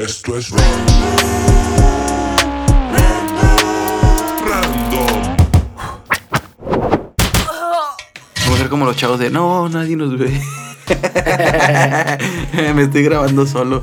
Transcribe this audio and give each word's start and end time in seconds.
Esto 0.00 0.36
es 0.36 0.50
random. 0.50 0.66
Random. 4.46 5.36
Vamos 8.40 8.54
a 8.54 8.58
ser 8.58 8.68
como 8.68 8.84
los 8.84 8.96
chavos 8.96 9.18
de 9.18 9.30
no, 9.30 9.68
nadie 9.68 9.96
nos 9.96 10.18
ve. 10.18 10.40
Me 12.74 12.82
estoy 12.82 13.02
grabando 13.04 13.46
solo. 13.46 13.80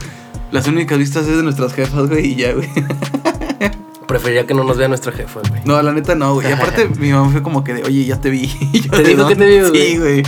Las 0.51 0.67
únicas 0.67 0.97
vistas 0.99 1.27
es 1.27 1.37
de 1.37 1.43
nuestras 1.43 1.73
jefas, 1.73 2.07
güey, 2.09 2.27
y 2.33 2.35
ya, 2.35 2.53
güey. 2.53 2.69
Preferiría 4.07 4.45
que 4.45 4.53
no 4.53 4.63
nos 4.63 4.77
vea 4.77 4.87
nuestra 4.87 5.11
jefa, 5.11 5.39
güey. 5.49 5.61
No, 5.65 5.81
la 5.81 5.91
neta 5.91 6.13
no, 6.13 6.35
güey. 6.35 6.47
Y 6.47 6.51
aparte, 6.51 6.87
mi 6.99 7.11
mamá 7.11 7.31
fue 7.31 7.41
como 7.41 7.63
que 7.63 7.73
de, 7.73 7.83
oye, 7.83 8.05
ya 8.05 8.21
te 8.21 8.29
vi. 8.29 8.47
Yo 8.73 8.91
¿Te 8.91 9.15
"No". 9.15 9.27
que 9.27 9.35
te 9.35 9.47
vio, 9.47 9.73
Sí, 9.73 9.97
güey? 9.97 10.23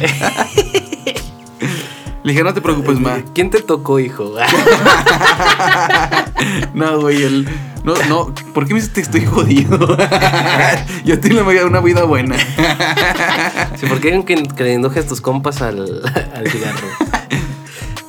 Le 2.25 2.31
dije, 2.31 2.43
no 2.43 2.55
te 2.55 2.59
preocupes, 2.61 2.99
ma. 2.99 3.21
¿Quién 3.35 3.51
te 3.51 3.61
tocó, 3.61 3.99
hijo? 3.99 4.33
No, 6.73 6.99
güey, 6.99 7.23
el. 7.23 7.47
No, 7.83 7.93
no, 8.09 8.33
¿por 8.53 8.67
qué 8.67 8.73
me 8.73 8.79
dices 8.79 8.93
que 8.93 9.01
estoy 9.01 9.25
jodido? 9.25 9.77
Yo 11.05 11.19
tengo 11.19 11.41
una 11.41 11.65
una 11.65 11.79
vida 11.79 12.03
buena. 12.03 12.35
sí, 13.77 13.85
¿Por 13.87 13.99
qué 14.01 14.23
que, 14.25 14.43
que 14.43 14.63
le 14.63 14.73
indujes 14.73 15.07
tus 15.07 15.21
compas 15.21 15.61
al, 15.61 16.01
al 16.35 16.47
cigarro? 16.49 16.87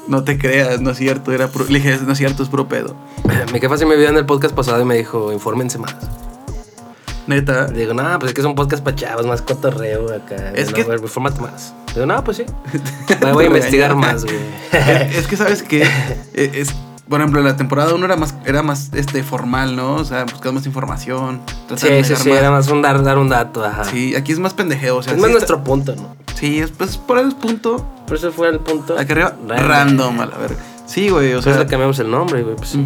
No 0.08 0.24
te 0.24 0.38
creas, 0.38 0.80
no 0.80 0.90
es 0.90 0.98
cierto. 0.98 1.32
Era 1.32 1.48
Le 1.68 1.78
dije, 1.78 1.98
no 2.04 2.12
es 2.12 2.18
cierto, 2.18 2.42
es 2.42 2.48
puro 2.48 2.68
pedo. 2.68 2.96
Mi 3.52 3.60
jefa 3.60 3.76
me 3.86 3.96
vio 3.96 4.08
en 4.08 4.16
el 4.16 4.26
podcast 4.26 4.54
pasado 4.54 4.82
y 4.82 4.84
me 4.84 4.96
dijo, 4.96 5.32
infórmense 5.32 5.78
más. 5.78 5.94
Neta. 7.26 7.66
Digo, 7.66 7.94
no, 7.94 8.18
pues 8.18 8.30
es 8.30 8.34
que 8.34 8.40
es 8.40 8.46
un 8.46 8.54
podcast 8.54 8.82
para 8.82 8.96
chavos, 8.96 9.26
más 9.26 9.42
cotorreo 9.42 10.14
acá. 10.14 10.52
Es 10.54 10.72
que- 10.72 10.84
ver, 10.84 11.00
infórmate 11.00 11.40
más. 11.40 11.74
Digo, 11.94 12.06
no, 12.06 12.22
pues 12.22 12.38
sí. 12.38 12.44
Voy, 13.20 13.32
voy 13.32 13.44
a 13.44 13.46
investigar 13.48 13.94
más, 13.94 14.24
güey. 14.24 14.36
es 14.72 15.26
que 15.26 15.36
sabes 15.36 15.62
que 15.62 15.86
es, 16.34 16.74
por 17.08 17.20
ejemplo, 17.20 17.40
la 17.42 17.56
temporada 17.56 17.94
1 17.94 18.04
era 18.04 18.16
más, 18.16 18.34
era 18.44 18.62
más 18.62 18.90
este, 18.92 19.22
formal, 19.22 19.76
¿no? 19.76 19.94
O 19.94 20.04
sea, 20.04 20.24
buscas 20.24 20.52
más 20.52 20.66
información. 20.66 21.40
Sí, 21.76 21.88
de 21.88 22.04
sí, 22.04 22.14
sí, 22.16 22.28
más. 22.28 22.38
era 22.38 22.50
más 22.50 22.68
un 22.68 22.82
dar, 22.82 23.02
dar 23.02 23.18
un 23.18 23.28
dato, 23.28 23.64
ajá. 23.64 23.84
Sí, 23.84 24.14
aquí 24.14 24.32
es 24.32 24.38
más 24.38 24.54
pendejeo. 24.54 24.96
O 24.96 25.02
sea, 25.02 25.14
es 25.14 25.18
más 25.18 25.28
sí 25.28 25.32
nuestro 25.32 25.62
punto, 25.64 25.94
¿no? 25.96 26.16
Sí, 26.34 26.58
es 26.60 26.70
pues, 26.70 26.96
por 26.98 27.18
el 27.18 27.34
punto. 27.34 27.84
Por 28.06 28.16
eso 28.18 28.30
fue 28.30 28.48
el 28.48 28.60
punto. 28.60 28.98
Aquí 28.98 29.12
arriba, 29.12 29.34
random, 29.46 30.20
a 30.20 30.26
la 30.26 30.36
verga. 30.36 30.58
Sí, 30.86 31.08
güey, 31.08 31.34
o 31.34 31.42
sea, 31.42 31.58
le 31.58 31.66
cambiamos 31.66 31.98
el 31.98 32.10
nombre, 32.10 32.42
güey. 32.42 32.56
Pues, 32.56 32.76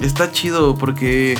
está 0.00 0.32
chido 0.32 0.74
porque. 0.74 1.36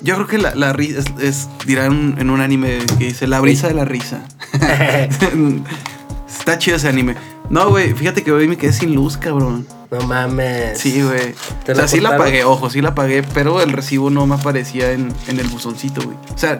Yo 0.00 0.14
creo 0.14 0.26
que 0.26 0.38
la, 0.38 0.54
la 0.54 0.72
risa 0.72 1.00
es, 1.00 1.06
es- 1.20 1.48
dirán 1.66 2.16
en 2.18 2.30
un 2.30 2.40
anime 2.40 2.78
que 2.98 3.06
dice 3.06 3.26
la 3.26 3.40
brisa 3.40 3.68
de 3.68 3.74
la 3.74 3.84
risa. 3.84 4.22
está 6.28 6.58
chido 6.58 6.76
ese 6.76 6.88
anime. 6.88 7.16
No, 7.50 7.70
güey, 7.70 7.94
fíjate 7.94 8.22
que 8.22 8.30
hoy 8.32 8.46
me 8.48 8.56
quedé 8.56 8.72
sin 8.72 8.94
luz, 8.94 9.16
cabrón. 9.16 9.66
no 9.90 10.00
mames. 10.06 10.78
Sí, 10.78 11.02
güey. 11.02 11.34
¿Te 11.64 11.72
O 11.72 11.74
sea, 11.74 11.88
sí 11.88 12.00
la 12.00 12.16
pagué, 12.18 12.44
ojo, 12.44 12.68
sí 12.70 12.80
la 12.82 12.94
pagué, 12.94 13.22
pero 13.22 13.62
el 13.62 13.72
recibo 13.72 14.10
no 14.10 14.26
me 14.26 14.34
aparecía 14.34 14.92
en, 14.92 15.12
en 15.28 15.40
el 15.40 15.48
buzoncito, 15.48 16.02
güey. 16.02 16.16
O 16.34 16.38
sea, 16.38 16.58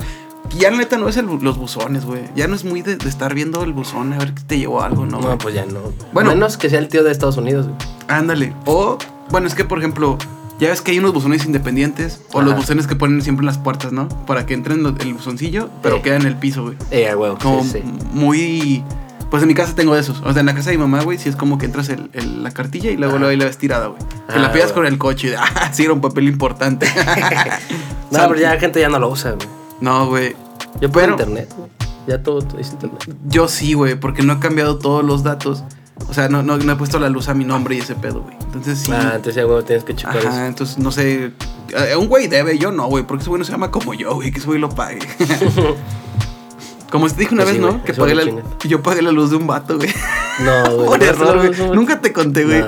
ya 0.59 0.71
neta 0.71 0.97
no 0.97 1.09
es 1.11 1.17
el 1.19 1.27
los 1.27 1.59
buzones, 1.59 2.07
güey. 2.07 2.23
Ya 2.35 2.49
no 2.49 2.55
es 2.57 2.65
muy 2.65 2.81
de, 2.81 2.97
de 2.97 3.09
estar 3.09 3.35
viendo 3.35 3.63
el 3.65 3.75
buzón 3.75 4.15
a 4.15 4.19
ver 4.19 4.33
que 4.33 4.43
te 4.45 4.59
llevó 4.59 4.83
algo, 4.83 5.05
¿no? 5.05 5.21
No, 5.21 5.27
güey? 5.27 5.39
pues 5.39 5.55
ya 5.55 5.67
no. 5.67 5.93
Bueno. 6.15 6.31
Menos 6.31 6.57
que 6.57 6.71
sea 6.71 6.79
el 6.79 6.89
tío 6.89 7.05
de 7.05 7.13
Estados 7.13 7.37
Unidos, 7.37 7.67
güey. 7.67 7.79
Ándale. 8.09 8.55
O, 8.65 8.97
bueno, 9.31 9.47
es 9.47 9.55
que, 9.55 9.65
por 9.67 9.79
ejemplo, 9.79 10.17
ya 10.59 10.69
ves 10.71 10.81
que 10.83 10.91
hay 10.93 10.99
unos 10.99 11.13
buzones 11.13 11.45
independientes 11.47 12.21
o 12.33 12.43
los 12.43 12.55
buzones 12.57 12.87
que 12.87 12.97
ponen 12.97 13.23
siempre 13.23 13.43
en 13.43 13.47
las 13.47 13.59
puertas, 13.59 13.93
¿no? 13.93 14.09
Para 14.27 14.45
que 14.47 14.55
entren 14.55 14.85
el 14.99 15.15
buzoncillo, 15.15 15.71
pero 15.83 15.97
Sí. 15.97 16.03
queda 16.03 16.17
en 16.17 16.27
el 16.27 16.37
piso, 16.37 16.63
güey. 16.65 16.77
Eh, 16.91 17.13
güey. 17.15 17.35
Como 17.43 17.63
Sí, 17.65 17.71
sí. 17.75 17.83
muy... 18.13 18.85
Pues 19.31 19.43
en 19.43 19.49
mi 19.49 19.55
casa 19.55 19.75
tengo 19.75 19.95
esos. 19.95 20.23
O 20.25 20.33
sea, 20.33 20.41
en 20.41 20.47
la 20.47 20.55
casa 20.55 20.71
de 20.71 20.79
mi 20.79 20.83
mamá, 20.85 21.03
güey, 21.05 21.19
sí 21.19 21.29
es 21.29 21.37
como 21.37 21.59
que 21.59 21.67
entras 21.67 21.91
el, 21.91 22.09
el- 22.15 22.43
la 22.43 22.51
cartilla 22.51 22.91
y 22.91 22.97
luego 22.97 23.13
Ajá. 23.13 23.19
luego 23.19 23.31
ahí 23.31 23.37
la 23.37 23.45
ves 23.45 23.59
tirada, 23.59 23.89
güey. 23.89 23.99
Que 23.99 24.15
Ah, 24.35 24.39
la 24.39 24.53
pidas 24.53 24.69
güey. 24.73 24.75
con 24.77 24.87
el 24.87 24.97
coche 24.99 25.27
y 25.27 25.31
de, 25.33 25.37
ah, 25.39 25.71
sí, 25.73 25.85
era 25.85 25.93
un 25.93 26.01
papel 26.01 26.29
importante. 26.29 26.87
No, 28.11 28.19
pero 28.29 28.37
ya 28.37 28.55
la 28.55 28.61
gente 28.61 28.81
ya 28.81 28.89
no 28.89 28.99
lo 28.99 29.11
usa, 29.11 29.33
güey. 29.33 29.47
No, 29.83 30.07
güey. 30.07 30.35
Yo 30.81 30.91
puedo 30.91 31.07
Pero- 31.07 31.13
internet, 31.13 31.53
güey. 31.57 31.69
Ya 32.07 32.23
todo, 32.23 32.41
todo 32.41 32.59
es 32.59 32.71
internet. 32.73 33.05
Yo 33.27 33.49
sí, 33.49 33.75
güey, 33.75 33.95
porque 34.01 34.23
no 34.23 34.33
he 34.33 34.39
cambiado 34.39 34.79
todos 34.79 35.05
los 35.05 35.23
datos. 35.25 35.63
O 36.09 36.15
sea, 36.15 36.29
no, 36.29 36.43
no, 36.43 36.57
no 36.57 36.73
he 36.73 36.77
puesto 36.77 36.99
la 36.99 37.09
luz 37.09 37.29
a 37.29 37.35
mi 37.35 37.45
nombre 37.45 37.75
y 37.75 37.79
ese 37.81 37.95
pedo, 37.95 38.21
güey. 38.23 38.35
Entonces 38.41 38.79
sí. 38.79 38.93
Ah, 38.93 39.13
entonces 39.17 39.35
ya, 39.35 39.45
güey, 39.45 39.63
tienes 39.65 39.85
que 39.85 39.95
checar 39.95 40.17
Ajá, 40.19 40.29
eso. 40.31 40.45
entonces 40.47 40.79
no 40.79 40.91
sé. 40.91 41.33
eh, 41.75 41.97
Un 41.99 42.07
güey 42.09 42.29
debe, 42.29 42.59
yo 42.59 42.73
no, 42.73 42.87
güey, 42.87 43.05
porque 43.07 43.23
ese 43.23 43.29
güey 43.31 43.39
no 43.39 43.45
se 43.45 43.53
llama 43.53 43.71
como 43.71 43.93
yo, 43.95 44.15
güey, 44.15 44.31
que 44.31 44.39
ese 44.39 44.47
güey 44.47 44.59
lo 44.59 44.71
pague. 44.71 45.01
como 46.91 47.07
te 47.09 47.15
dije 47.17 47.35
una 47.35 47.45
Pues 47.45 47.59
vez, 47.59 47.67
sí, 47.67 47.73
¿no? 47.77 47.85
Que 47.85 47.93
pagué 47.93 48.15
la, 48.15 48.25
yo 48.67 48.83
pagué 48.83 49.03
la 49.03 49.13
luz 49.13 49.31
de 49.31 49.37
un 49.37 49.47
vato, 49.47 49.77
güey. 49.77 49.91
No, 50.45 50.75
güey. 50.77 50.87
Por 50.87 51.03
error, 51.03 51.37
güey. 51.49 51.59
no. 51.69 51.75
Nunca 51.75 52.01
te 52.01 52.13
conté, 52.13 52.45
güey. 52.45 52.61
No. 52.61 52.67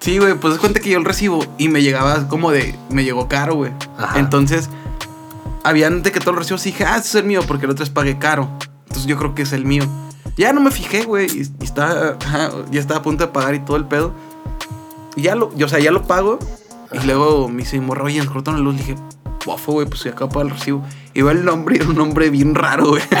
Sí, 0.00 0.18
güey, 0.18 0.34
pues 0.34 0.54
es 0.54 0.60
cuenta 0.60 0.78
que 0.80 0.88
yo 0.90 0.98
el 0.98 1.04
recibo 1.04 1.44
y 1.58 1.68
me 1.68 1.82
llegaba 1.82 2.28
como 2.28 2.50
de. 2.52 2.74
Me 2.88 3.02
llegó 3.04 3.28
caro, 3.28 3.56
güey. 3.56 3.72
Ajá. 3.98 4.18
Entonces, 4.20 4.70
habían 5.64 6.02
de 6.02 6.12
que 6.12 6.20
todos 6.20 6.34
los 6.34 6.44
recibos 6.44 6.64
y 6.66 6.70
dije, 6.70 6.84
ah, 6.84 6.96
ese 6.98 7.08
es 7.08 7.14
el 7.16 7.24
mío, 7.24 7.40
porque 7.46 7.66
el 7.66 7.72
otro 7.72 7.82
es 7.84 7.90
pague 7.90 8.16
caro. 8.18 8.48
Entonces 8.84 9.06
yo 9.06 9.18
creo 9.18 9.34
que 9.34 9.42
es 9.42 9.52
el 9.52 9.64
mío. 9.66 9.82
Ya 10.38 10.52
no 10.52 10.60
me 10.60 10.70
fijé, 10.70 11.02
güey. 11.04 11.26
Y, 11.26 11.40
y 11.60 11.64
estaba, 11.64 12.16
ya 12.70 12.80
estaba 12.80 13.00
a 13.00 13.02
punto 13.02 13.26
de 13.26 13.32
pagar 13.32 13.54
y 13.56 13.60
todo 13.60 13.76
el 13.76 13.84
pedo. 13.84 14.12
Y 15.16 15.22
ya 15.22 15.34
lo, 15.34 15.54
yo, 15.56 15.66
o 15.66 15.68
sea, 15.68 15.80
ya 15.80 15.90
lo 15.90 16.04
pago. 16.04 16.38
Y 16.92 17.04
luego 17.04 17.48
me 17.48 17.58
dice, 17.58 17.78
morro, 17.80 18.06
oye, 18.06 18.18
nos 18.18 18.30
cortaron 18.30 18.60
la 18.60 18.64
luz. 18.64 18.76
Le 18.76 18.80
dije, 18.80 18.96
bofo, 19.48 19.72
güey, 19.72 19.86
pues 19.86 20.00
se 20.02 20.10
acaba 20.10 20.42
de 20.42 20.48
el 20.48 20.54
recibo. 20.54 20.82
Y 21.14 21.22
va 21.22 21.32
el 21.32 21.44
nombre, 21.44 21.76
y 21.76 21.80
era 21.80 21.88
un 21.88 21.96
nombre 21.96 22.30
bien 22.30 22.54
raro, 22.54 22.86
güey. 22.90 23.02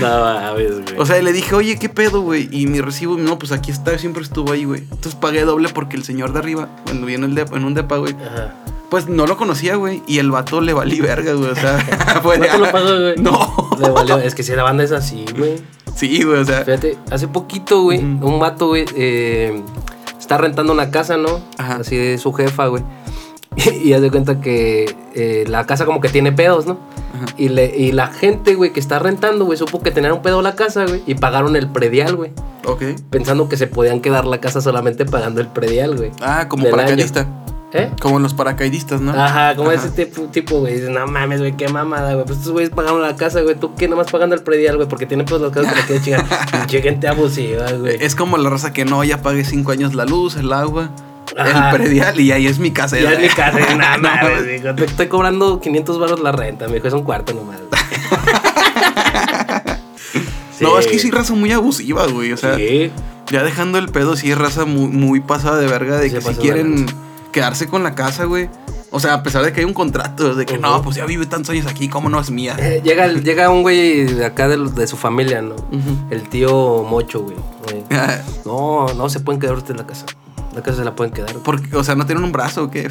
No, 0.00 0.52
güey. 0.54 0.66
O 0.98 1.06
sea, 1.06 1.20
le 1.22 1.32
dije, 1.32 1.54
oye, 1.54 1.78
¿qué 1.78 1.88
pedo, 1.88 2.20
güey? 2.20 2.48
Y 2.50 2.66
mi 2.66 2.80
recibo, 2.80 3.16
no, 3.16 3.38
pues 3.38 3.52
aquí 3.52 3.70
está, 3.70 3.96
siempre 3.96 4.22
estuvo 4.22 4.52
ahí, 4.52 4.64
güey. 4.64 4.80
Entonces 4.82 5.14
pagué 5.14 5.42
doble 5.44 5.68
porque 5.68 5.96
el 5.96 6.02
señor 6.04 6.32
de 6.32 6.40
arriba, 6.40 6.68
cuando 6.84 7.06
viene 7.06 7.26
el 7.26 7.34
depa- 7.36 7.56
en 7.56 7.64
un 7.64 7.74
depa, 7.74 7.96
güey, 7.98 8.12
Ajá. 8.14 8.54
pues 8.90 9.08
no 9.08 9.26
lo 9.26 9.36
conocía, 9.36 9.76
güey. 9.76 10.02
Y 10.08 10.18
el 10.18 10.30
vato 10.32 10.60
le 10.60 10.72
valí 10.72 11.00
verga, 11.00 11.32
güey. 11.34 11.50
O 11.50 11.54
sea, 11.54 11.78
fue 12.22 12.38
¿No 12.38 12.44
de, 12.44 12.50
te 12.50 12.58
lo 12.58 12.64
"Ah, 12.66 12.72
pagó, 12.72 12.88
güey? 13.00 13.16
No. 13.18 13.70
Le 13.80 13.88
valió. 13.90 14.18
Es 14.18 14.34
que 14.34 14.42
si 14.42 14.52
la 14.56 14.64
banda 14.64 14.82
es 14.82 14.90
así, 14.92 15.24
güey. 15.36 15.62
Sí, 15.94 16.22
güey, 16.24 16.40
o 16.40 16.44
sea. 16.44 16.64
Fíjate, 16.64 16.98
hace 17.10 17.28
poquito, 17.28 17.82
güey, 17.82 17.98
un 18.00 18.40
vato, 18.40 18.66
güey, 18.68 18.84
eh, 18.96 19.62
está 20.18 20.38
rentando 20.38 20.72
una 20.72 20.90
casa, 20.90 21.16
¿no? 21.16 21.40
Ajá. 21.56 21.76
Así 21.76 21.96
de 21.96 22.18
su 22.18 22.32
jefa, 22.32 22.66
güey. 22.66 22.82
Y 23.84 23.92
haz 23.92 24.02
de 24.02 24.10
cuenta 24.10 24.40
que 24.40 24.94
eh, 25.14 25.44
la 25.46 25.64
casa 25.66 25.84
como 25.84 26.00
que 26.00 26.08
tiene 26.08 26.32
pedos, 26.32 26.66
¿no? 26.66 26.78
Ajá. 27.14 27.26
Y, 27.36 27.48
le, 27.48 27.76
y 27.76 27.92
la 27.92 28.08
gente, 28.08 28.54
güey, 28.54 28.72
que 28.72 28.80
está 28.80 28.98
rentando, 28.98 29.44
güey, 29.44 29.58
supo 29.58 29.80
que 29.80 29.90
tenía 29.90 30.12
un 30.12 30.22
pedo 30.22 30.42
la 30.42 30.54
casa, 30.54 30.84
güey, 30.86 31.02
y 31.06 31.14
pagaron 31.14 31.56
el 31.56 31.68
predial, 31.68 32.16
güey. 32.16 32.32
Ok. 32.66 32.82
Pensando 33.10 33.48
que 33.48 33.56
se 33.56 33.66
podían 33.66 34.00
quedar 34.00 34.26
la 34.26 34.40
casa 34.40 34.60
solamente 34.60 35.04
pagando 35.04 35.40
el 35.40 35.48
predial, 35.48 35.96
güey. 35.96 36.10
Ah, 36.20 36.46
como 36.48 36.68
paracaidista. 36.70 37.26
¿Eh? 37.76 37.90
Como 38.00 38.20
los 38.20 38.34
paracaidistas, 38.34 39.00
¿no? 39.00 39.10
Ajá, 39.12 39.56
como 39.56 39.70
Ajá. 39.70 39.84
ese 39.84 39.90
tipo, 39.90 40.22
tipo, 40.28 40.60
güey. 40.60 40.74
Dices, 40.74 40.90
no 40.90 41.08
mames, 41.08 41.40
güey, 41.40 41.56
qué 41.56 41.66
mamada, 41.66 42.14
güey. 42.14 42.24
Pues 42.24 42.38
estos 42.38 42.52
güeyes 42.52 42.70
pagaron 42.70 43.02
la 43.02 43.16
casa, 43.16 43.40
güey. 43.40 43.56
Tú 43.56 43.74
qué 43.74 43.88
nomás 43.88 44.12
pagando 44.12 44.36
el 44.36 44.42
predial, 44.42 44.76
güey, 44.76 44.88
porque 44.88 45.06
tienen 45.06 45.26
pues 45.26 45.42
las 45.42 45.50
casas 45.50 45.72
que 45.72 45.80
le 45.80 46.00
quieren 46.00 46.04
chingar. 46.04 46.50
Pinche 46.52 46.82
gente 46.82 47.08
abusiva, 47.08 47.72
güey. 47.72 47.96
Es 48.00 48.14
como 48.14 48.38
la 48.38 48.48
raza 48.48 48.72
que 48.72 48.84
no, 48.84 49.02
ya 49.02 49.22
pagué 49.22 49.44
cinco 49.44 49.72
años 49.72 49.92
la 49.94 50.04
luz, 50.04 50.36
el 50.36 50.52
agua, 50.52 50.90
Ajá. 51.36 51.70
el 51.70 51.76
predial 51.76 52.20
y 52.20 52.32
ahí 52.32 52.46
es 52.46 52.58
mi 52.58 52.70
casa. 52.70 52.98
Ya 52.98 53.12
es 53.12 53.20
mi 53.20 53.28
casa, 53.36 53.58
No, 53.58 53.76
nada 53.76 53.98
mames. 53.98 54.46
mijo. 54.62 54.74
Te 54.74 54.84
estoy 54.84 55.08
cobrando 55.08 55.60
500 55.60 55.98
baros 55.98 56.20
la 56.20 56.32
renta, 56.32 56.68
me 56.68 56.74
dijo, 56.74 56.88
es 56.88 56.94
un 56.94 57.02
cuarto 57.04 57.32
nomás. 57.34 57.60
No, 60.60 60.78
es 60.78 60.86
que 60.86 60.98
sí, 60.98 61.10
raza 61.10 61.34
muy 61.34 61.52
abusiva, 61.52 62.06
güey. 62.06 62.32
O 62.32 62.36
sea, 62.36 62.54
sí. 62.56 62.90
Ya 63.30 63.42
dejando 63.42 63.78
el 63.78 63.88
pedo, 63.88 64.16
sí 64.16 64.30
es 64.30 64.38
raza 64.38 64.64
muy, 64.64 64.86
muy 64.88 65.20
pasada 65.20 65.58
de 65.58 65.66
verga 65.66 65.98
de 65.98 66.10
que 66.10 66.20
si 66.20 66.34
quieren 66.34 66.86
quedarse 67.32 67.66
con 67.66 67.82
la 67.82 67.94
casa, 67.94 68.24
güey. 68.24 68.48
O 68.90 69.00
sea, 69.00 69.14
a 69.14 69.22
pesar 69.24 69.44
de 69.44 69.52
que 69.52 69.60
hay 69.60 69.66
un 69.66 69.74
contrato, 69.74 70.36
de 70.36 70.46
que 70.46 70.56
no, 70.56 70.80
pues 70.80 70.94
ya 70.96 71.04
vive 71.04 71.26
tantos 71.26 71.50
años 71.50 71.66
aquí, 71.66 71.88
¿cómo 71.88 72.08
no 72.08 72.20
es 72.20 72.30
mía? 72.30 72.54
Eh, 72.60 72.80
llega, 72.84 73.08
llega 73.08 73.50
un 73.50 73.62
güey 73.62 74.04
de 74.04 74.24
acá 74.24 74.46
de, 74.46 74.56
de 74.56 74.86
su 74.86 74.96
familia, 74.96 75.42
¿no? 75.42 75.56
El 76.10 76.28
tío 76.28 76.84
Mocho, 76.88 77.22
güey. 77.22 77.36
Eh, 77.90 78.20
No, 78.46 78.86
no 78.94 79.08
se 79.08 79.18
pueden 79.18 79.40
quedar 79.40 79.56
ustedes 79.56 79.72
en 79.72 79.76
la 79.78 79.86
casa. 79.88 80.06
La 80.54 80.62
casa 80.62 80.78
se 80.78 80.84
la 80.84 80.94
pueden 80.94 81.12
quedar. 81.12 81.34
Porque, 81.42 81.76
o 81.76 81.82
sea, 81.82 81.94
¿no 81.96 82.06
tienen 82.06 82.22
un 82.24 82.32
brazo 82.32 82.64
o 82.64 82.70
qué? 82.70 82.88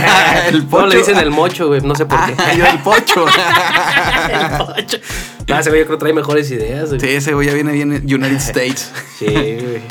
el 0.48 0.64
pocho. 0.66 0.86
le 0.86 0.98
dicen 0.98 1.16
el 1.16 1.30
mocho, 1.30 1.68
güey. 1.68 1.80
No 1.80 1.94
sé 1.94 2.04
por 2.04 2.24
qué. 2.26 2.34
Ah, 2.36 2.52
yo 2.52 2.66
el 2.66 2.78
pocho. 2.80 3.26
el 4.28 4.58
pocho. 4.58 4.98
No, 5.48 5.58
ese 5.58 5.70
güey 5.70 5.80
yo 5.80 5.86
creo 5.86 5.98
que 5.98 6.00
trae 6.00 6.12
mejores 6.12 6.50
ideas, 6.50 6.90
güey. 6.90 7.00
sí, 7.00 7.08
ese 7.08 7.32
güey 7.32 7.46
ya 7.46 7.54
viene 7.54 7.72
bien 7.72 7.92
en 7.92 8.02
United 8.04 8.36
States. 8.36 8.92
Sí, 9.18 9.26
güey. 9.26 9.82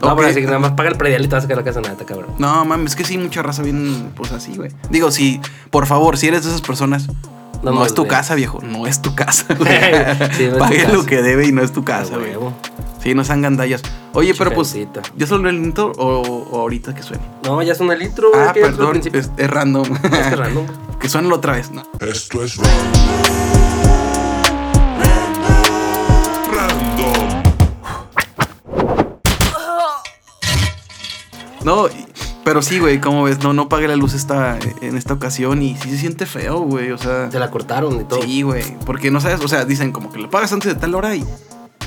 No, 0.00 0.16
pero 0.16 0.28
así 0.28 0.40
que 0.40 0.46
nada 0.46 0.58
más 0.58 0.72
paga 0.72 0.88
el 0.88 0.96
predial 0.96 1.22
y 1.22 1.28
te 1.28 1.34
vas 1.34 1.44
a 1.44 1.46
sacar 1.46 1.58
la 1.58 1.64
casa 1.64 1.80
nada, 1.80 1.96
cabrón. 2.06 2.34
No, 2.38 2.64
mames, 2.64 2.92
es 2.92 2.96
que 2.96 3.04
sí, 3.04 3.18
mucha 3.18 3.42
raza 3.42 3.62
bien, 3.62 4.12
pues 4.14 4.32
así, 4.32 4.56
güey. 4.56 4.70
Digo, 4.88 5.10
sí, 5.10 5.40
por 5.70 5.86
favor, 5.86 6.16
si 6.16 6.28
eres 6.28 6.44
de 6.44 6.50
esas 6.50 6.62
personas, 6.62 7.06
no, 7.62 7.72
No 7.72 7.84
es 7.84 7.92
tu 7.92 8.06
casa, 8.06 8.34
viejo. 8.34 8.60
No 8.62 8.86
es 8.86 9.02
tu 9.02 9.14
casa, 9.14 9.54
güey. 9.54 9.70
Sí, 10.32 10.48
no 10.50 10.58
Pague 10.58 10.88
lo 10.88 11.04
que 11.04 11.20
debe 11.20 11.46
y 11.46 11.52
no 11.52 11.62
es 11.62 11.72
tu 11.72 11.84
casa, 11.84 12.16
güey. 12.16 12.32
Sí, 13.02 13.14
no 13.14 13.24
sean 13.24 13.40
gandallas. 13.40 13.82
Oye, 14.12 14.34
pero 14.36 14.52
pues. 14.52 14.76
¿ya 15.16 15.26
sonó 15.26 15.48
el 15.48 15.56
intro 15.56 15.92
o, 15.96 16.20
o 16.20 16.60
ahorita 16.60 16.94
que 16.94 17.02
suene? 17.02 17.22
No, 17.44 17.62
ya 17.62 17.74
son 17.74 17.90
el 17.90 17.98
güey. 17.98 18.30
Ah, 18.34 18.52
que 18.52 18.60
perdón, 18.60 19.00
es, 19.12 19.30
es 19.36 19.50
random. 19.50 19.84
Es 20.12 20.26
que 20.28 20.36
random. 20.36 20.66
que 21.00 21.08
suene 21.08 21.32
otra 21.32 21.54
vez, 21.54 21.70
¿no? 21.70 21.82
Esto 22.00 22.44
es 22.44 22.56
random. 22.58 22.80
Random. 26.52 27.42
No, 31.64 31.86
Pero 32.44 32.60
sí, 32.60 32.80
güey, 32.80 33.00
como 33.00 33.22
ves, 33.22 33.38
no, 33.42 33.54
no 33.54 33.70
pagué 33.70 33.88
la 33.88 33.96
luz 33.96 34.12
esta, 34.12 34.58
en 34.82 34.98
esta 34.98 35.14
ocasión 35.14 35.62
y 35.62 35.74
sí 35.76 35.88
se 35.90 35.96
siente 35.96 36.26
feo, 36.26 36.60
güey. 36.60 36.90
O 36.90 36.98
sea. 36.98 37.30
Te 37.30 37.38
la 37.38 37.50
cortaron 37.50 37.98
y 37.98 38.04
todo. 38.04 38.20
Sí, 38.20 38.42
güey. 38.42 38.76
Porque 38.84 39.10
no 39.10 39.22
sabes, 39.22 39.40
o 39.42 39.48
sea, 39.48 39.64
dicen 39.64 39.90
como 39.90 40.12
que 40.12 40.18
la 40.18 40.28
pagas 40.28 40.52
antes 40.52 40.74
de 40.74 40.78
tal 40.78 40.94
hora 40.94 41.16
y, 41.16 41.24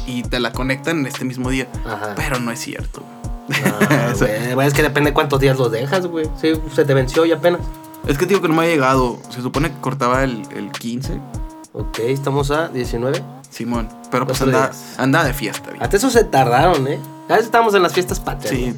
y 0.05 0.23
te 0.23 0.39
la 0.39 0.51
conectan 0.51 0.99
en 0.99 1.07
este 1.07 1.25
mismo 1.25 1.49
día. 1.49 1.67
Ajá. 1.85 2.13
Pero 2.15 2.39
no 2.39 2.51
es 2.51 2.59
cierto. 2.59 3.03
Ah, 3.65 4.13
es 4.65 4.73
que 4.73 4.81
depende 4.81 5.13
cuántos 5.13 5.39
días 5.39 5.57
los 5.57 5.71
dejas, 5.71 6.07
güey. 6.07 6.29
Sí, 6.39 6.53
se 6.73 6.85
te 6.85 6.93
venció 6.93 7.25
y 7.25 7.31
apenas. 7.31 7.61
Es 8.07 8.17
que 8.17 8.25
digo 8.25 8.41
que 8.41 8.47
no 8.47 8.55
me 8.55 8.63
ha 8.63 8.67
llegado. 8.67 9.17
Se 9.29 9.41
supone 9.41 9.71
que 9.71 9.79
cortaba 9.79 10.23
el, 10.23 10.43
el 10.55 10.71
15, 10.71 11.19
Ok, 11.75 11.99
estamos 11.99 12.51
a 12.51 12.67
19. 12.67 13.23
Simón. 13.49 13.89
Pero 14.11 14.27
pues 14.27 14.41
anda, 14.43 14.71
anda 14.97 15.23
de 15.23 15.33
fiesta, 15.33 15.69
güey. 15.69 15.81
Hasta 15.81 15.97
eso 15.97 16.09
se 16.11 16.23
tardaron, 16.23 16.87
¿eh? 16.87 16.99
A 17.27 17.33
veces 17.33 17.45
estábamos 17.45 17.73
en 17.73 17.81
las 17.81 17.93
fiestas 17.93 18.19
patrias. 18.19 18.53
Sí. 18.53 18.75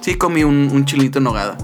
Sí, 0.00 0.14
comí 0.14 0.44
un, 0.44 0.70
un 0.72 0.84
chilito 0.84 1.18
en 1.18 1.24
nogada. 1.24 1.58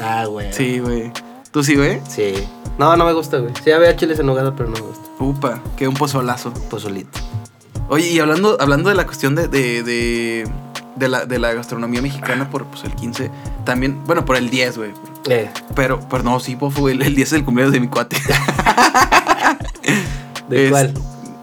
Ah, 0.00 0.26
güey. 0.26 0.52
Sí, 0.52 0.78
güey. 0.78 1.12
¿Tú 1.50 1.64
sí, 1.64 1.74
güey? 1.74 2.00
Sí. 2.08 2.34
No, 2.78 2.96
no 2.96 3.04
me 3.04 3.12
gusta, 3.12 3.38
güey. 3.38 3.52
Sí, 3.62 3.72
había 3.72 3.96
chiles 3.96 4.18
en 4.20 4.26
nogada, 4.26 4.54
pero 4.54 4.68
no 4.68 4.76
me 4.76 4.82
gusta. 4.82 5.04
Upa, 5.18 5.60
que 5.76 5.88
un 5.88 5.94
pozolazo. 5.94 6.52
Pozolito. 6.70 7.18
Oye, 7.88 8.08
y 8.10 8.18
hablando, 8.20 8.56
hablando 8.60 8.88
de 8.88 8.94
la 8.94 9.04
cuestión 9.06 9.34
de, 9.34 9.46
de, 9.48 9.82
de, 9.82 10.48
de 10.96 11.08
la, 11.08 11.26
de 11.26 11.38
la 11.38 11.52
gastronomía 11.52 12.00
mexicana 12.02 12.48
por 12.50 12.64
pues, 12.66 12.84
el 12.84 12.94
15, 12.94 13.30
también, 13.64 14.02
bueno, 14.06 14.24
por 14.24 14.36
el 14.36 14.48
10, 14.50 14.78
güey. 14.78 14.90
Eh, 15.28 15.50
Pero, 15.74 16.00
pero 16.10 16.22
no, 16.22 16.40
sí, 16.40 16.56
pues, 16.56 16.74
fue 16.74 16.92
el, 16.92 17.02
el 17.02 17.14
10 17.14 17.28
es 17.28 17.32
el 17.34 17.44
cumpleaños 17.44 17.72
de 17.72 17.80
mi 17.80 17.88
cuate. 17.88 18.16
¿de 20.48 20.64
Es- 20.66 20.70
cuál? 20.70 20.94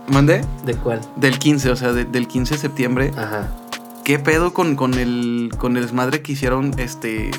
¿Mandé? 0.07 0.43
¿De 0.65 0.75
cuál? 0.75 0.99
Del 1.15 1.39
15, 1.39 1.69
o 1.71 1.75
sea, 1.75 1.93
de- 1.93 2.05
del 2.05 2.27
15 2.27 2.55
de 2.55 2.59
septiembre. 2.59 3.11
Ajá. 3.17 3.47
¿Qué 4.03 4.19
pedo 4.19 4.51
con, 4.53 4.75
con, 4.75 4.95
el, 4.95 5.51
con 5.57 5.77
el 5.77 5.83
desmadre 5.83 6.21
que 6.21 6.31
hicieron 6.33 6.73
este 6.77 7.31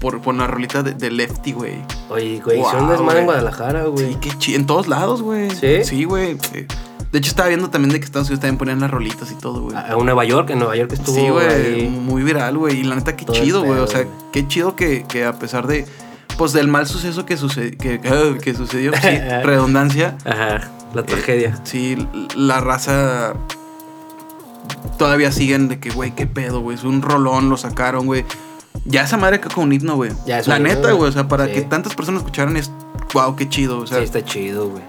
por, 0.00 0.20
por 0.20 0.34
la 0.34 0.46
rolita 0.46 0.82
de, 0.82 0.92
de 0.92 1.10
Lefty, 1.10 1.52
güey? 1.52 1.76
Oye, 2.10 2.40
güey, 2.44 2.58
Wow, 2.58 2.70
son 2.70 2.88
desmadre 2.90 3.20
en. 3.20 3.24
Guadalajara, 3.26 3.84
güey. 3.84 4.08
Sí, 4.12 4.18
qué 4.20 4.30
chi- 4.38 4.54
En 4.56 4.66
todos 4.66 4.88
lados, 4.88 5.22
güey. 5.22 5.50
¿Sí? 5.52 5.84
Sí, 5.84 6.04
güey. 6.04 6.36
De 7.12 7.18
hecho, 7.18 7.30
estaba 7.30 7.48
viendo 7.48 7.70
también 7.70 7.92
de 7.92 8.00
que 8.00 8.04
Estados 8.04 8.28
Unidos 8.28 8.40
también 8.42 8.58
ponían 8.58 8.80
las 8.80 8.90
rolitas 8.90 9.30
y 9.32 9.34
todo, 9.34 9.62
güey. 9.62 9.76
A, 9.76 9.92
a 9.92 9.96
Nueva 9.96 10.24
York, 10.24 10.50
en 10.50 10.58
Nueva 10.58 10.76
York 10.76 10.92
estuvo 10.92 11.16
Sí, 11.16 11.28
güey, 11.30 11.88
muy 11.88 12.22
viral, 12.22 12.58
güey. 12.58 12.80
Y 12.80 12.82
la 12.84 12.96
neta, 12.96 13.16
qué 13.16 13.24
Todo 13.24 13.34
chido, 13.36 13.62
güey. 13.64 13.78
O 13.80 13.86
sea, 13.86 14.04
qué 14.32 14.46
chido 14.46 14.76
que, 14.76 15.04
que 15.08 15.24
a 15.24 15.32
pesar 15.38 15.66
de, 15.66 15.86
pues, 16.36 16.52
del 16.52 16.68
mal 16.68 16.86
suceso 16.86 17.24
que, 17.24 17.36
suce- 17.38 17.76
que, 17.78 18.54
sucedió, 18.56 18.92
sí, 18.92 19.08
redundancia, 19.44 20.18
Ajá, 20.26 20.70
la 20.94 21.02
tragedia. 21.04 21.58
sí, 21.64 21.96
la 22.36 22.60
raza 22.60 23.32
todavía 24.98 25.32
siguen 25.32 25.68
de 25.68 25.78
que, 25.80 25.90
güey, 25.90 26.14
qué 26.14 26.26
pedo, 26.26 26.60
güey. 26.60 26.76
Es 26.76 26.84
un 26.84 27.02
rolón, 27.02 27.48
lo 27.48 27.56
sacaron, 27.56 28.06
güey. 28.06 28.24
Ya 28.84 29.02
esa 29.02 29.16
madre 29.16 29.40
que 29.40 29.48
con 29.48 29.64
un 29.64 29.72
himno, 29.72 29.96
güey. 29.96 30.12
La 30.46 30.58
neta, 30.58 30.80
güey. 30.82 30.94
güey. 30.96 31.08
O 31.08 31.12
sea, 31.12 31.28
para 31.28 31.46
Sí. 31.46 31.52
que 31.52 31.60
tantas 31.62 31.94
personas 31.94 32.20
escucharan 32.22 32.56
es, 32.56 32.70
wow, 33.14 33.34
qué 33.36 33.48
chido. 33.48 33.78
O 33.78 33.86
sea, 33.86 33.98
sí, 33.98 34.04
está 34.04 34.24
chido, 34.24 34.68
güey. 34.68 34.82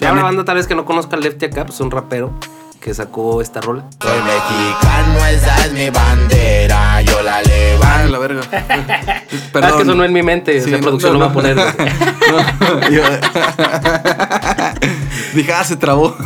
Una 0.00 0.14
la 0.14 0.22
banda 0.22 0.44
tal 0.44 0.56
vez 0.56 0.66
que 0.66 0.74
no 0.74 0.84
conozca 0.84 1.16
a 1.16 1.20
Lefty 1.20 1.46
acá, 1.46 1.64
pues 1.66 1.80
un 1.80 1.90
rapero 1.90 2.32
que 2.80 2.94
sacó 2.94 3.42
esta 3.42 3.60
rola. 3.60 3.84
Soy 4.00 4.18
mexicano, 4.22 5.26
esa 5.26 5.66
es 5.66 5.72
mi 5.72 5.90
bandera, 5.90 7.02
yo 7.02 7.20
la 7.22 7.36
ah, 7.36 7.42
levanto. 7.42 8.08
la 8.10 8.18
verga. 8.18 8.40
Ah, 8.52 9.20
Perdón. 9.52 9.70
es 9.70 9.76
que 9.76 9.84
sonó 9.84 10.04
en 10.04 10.12
mi 10.14 10.22
mente, 10.22 10.58
Sí, 10.62 10.70
la 10.70 10.78
no, 10.78 10.82
producción 10.84 11.12
no, 11.12 11.18
lo 11.18 11.24
va 11.26 11.26
a 11.26 11.28
no. 11.28 11.34
poner. 11.34 11.56
No, 11.56 12.88
yo- 12.90 13.02
Dije, 15.34 15.52
ah, 15.52 15.64
se 15.64 15.76
trabó. 15.76 16.16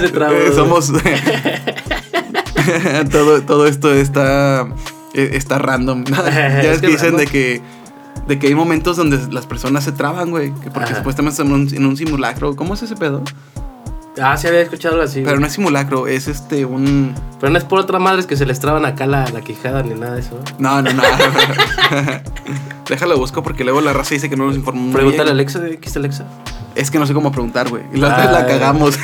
Se 0.00 0.08
trabó, 0.10 0.34
Eh. 0.34 0.52
Somos. 0.54 0.92
todo, 3.10 3.42
todo 3.42 3.66
esto 3.66 3.92
está. 3.92 4.68
eh, 5.14 5.30
Está 5.32 5.58
random. 5.58 6.04
ya 6.04 6.60
Es 6.60 6.64
es 6.66 6.80
que 6.80 6.86
que 6.86 6.92
dicen 6.92 7.16
random. 7.16 7.20
de 7.20 7.26
que. 7.26 7.60
De 8.26 8.38
que 8.38 8.46
hay 8.46 8.54
momentos 8.54 8.96
donde 8.96 9.18
las 9.32 9.46
personas 9.46 9.84
se 9.84 9.92
traban, 9.92 10.30
güey. 10.30 10.52
que 10.54 10.70
Porque 10.70 10.90
Ajá. 10.90 10.96
supuestamente 10.96 11.32
están 11.42 11.46
en 11.48 11.52
un, 11.68 11.74
en 11.74 11.86
un 11.86 11.96
simulacro. 11.96 12.56
¿Cómo 12.56 12.74
es 12.74 12.82
ese 12.82 12.96
pedo? 12.96 13.22
Ah, 14.22 14.36
sí 14.36 14.46
había 14.46 14.60
escuchado 14.60 14.94
algo 14.94 15.04
así. 15.04 15.16
Pero 15.20 15.30
güey. 15.32 15.40
no 15.40 15.46
es 15.48 15.52
simulacro, 15.52 16.06
es 16.06 16.28
este 16.28 16.64
un. 16.64 17.14
Pero 17.40 17.50
no 17.52 17.58
es 17.58 17.64
por 17.64 17.80
otras 17.80 18.00
madres 18.00 18.26
que 18.26 18.36
se 18.36 18.46
les 18.46 18.60
traban 18.60 18.84
acá 18.86 19.06
la, 19.06 19.28
la 19.28 19.40
quijada 19.40 19.82
ni 19.82 19.94
nada 19.94 20.14
de 20.14 20.20
eso. 20.20 20.38
No, 20.58 20.80
no, 20.80 20.92
no. 20.92 21.02
Déjalo 22.88 23.16
busco 23.18 23.42
porque 23.42 23.64
luego 23.64 23.80
la 23.80 23.92
raza 23.92 24.14
dice 24.14 24.30
que 24.30 24.36
no 24.36 24.46
nos 24.46 24.56
informó. 24.56 24.92
Pregúntale 24.92 25.30
a. 25.30 25.32
Alexa, 25.32 25.58
¿de 25.58 25.78
¿qué 25.78 25.86
está 25.88 25.98
Alexa? 25.98 26.26
Es 26.74 26.90
que 26.90 26.98
no 26.98 27.06
sé 27.06 27.14
cómo 27.14 27.32
preguntar, 27.32 27.68
güey. 27.68 27.82
La 27.92 28.08
otra 28.08 28.22
vez 28.24 28.30
la 28.32 28.38
Ah. 28.40 28.46
cagamos. 28.46 28.98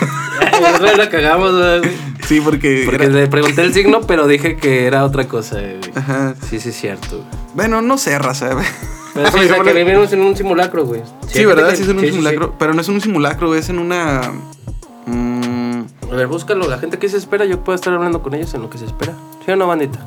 La 0.96 1.08
cagamos, 1.10 1.52
güey. 1.52 1.92
sí, 2.26 2.40
porque. 2.40 2.82
Porque 2.86 3.04
era- 3.04 3.14
le 3.14 3.26
pregunté 3.28 3.62
el 3.62 3.72
signo, 3.74 4.00
pero 4.02 4.26
dije 4.26 4.56
que 4.56 4.86
era 4.86 5.04
otra 5.04 5.26
cosa, 5.28 5.56
güey. 5.60 5.80
Ajá. 5.94 6.34
Sí, 6.48 6.60
sí, 6.60 6.70
es 6.70 6.76
cierto. 6.80 7.16
güey. 7.18 7.28
Bueno, 7.54 7.82
no 7.82 7.98
sé, 7.98 8.18
raza. 8.18 8.50
Pero 9.14 9.30
sí, 9.32 9.38
o 9.38 9.42
sea, 9.54 9.62
que 9.64 9.72
vivimos 9.72 10.12
en 10.12 10.20
un 10.20 10.36
simulacro, 10.36 10.84
güey. 10.86 11.02
Sí, 11.28 11.44
¿verdad? 11.44 11.74
Sí, 11.74 11.82
es 11.82 11.88
en 11.88 11.98
un 11.98 12.04
simulacro. 12.06 12.54
Pero 12.58 12.74
no 12.74 12.80
es 12.80 12.88
un 12.88 13.00
simulacro, 13.00 13.54
es 13.54 13.68
en 13.68 13.78
una. 13.80 14.32
mm, 15.06 15.82
A 16.12 16.14
ver, 16.14 16.26
búscalo. 16.28 16.68
La 16.68 16.78
gente 16.78 16.98
que 16.98 17.08
se 17.08 17.16
espera, 17.16 17.44
yo 17.44 17.62
puedo 17.64 17.74
estar 17.76 17.92
hablando 17.92 18.22
con 18.22 18.34
ellos 18.34 18.54
en 18.54 18.62
lo 18.62 18.70
que 18.70 18.78
se 18.78 18.84
espera. 18.86 19.14
¿Sí 19.44 19.50
o 19.50 19.56
no, 19.56 19.66
bandita? 19.66 19.98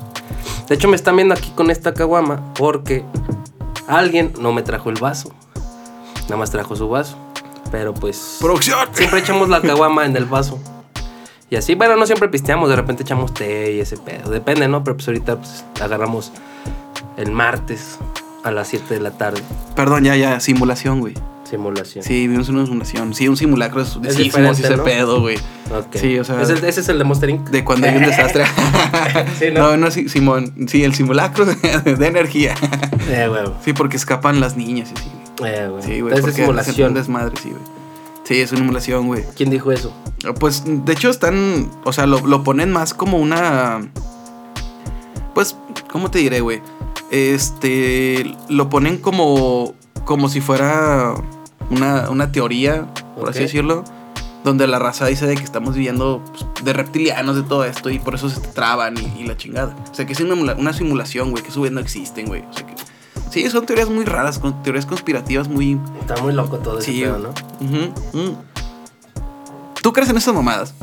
De 0.70 0.76
hecho, 0.76 0.88
me 0.88 0.96
están 0.96 1.16
viendo 1.18 1.34
aquí 1.34 1.52
con 1.56 1.70
esta 1.70 1.94
caguama 1.94 2.54
porque 2.54 3.04
alguien 3.88 4.32
no 4.40 4.54
me 4.54 4.62
trajo 4.64 4.90
el 4.90 4.96
vaso. 5.00 5.34
Nada 6.24 6.38
más 6.38 6.52
trajo 6.52 6.76
su 6.76 6.88
vaso. 6.88 7.18
Pero 7.74 7.92
pues. 7.92 8.38
¡Producción! 8.40 8.88
Siempre 8.94 9.22
echamos 9.22 9.50
la 9.50 9.60
caguama 9.64 10.06
en 10.06 10.16
el 10.16 10.26
vaso. 10.26 10.60
Y 11.50 11.56
así, 11.56 11.74
bueno, 11.74 11.96
no 11.96 12.06
siempre 12.06 12.30
pisteamos, 12.30 12.70
de 12.70 12.76
repente 12.76 13.02
echamos 13.02 13.34
té 13.34 13.74
y 13.74 13.80
ese 13.80 13.98
pedo. 13.98 14.30
Depende, 14.30 14.68
¿no? 14.68 14.84
Pero 14.84 14.96
pues 14.98 15.08
ahorita 15.08 15.38
pues, 15.38 15.66
agarramos 15.82 16.32
el 17.18 17.32
martes 17.32 17.98
a 18.44 18.52
las 18.52 18.68
7 18.68 18.94
de 18.94 19.00
la 19.00 19.10
tarde. 19.12 19.42
Perdón, 19.76 20.04
ya, 20.04 20.16
ya. 20.16 20.40
Simulación, 20.40 21.00
güey. 21.00 21.16
Simulación. 21.50 22.04
Sí, 22.04 22.28
vimos 22.28 22.48
una 22.50 22.64
simulación. 22.66 23.14
Sí, 23.16 23.28
un 23.28 23.38
simulacro 23.38 23.82
es. 23.82 23.98
Es 24.06 24.16
sí, 24.16 24.24
hicimos 24.28 24.60
ese 24.60 24.78
¿no? 24.78 24.84
pedo, 24.84 25.20
güey. 25.22 25.38
Ok. 25.76 25.96
Sí, 25.96 26.20
o 26.20 26.24
sea- 26.24 26.42
Es 26.44 26.50
el- 26.52 26.64
ese 26.64 26.82
es 26.82 26.90
el 26.90 27.00
de 27.00 27.04
Monster 27.06 27.30
Inc. 27.32 27.50
De 27.50 27.64
cuando 27.64 27.88
hay 27.88 27.96
un 27.98 28.04
desastre. 28.04 28.46
Sí, 29.40 29.46
¿no? 29.52 29.62
no, 29.72 29.78
no, 29.78 29.90
sí, 29.92 30.10
Simón. 30.10 30.54
Sí, 30.68 30.84
el 30.84 30.94
simulacro 30.94 31.46
de, 31.48 31.56
de 31.56 32.08
energía. 32.08 32.54
Eh, 33.10 33.28
huevo. 33.32 33.56
Sí, 33.66 33.74
porque 33.74 33.98
escapan 33.98 34.40
las 34.40 34.56
niñas 34.58 34.92
y 34.96 35.00
sí. 35.00 35.10
Eh, 35.44 35.68
güey. 35.70 35.84
Sí, 35.84 36.02
güey. 36.02 36.14
Es 36.18 36.36
simulación. 36.36 36.90
un 36.90 36.94
desmadre, 36.94 37.36
sí, 37.42 37.50
güey. 37.50 37.62
Sí, 38.24 38.40
es 38.40 38.52
una 38.52 38.62
simulación, 38.62 39.08
güey. 39.08 39.24
¿Quién 39.36 39.50
dijo 39.50 39.72
eso? 39.72 39.94
Pues, 40.40 40.64
de 40.66 40.94
hecho, 40.94 41.10
están. 41.10 41.70
O 41.84 41.94
sea, 41.94 42.06
lo, 42.06 42.26
lo 42.26 42.44
ponen 42.44 42.72
más 42.72 42.94
como 42.94 43.18
una. 43.18 43.82
Pues, 45.34 45.58
¿cómo 45.92 46.10
te 46.10 46.20
diré, 46.20 46.42
güey? 46.42 46.62
Este. 47.12 48.36
Lo 48.50 48.70
ponen 48.70 48.98
como. 48.98 49.74
Como 50.06 50.28
si 50.28 50.42
fuera 50.42 51.14
una, 51.70 52.10
una 52.10 52.32
teoría, 52.32 52.88
por 53.18 53.30
así 53.30 53.40
decirlo. 53.40 53.84
Donde 54.44 54.68
la 54.68 54.78
raza 54.78 55.06
dice 55.06 55.26
de 55.26 55.36
que 55.36 55.44
estamos 55.44 55.76
viviendo 55.76 56.22
pues, 56.32 56.66
de 56.66 56.74
reptilianos, 56.74 57.38
de 57.38 57.44
todo 57.44 57.64
esto, 57.64 57.90
y 57.90 58.00
por 58.00 58.16
eso 58.16 58.30
se 58.30 58.42
traban 58.42 58.96
y, 58.98 59.22
y 59.22 59.26
la 59.26 59.38
chingada. 59.38 59.74
O 59.90 59.96
sea, 59.96 60.06
que 60.06 60.12
es 60.12 60.20
una, 60.20 60.54
una 60.54 60.74
simulación, 60.74 61.32
güey, 61.32 61.42
que 61.42 61.50
eso 61.50 61.66
no 61.70 61.80
existen, 61.80 62.28
güey. 62.28 62.44
O 62.50 62.54
sea, 62.54 62.66
que. 62.66 62.76
Sí, 63.34 63.50
son 63.50 63.66
teorías 63.66 63.90
muy 63.90 64.06
raras, 64.06 64.38
con, 64.38 64.62
teorías 64.62 64.86
conspirativas 64.86 65.48
muy. 65.48 65.80
Está 66.00 66.22
muy 66.22 66.34
loco 66.34 66.60
todo 66.60 66.78
ese 66.78 66.92
Sí, 66.92 67.02
pedo, 67.02 67.18
güey. 67.18 67.24
¿no? 67.24 67.80
Ujú, 67.80 68.30
mm. 68.30 68.38
¿Tú 69.82 69.92
crees 69.92 70.08
en 70.12 70.18
esas 70.18 70.36
mamadas? 70.36 70.76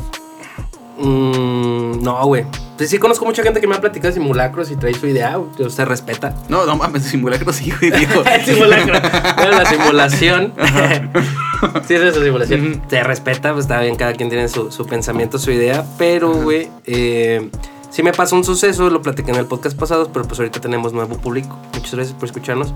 Mm, 0.98 2.02
no, 2.02 2.26
güey. 2.26 2.44
Pues 2.76 2.90
sí 2.90 2.98
conozco 2.98 3.24
mucha 3.24 3.44
gente 3.44 3.60
que 3.60 3.68
me 3.68 3.76
ha 3.76 3.80
platicado 3.80 4.12
de 4.12 4.20
simulacros 4.20 4.68
y 4.72 4.74
trae 4.74 4.92
su 4.94 5.06
idea, 5.06 5.38
que 5.56 5.70
se 5.70 5.84
respeta. 5.84 6.34
No, 6.48 6.66
no 6.66 6.74
mames, 6.74 7.04
simulacro 7.04 7.52
sí, 7.52 7.70
güey, 7.70 7.92
digo. 7.92 8.24
El 8.26 8.44
simulacro. 8.44 9.00
Bueno, 9.36 9.52
la 9.52 9.66
simulación. 9.66 10.52
sí, 11.86 11.94
es 11.94 12.00
eso, 12.00 12.20
simulación. 12.20 12.82
Se 12.90 13.04
respeta, 13.04 13.52
pues 13.52 13.66
está 13.66 13.80
bien, 13.80 13.94
cada 13.94 14.14
quien 14.14 14.28
tiene 14.28 14.48
su, 14.48 14.72
su 14.72 14.86
pensamiento, 14.86 15.38
su 15.38 15.52
idea. 15.52 15.84
Pero, 15.98 16.34
güey, 16.34 16.68
eh, 16.84 17.48
sí 17.90 18.02
me 18.02 18.12
pasó 18.12 18.36
un 18.36 18.44
suceso, 18.44 18.90
lo 18.90 19.02
platiqué 19.02 19.30
en 19.30 19.36
el 19.36 19.46
podcast 19.46 19.78
pasado, 19.78 20.10
pero 20.12 20.24
pues 20.26 20.38
ahorita 20.40 20.60
tenemos 20.60 20.92
nuevo 20.92 21.16
público. 21.16 21.56
Muchas 21.74 21.94
gracias 21.94 22.14
por 22.16 22.26
escucharnos. 22.28 22.72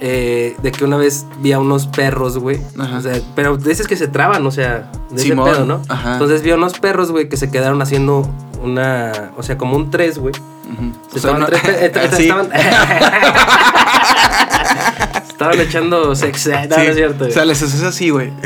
Eh, 0.00 0.56
de 0.62 0.72
que 0.72 0.84
una 0.84 0.96
vez 0.96 1.26
vi 1.40 1.52
a 1.52 1.58
unos 1.58 1.86
perros, 1.86 2.38
güey. 2.38 2.60
O 2.78 3.00
sea, 3.00 3.20
pero 3.34 3.56
de 3.56 3.72
esos 3.72 3.86
que 3.86 3.96
se 3.96 4.08
traban, 4.08 4.46
o 4.46 4.50
sea, 4.50 4.90
de 5.10 5.16
ese 5.16 5.28
Simón, 5.28 5.50
pedo, 5.50 5.64
¿no? 5.66 5.82
ajá. 5.88 6.14
Entonces 6.14 6.42
vi 6.42 6.50
a 6.50 6.54
unos 6.56 6.78
perros, 6.78 7.10
güey, 7.12 7.28
que 7.28 7.36
se 7.36 7.50
quedaron 7.50 7.80
haciendo 7.82 8.28
una. 8.62 9.30
O 9.36 9.42
sea, 9.42 9.56
como 9.58 9.76
un 9.76 9.90
tres, 9.90 10.18
güey. 10.18 10.34
Se 11.10 11.16
estaban, 11.18 11.40
no- 11.40 11.46
tres 11.46 11.62
eh, 11.64 11.92
eh, 11.94 12.08
estaban, 12.18 12.48
estaban 15.28 15.60
echando 15.60 16.14
sex. 16.14 16.46
eh, 16.46 16.66
No, 16.68 16.76
Sí, 16.76 16.82
no 16.82 16.88
es 16.90 16.96
cierto. 16.96 17.24
O 17.26 17.30
sea, 17.30 17.44
les 17.44 17.62
haces 17.62 17.82
así, 17.82 18.10
güey. 18.10 18.32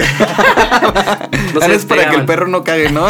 No 1.54 1.60
Ahora 1.60 1.66
se 1.68 1.74
es 1.76 1.84
para 1.86 2.10
que 2.10 2.16
el 2.16 2.24
perro 2.24 2.48
no 2.48 2.64
cague, 2.64 2.90
¿no? 2.90 3.06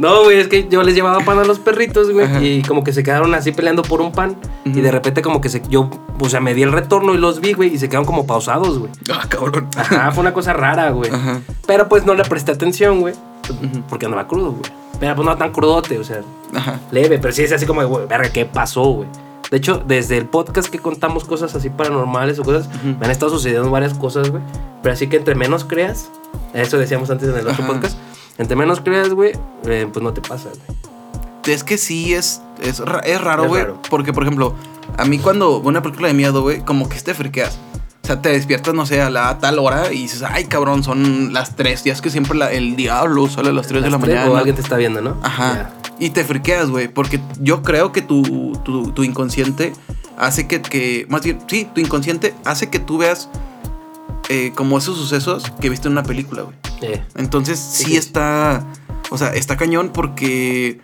No, 0.00 0.24
güey, 0.24 0.38
es 0.40 0.48
que 0.48 0.66
yo 0.68 0.82
les 0.82 0.94
llevaba 0.94 1.20
pan 1.24 1.38
a 1.38 1.44
los 1.44 1.58
perritos, 1.58 2.10
güey. 2.10 2.24
Ajá. 2.24 2.42
Y 2.42 2.62
como 2.62 2.82
que 2.82 2.92
se 2.92 3.02
quedaron 3.02 3.34
así 3.34 3.52
peleando 3.52 3.82
por 3.82 4.00
un 4.00 4.12
pan. 4.12 4.34
Y 4.64 4.80
de 4.80 4.90
repente, 4.90 5.20
como 5.20 5.40
que 5.42 5.50
se. 5.50 5.62
Yo, 5.68 5.90
o 6.18 6.28
sea, 6.30 6.40
me 6.40 6.54
di 6.54 6.62
el 6.62 6.72
retorno 6.72 7.12
y 7.14 7.18
los 7.18 7.40
vi, 7.40 7.52
güey. 7.52 7.74
Y 7.74 7.78
se 7.78 7.88
quedaron 7.88 8.06
como 8.06 8.26
pausados, 8.26 8.78
güey. 8.78 8.90
Ah, 9.12 9.26
cabrón. 9.28 9.68
Ajá, 9.76 10.10
fue 10.12 10.22
una 10.22 10.32
cosa 10.32 10.54
rara, 10.54 10.90
güey. 10.90 11.10
Ajá. 11.10 11.40
Pero 11.66 11.88
pues 11.88 12.06
no 12.06 12.14
le 12.14 12.24
presté 12.24 12.52
atención, 12.52 13.00
güey. 13.00 13.14
Porque 13.88 14.06
andaba 14.06 14.26
crudo, 14.26 14.52
güey. 14.52 14.72
Pero 14.98 15.14
pues 15.16 15.26
no 15.26 15.36
tan 15.36 15.50
crudote, 15.52 15.98
o 15.98 16.04
sea, 16.04 16.22
Ajá. 16.54 16.80
leve. 16.90 17.18
Pero 17.18 17.32
sí 17.34 17.42
es 17.42 17.52
así 17.52 17.66
como, 17.66 17.84
güey, 17.86 18.06
verga, 18.06 18.30
¿qué 18.30 18.46
pasó, 18.46 18.82
güey? 18.84 19.08
De 19.50 19.56
hecho, 19.56 19.82
desde 19.84 20.16
el 20.16 20.26
podcast 20.26 20.68
que 20.68 20.78
contamos 20.78 21.24
cosas 21.24 21.54
así 21.54 21.68
paranormales 21.70 22.38
o 22.38 22.44
cosas, 22.44 22.68
me 22.84 23.04
han 23.04 23.10
estado 23.10 23.30
sucediendo 23.32 23.68
varias 23.70 23.94
cosas, 23.94 24.30
güey. 24.30 24.42
Pero 24.82 24.92
así 24.94 25.08
que 25.08 25.16
entre 25.16 25.34
menos 25.34 25.64
creas, 25.64 26.10
eso 26.54 26.78
decíamos 26.78 27.10
antes 27.10 27.28
en 27.28 27.34
el 27.36 27.48
otro 27.48 27.64
Ajá. 27.64 27.66
podcast, 27.66 27.98
entre 28.40 28.56
menos 28.56 28.80
creas, 28.80 29.10
güey, 29.10 29.32
eh, 29.66 29.86
pues 29.92 30.02
no 30.02 30.12
te 30.12 30.20
pasa, 30.20 30.48
güey. 30.48 30.78
Es 31.54 31.64
que 31.64 31.78
sí, 31.78 32.12
es, 32.14 32.42
es, 32.62 32.82
es 33.04 33.20
raro, 33.20 33.46
güey. 33.48 33.64
Porque, 33.88 34.12
por 34.12 34.22
ejemplo, 34.24 34.54
a 34.98 35.04
mí 35.04 35.18
cuando 35.18 35.58
una 35.58 35.82
película 35.82 36.08
de 36.08 36.14
miedo, 36.14 36.42
güey, 36.42 36.60
como 36.64 36.88
que 36.88 36.98
te 37.00 37.14
friqueas. 37.14 37.58
O 38.02 38.06
sea, 38.06 38.20
te 38.22 38.30
despiertas, 38.30 38.74
no 38.74 38.86
sé, 38.86 39.00
a 39.02 39.10
la 39.10 39.38
tal 39.38 39.58
hora 39.58 39.92
y 39.92 40.02
dices, 40.02 40.22
ay, 40.22 40.44
cabrón, 40.46 40.82
son 40.82 41.32
las 41.32 41.54
3. 41.56 41.84
Ya 41.84 41.92
es 41.92 42.00
que 42.00 42.10
siempre 42.10 42.36
la- 42.36 42.50
el 42.50 42.74
diablo 42.76 43.28
sale 43.28 43.50
a 43.50 43.52
las 43.52 43.66
3 43.68 43.82
de 43.82 43.90
la 43.90 43.98
tres, 43.98 44.14
mañana. 44.14 44.30
O 44.30 44.36
alguien 44.36 44.56
te 44.56 44.62
está 44.62 44.76
viendo, 44.76 45.00
¿no? 45.00 45.16
Ajá. 45.22 45.70
Y 45.98 46.10
te 46.10 46.24
friqueas, 46.24 46.70
güey. 46.70 46.88
Porque 46.88 47.20
yo 47.40 47.62
creo 47.62 47.92
que 47.92 48.02
tu, 48.02 48.52
tu, 48.64 48.90
tu 48.92 49.02
inconsciente 49.04 49.72
hace 50.16 50.46
que, 50.48 50.60
que. 50.62 51.06
Más 51.08 51.22
bien, 51.22 51.38
sí, 51.46 51.68
tu 51.74 51.80
inconsciente 51.80 52.34
hace 52.44 52.68
que 52.70 52.78
tú 52.78 52.98
veas 52.98 53.28
eh, 54.30 54.52
como 54.54 54.78
esos 54.78 54.96
sucesos 54.96 55.52
que 55.60 55.68
viste 55.68 55.88
en 55.88 55.92
una 55.92 56.02
película, 56.04 56.42
güey. 56.42 56.56
Eh, 56.80 57.02
Entonces 57.16 57.58
Sí, 57.58 57.96
está. 57.96 58.64
O 59.10 59.18
sea, 59.18 59.34
está 59.34 59.56
cañón 59.58 59.90
porque. 59.92 60.80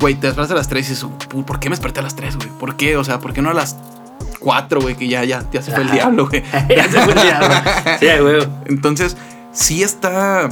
Güey, 0.00 0.14
te 0.14 0.26
despertas 0.26 0.52
a 0.52 0.54
las 0.54 0.68
3 0.68 0.86
y 0.86 0.90
dices, 0.90 1.04
"Pu- 1.06 1.44
¿por 1.44 1.58
qué 1.58 1.68
me 1.70 1.74
desperté 1.76 2.00
a 2.00 2.02
las 2.02 2.14
3, 2.16 2.36
güey? 2.36 2.48
¿Por 2.60 2.76
qué? 2.76 2.96
O 2.96 3.04
sea, 3.04 3.18
¿por 3.18 3.32
qué 3.32 3.40
no 3.42 3.50
a 3.50 3.54
las 3.54 3.76
4, 4.40 4.80
güey? 4.80 4.94
Que 4.94 5.08
ya, 5.08 5.24
ya, 5.24 5.44
ya 5.52 5.62
se 5.62 5.70
fue 5.72 5.80
el 5.82 5.86
Ajá. 5.88 5.94
diablo, 5.96 6.28
güey. 6.28 6.42
ya 6.68 6.84
se 6.84 7.00
fue 7.00 7.12
el 7.14 7.22
diablo. 7.22 7.48
Sí, 8.00 8.06
güey. 8.20 8.48
Entonces, 8.66 9.16
sí 9.52 9.82
está. 9.82 10.48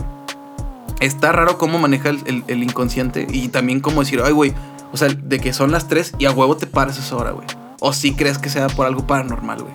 Está 1.01 1.33
raro 1.33 1.59
cómo 1.59 1.79
maneja 1.79 2.09
el, 2.09 2.21
el- 2.27 2.45
el 2.47 2.63
inconsciente 2.63 3.27
y 3.31 3.49
también 3.49 3.81
como 3.81 4.01
decir, 4.01 4.23
ay, 4.25 4.33
güey, 4.33 4.55
o 4.93 4.97
sea, 4.97 5.09
de 5.09 5.39
que 5.41 5.53
son 5.53 5.71
las 5.73 5.89
3 5.89 6.15
y 6.19 6.25
a 6.27 6.31
huevo 6.31 6.57
te 6.57 6.67
paras 6.67 6.99
esa 6.99 7.15
hora, 7.17 7.33
güey. 7.33 7.47
O 7.81 7.93
sí 7.93 8.15
crees 8.15 8.39
que 8.39 8.49
sea 8.49 8.69
por 8.69 8.87
algo 8.87 9.07
paranormal, 9.07 9.61
güey. 9.63 9.75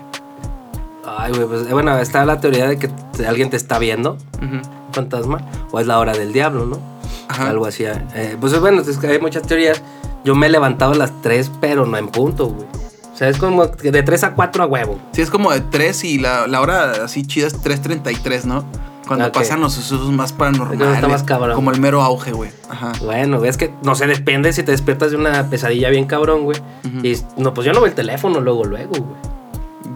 Ay, 1.17 1.31
güey, 1.33 1.45
pues 1.47 1.61
eh, 1.67 1.73
bueno, 1.73 1.97
está 1.97 2.25
la 2.25 2.39
teoría 2.39 2.67
de 2.67 2.77
que 2.77 2.89
alguien 3.27 3.49
te 3.49 3.57
está 3.57 3.79
viendo, 3.79 4.13
Ujú. 4.37 4.55
un 4.55 4.93
fantasma, 4.93 5.39
o 5.71 5.79
es 5.79 5.87
la 5.87 5.99
hora 5.99 6.13
del 6.13 6.33
diablo, 6.33 6.65
¿no? 6.65 6.79
Ajá. 7.27 7.49
Algo 7.49 7.65
así. 7.65 7.83
eh, 7.85 8.37
pues 8.39 8.59
bueno, 8.59 8.81
es 8.81 8.97
que 8.97 9.07
hay 9.07 9.19
muchas 9.19 9.43
teorías. 9.43 9.81
Yo 10.25 10.35
me 10.35 10.47
he 10.47 10.49
levantado 10.49 10.91
a 10.93 10.95
las 10.95 11.11
3, 11.21 11.51
pero 11.61 11.85
no 11.85 11.97
en 11.97 12.07
punto, 12.07 12.47
güey. 12.47 12.67
O 13.13 13.17
sea, 13.19 13.29
es 13.29 13.37
como 13.37 13.65
de 13.67 14.03
3 14.03 14.23
a 14.23 14.33
4 14.33 14.63
a 14.63 14.65
huevo. 14.67 14.97
Sí, 15.11 15.21
es 15.21 15.29
como 15.29 15.51
de 15.51 15.61
3 15.61 16.03
y 16.05 16.19
la, 16.19 16.47
la 16.47 16.61
hora 16.61 16.91
así 17.03 17.25
chida 17.25 17.47
es 17.47 17.61
3.33, 17.61 18.43
¿no? 18.45 18.63
Cuando 19.07 19.31
pasan 19.31 19.59
los 19.59 19.73
sucesos 19.73 20.11
más 20.11 20.33
paranormales. 20.33 20.95
Está 20.95 21.07
más 21.07 21.23
cabrón. 21.23 21.55
Como 21.55 21.71
el 21.71 21.81
mero 21.81 22.01
auge, 22.01 22.31
güey. 22.31 22.51
Ajá. 22.69 22.91
Bueno, 23.03 23.43
es 23.43 23.57
que 23.57 23.73
no 23.81 23.95
sé, 23.95 24.05
depende 24.07 24.53
si 24.53 24.61
te 24.63 24.71
despiertas 24.71 25.11
de 25.11 25.17
una 25.17 25.49
pesadilla 25.49 25.89
bien 25.89 26.05
cabrón, 26.05 26.43
güey. 26.43 26.59
Y 27.03 27.15
no, 27.35 27.53
pues 27.53 27.65
yo 27.65 27.73
no 27.73 27.79
veo 27.81 27.87
el 27.89 27.95
teléfono 27.95 28.39
luego, 28.39 28.65
luego, 28.65 28.91
güey. 28.91 29.38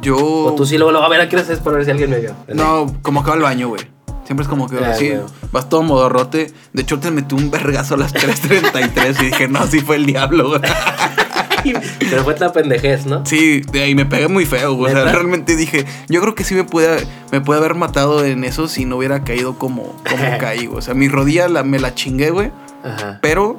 Yo. 0.03 0.17
O 0.17 0.55
tú 0.55 0.65
sí 0.65 0.77
luego, 0.77 0.91
luego, 0.91 1.05
a 1.05 1.09
ver, 1.09 1.21
¿a 1.21 1.29
qué 1.29 1.35
hora 1.35 1.45
es 1.51 1.59
para 1.59 1.77
ver 1.77 1.85
si 1.85 1.91
alguien 1.91 2.09
me 2.09 2.19
vio? 2.19 2.35
No, 2.53 2.93
como 3.01 3.23
que 3.23 3.29
va 3.29 3.35
al 3.35 3.41
baño, 3.41 3.69
güey. 3.69 3.81
Siempre 4.25 4.43
es 4.43 4.47
como 4.47 4.69
que 4.69 4.77
así, 4.77 5.13
vas 5.51 5.67
todo 5.67 5.83
modorrote. 5.83 6.53
De 6.71 6.81
hecho, 6.81 6.99
te 6.99 7.11
metí 7.11 7.35
un 7.35 7.51
vergazo 7.51 7.95
a 7.95 7.97
las 7.97 8.13
3.33 8.13 9.21
y 9.21 9.25
dije, 9.25 9.47
no, 9.47 9.65
sí 9.67 9.81
fue 9.81 9.97
el 9.97 10.05
diablo, 10.05 10.49
güey. 10.49 10.61
Pero 11.99 12.23
fue 12.23 12.37
la 12.37 12.51
pendejez, 12.51 13.05
¿no? 13.05 13.25
Sí, 13.25 13.61
de 13.71 13.83
ahí 13.83 13.95
me 13.95 14.05
pegué 14.05 14.27
muy 14.27 14.45
feo, 14.45 14.75
güey. 14.75 14.93
O 14.93 14.95
sea, 14.95 15.11
realmente 15.11 15.55
dije, 15.55 15.85
yo 16.09 16.21
creo 16.21 16.35
que 16.35 16.43
sí 16.43 16.55
me 16.55 16.63
puede, 16.63 17.07
me 17.31 17.41
puede 17.41 17.59
haber 17.59 17.75
matado 17.75 18.23
en 18.25 18.43
eso 18.43 18.67
si 18.67 18.85
no 18.85 18.97
hubiera 18.97 19.23
caído 19.23 19.57
como, 19.57 19.83
como 20.09 20.37
caí, 20.39 20.65
güey. 20.65 20.79
O 20.79 20.81
sea, 20.81 20.93
mi 20.93 21.07
rodilla 21.07 21.47
la, 21.47 21.63
me 21.63 21.79
la 21.79 21.95
chingué, 21.95 22.31
güey. 22.31 22.51
Ajá. 22.83 23.19
Pero 23.21 23.55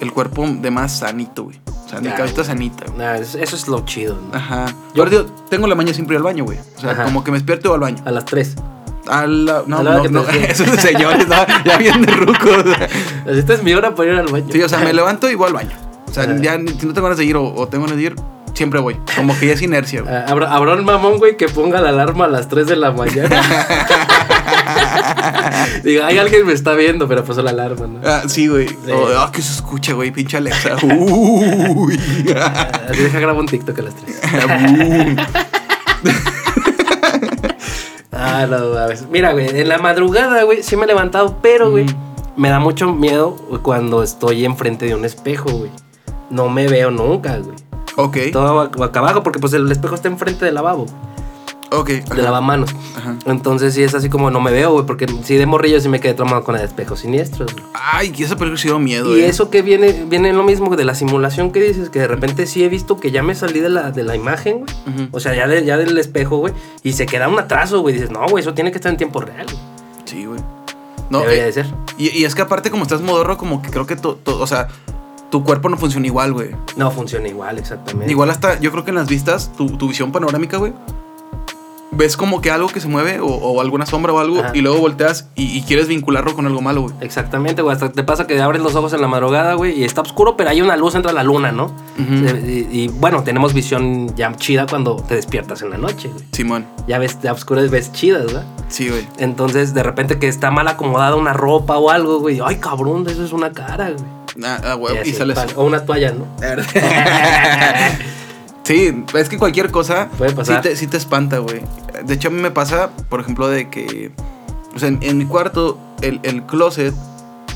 el 0.00 0.12
cuerpo 0.12 0.46
de 0.46 0.70
más 0.70 0.98
sanito, 0.98 1.44
güey. 1.44 1.60
Sea, 1.92 2.00
mi 2.00 2.08
güey. 2.08 2.44
sanita, 2.44 2.84
güey. 2.86 2.98
Nah, 2.98 3.14
eso 3.16 3.38
es 3.38 3.68
lo 3.68 3.84
chido, 3.84 4.16
¿no? 4.16 4.34
Ajá. 4.36 4.66
Yo- 4.94 5.04
digo, 5.04 5.26
tengo 5.50 5.66
la 5.66 5.74
maña 5.74 5.92
siempre 5.92 6.14
ir 6.14 6.18
al 6.18 6.22
baño, 6.24 6.44
güey. 6.44 6.58
O 6.76 6.80
sea, 6.80 6.92
Ajá. 6.92 7.04
como 7.04 7.22
que 7.22 7.30
me 7.30 7.36
despierto 7.36 7.66
y 7.66 7.68
voy 7.68 7.74
al 7.76 7.80
baño. 7.80 8.02
A 8.06 8.10
las 8.10 8.24
3. 8.24 8.54
A 9.08 9.26
la, 9.26 9.62
no, 9.66 9.78
A 9.78 9.82
la 9.82 9.94
no, 9.96 10.04
no, 10.08 10.20
eso 10.28 10.64
es 10.64 10.72
de 10.72 10.78
señores, 10.78 11.26
no, 11.28 11.34
ya 11.64 11.76
bien 11.76 12.02
de 12.02 12.12
rucos. 12.12 12.64
Esta 13.26 13.54
es 13.54 13.62
mi 13.62 13.74
hora 13.74 13.94
para 13.94 14.10
ir 14.12 14.16
al 14.18 14.28
baño. 14.28 14.46
Sí, 14.50 14.62
o 14.62 14.68
sea, 14.68 14.78
me 14.78 14.92
levanto 14.94 15.28
y 15.30 15.34
voy 15.34 15.48
al 15.48 15.52
baño. 15.54 15.76
O 16.08 16.12
sea, 16.14 16.24
ya 16.40 16.54
si 16.54 16.86
no 16.86 16.92
tengo 16.94 17.02
ganas 17.02 17.18
de 17.18 17.24
ir 17.24 17.36
o, 17.36 17.44
o 17.54 17.68
tengo 17.68 17.84
ganas 17.84 17.96
de 17.98 18.04
ir, 18.04 18.16
siempre 18.54 18.80
voy. 18.80 18.96
Como 19.16 19.36
que 19.38 19.46
ya 19.48 19.52
es 19.54 19.62
inercia, 19.62 20.02
güey. 20.02 20.14
Ah, 20.16 20.24
Habrá, 20.28 20.54
habrá 20.54 20.74
un 20.74 20.84
mamón, 20.84 21.18
güey, 21.18 21.36
que 21.36 21.48
ponga 21.48 21.80
la 21.80 21.88
alarma 21.90 22.24
a 22.26 22.28
las 22.28 22.48
3 22.48 22.66
de 22.66 22.76
la 22.76 22.92
mañana. 22.92 23.42
Diga, 25.84 26.06
hay 26.06 26.18
alguien 26.18 26.46
me 26.46 26.52
está 26.52 26.74
viendo, 26.74 27.08
pero 27.08 27.24
puso 27.24 27.42
la 27.42 27.50
alarma, 27.50 27.86
¿no? 27.86 28.00
Ah, 28.04 28.22
sí, 28.26 28.48
güey. 28.48 28.66
O, 28.92 29.08
ah, 29.18 29.30
que 29.32 29.42
se 29.42 29.52
escucha, 29.52 29.92
güey, 29.94 30.10
pinche 30.10 30.36
Alexa. 30.36 30.76
Uy. 30.82 31.96
Deja 32.24 33.20
grabar 33.20 33.40
un 33.40 33.46
TikTok 33.46 33.78
a 33.78 33.82
las 33.82 33.94
3. 33.96 34.20
Boom. 34.46 35.16
Ah, 38.12 38.46
no, 38.48 38.74
mames. 38.74 39.06
Mira, 39.10 39.32
güey, 39.32 39.48
en 39.60 39.68
la 39.68 39.78
madrugada, 39.78 40.42
güey, 40.44 40.62
sí 40.62 40.76
me 40.76 40.84
he 40.84 40.86
levantado, 40.86 41.38
pero, 41.42 41.70
güey, 41.70 41.86
me 42.36 42.50
da 42.50 42.60
mucho 42.60 42.92
miedo 42.92 43.36
cuando 43.62 44.02
estoy 44.02 44.44
enfrente 44.44 44.86
de 44.86 44.94
un 44.94 45.04
espejo, 45.04 45.50
güey. 45.50 45.70
No 46.30 46.48
me 46.48 46.68
veo 46.68 46.90
nunca, 46.90 47.38
güey. 47.38 47.56
ok, 47.96 48.16
Todo 48.32 48.60
acá 48.84 49.00
abajo, 49.00 49.22
porque 49.22 49.38
pues 49.38 49.52
el 49.54 49.70
espejo 49.70 49.94
está 49.94 50.08
enfrente 50.08 50.44
del 50.44 50.54
lavabo, 50.54 50.86
ok. 51.72 51.88
de 51.88 52.02
ajá, 52.10 52.22
lavamanos. 52.22 52.70
Ajá. 52.96 53.16
Entonces 53.26 53.74
sí 53.74 53.82
es 53.82 53.94
así 53.94 54.08
como 54.08 54.30
no 54.30 54.40
me 54.40 54.50
veo, 54.52 54.72
güey, 54.72 54.86
porque 54.86 55.06
si 55.24 55.36
de 55.36 55.46
morrillo 55.46 55.80
sí 55.80 55.88
me 55.88 56.00
quedé 56.00 56.14
traumado 56.14 56.44
con 56.44 56.56
el 56.56 56.62
espejo 56.62 56.96
siniestros. 56.96 57.52
güey. 57.54 57.64
Ay, 57.74 58.10
que 58.10 58.24
esa 58.24 58.36
película 58.36 58.60
sí 58.60 58.68
dio 58.68 58.78
miedo, 58.78 59.16
Y 59.16 59.20
eh. 59.22 59.28
eso 59.28 59.50
que 59.50 59.62
viene, 59.62 60.04
viene 60.08 60.32
lo 60.32 60.42
mismo 60.42 60.74
de 60.76 60.84
la 60.84 60.94
simulación 60.94 61.50
que 61.52 61.60
dices, 61.62 61.88
que 61.90 62.00
de 62.00 62.08
repente 62.08 62.46
sí 62.46 62.62
he 62.64 62.68
visto 62.68 62.96
que 62.98 63.10
ya 63.10 63.22
me 63.22 63.34
salí 63.34 63.60
de 63.60 63.68
la, 63.68 63.90
de 63.90 64.02
la 64.02 64.16
imagen, 64.16 64.60
güey. 64.60 64.74
Ujú. 65.04 65.08
O 65.12 65.20
sea, 65.20 65.34
ya, 65.34 65.46
de- 65.48 65.64
ya 65.64 65.76
del 65.76 65.96
espejo, 65.98 66.38
güey. 66.38 66.52
Y 66.82 66.92
se 66.92 67.06
queda 67.06 67.28
un 67.28 67.38
atraso, 67.38 67.80
güey. 67.80 67.94
Dices, 67.94 68.10
no, 68.10 68.26
güey, 68.28 68.42
eso 68.42 68.54
tiene 68.54 68.70
que 68.70 68.76
estar 68.78 68.90
en 68.90 68.96
tiempo 68.98 69.20
real. 69.20 69.46
güey. 69.46 69.58
Sí, 70.04 70.24
güey. 70.24 70.40
No, 71.10 71.20
Debería 71.20 71.42
eh, 71.42 71.46
de 71.46 71.52
ser. 71.52 71.66
y, 71.98 72.08
y 72.18 72.24
es 72.24 72.34
que 72.34 72.42
aparte, 72.42 72.70
como 72.70 72.82
estás 72.84 73.02
modorro, 73.02 73.36
como 73.36 73.60
que 73.60 73.70
creo 73.70 73.86
que 73.86 73.96
todo, 73.96 74.18
o 74.26 74.46
sea, 74.46 74.68
tu 75.30 75.44
cuerpo 75.44 75.68
no 75.68 75.76
funciona 75.76 76.06
igual, 76.06 76.32
güey. 76.32 76.50
No 76.76 76.90
funciona 76.90 77.28
igual, 77.28 77.58
exactamente. 77.58 78.10
Igual 78.10 78.30
hasta, 78.30 78.58
yo 78.60 78.70
creo 78.70 78.84
que 78.84 78.90
en 78.90 78.96
las 78.96 79.08
vistas, 79.08 79.50
tu, 79.56 79.66
tu 79.76 79.88
visión 79.88 80.10
panorámica, 80.12 80.56
güey. 80.56 80.72
Ves 81.92 82.16
como 82.16 82.40
que 82.40 82.50
algo 82.50 82.68
que 82.68 82.80
se 82.80 82.88
mueve 82.88 83.20
o, 83.20 83.26
o 83.26 83.60
alguna 83.60 83.84
sombra 83.86 84.12
o 84.12 84.18
algo 84.18 84.40
Ajá. 84.40 84.52
y 84.54 84.62
luego 84.62 84.78
volteas 84.78 85.28
y, 85.34 85.56
y 85.56 85.62
quieres 85.62 85.88
vincularlo 85.88 86.34
con 86.34 86.46
algo 86.46 86.60
malo, 86.62 86.82
güey. 86.82 86.94
Exactamente, 87.00 87.60
güey. 87.62 87.74
Hasta 87.74 87.92
te 87.92 88.02
pasa 88.02 88.26
que 88.26 88.40
abres 88.40 88.62
los 88.62 88.74
ojos 88.74 88.92
en 88.94 89.02
la 89.02 89.08
madrugada, 89.08 89.54
güey, 89.54 89.78
y 89.78 89.84
está 89.84 90.00
oscuro, 90.00 90.36
pero 90.36 90.50
hay 90.50 90.62
una 90.62 90.76
luz 90.76 90.94
entre 90.94 91.12
la 91.12 91.22
luna, 91.22 91.52
¿no? 91.52 91.70
Y, 91.98 92.66
y, 92.70 92.88
bueno, 92.88 93.22
tenemos 93.22 93.52
visión 93.52 94.14
ya 94.16 94.34
chida 94.36 94.66
cuando 94.66 94.96
te 94.96 95.16
despiertas 95.16 95.62
en 95.62 95.70
la 95.70 95.78
noche, 95.78 96.08
güey. 96.08 96.24
Simón. 96.32 96.66
Ya 96.88 96.98
ves, 96.98 97.18
ya 97.22 97.32
oscuras 97.32 97.70
ves 97.70 97.92
chidas, 97.92 98.26
¿verdad? 98.26 98.44
Sí, 98.68 98.88
güey. 98.88 99.06
Entonces, 99.18 99.74
de 99.74 99.82
repente 99.82 100.18
que 100.18 100.28
está 100.28 100.50
mal 100.50 100.68
acomodada 100.68 101.16
una 101.16 101.34
ropa 101.34 101.76
o 101.76 101.90
algo, 101.90 102.20
güey. 102.20 102.40
Ay, 102.44 102.56
cabrón, 102.56 103.06
eso 103.08 103.24
es 103.24 103.32
una 103.32 103.52
cara, 103.52 103.90
güey. 103.90 104.22
Ah, 104.42 104.58
ah, 104.64 104.74
güey, 104.74 104.96
y 105.06 105.12
sales. 105.12 105.38
O 105.56 105.64
una 105.64 105.84
toalla, 105.84 106.12
¿no? 106.12 106.26
Sí, 108.64 109.04
es 109.14 109.28
que 109.28 109.38
cualquier 109.38 109.70
cosa 109.70 110.08
Puede 110.16 110.32
pasar. 110.34 110.62
Sí, 110.62 110.68
te, 110.68 110.76
sí 110.76 110.86
te 110.86 110.96
espanta, 110.96 111.38
güey. 111.38 111.62
De 112.04 112.14
hecho, 112.14 112.28
a 112.28 112.30
mí 112.30 112.40
me 112.40 112.50
pasa, 112.50 112.90
por 113.08 113.20
ejemplo, 113.20 113.48
de 113.48 113.68
que. 113.68 114.12
O 114.74 114.78
sea, 114.78 114.88
en, 114.88 114.98
en 115.02 115.18
mi 115.18 115.26
cuarto, 115.26 115.78
el, 116.00 116.20
el 116.22 116.44
closet 116.44 116.94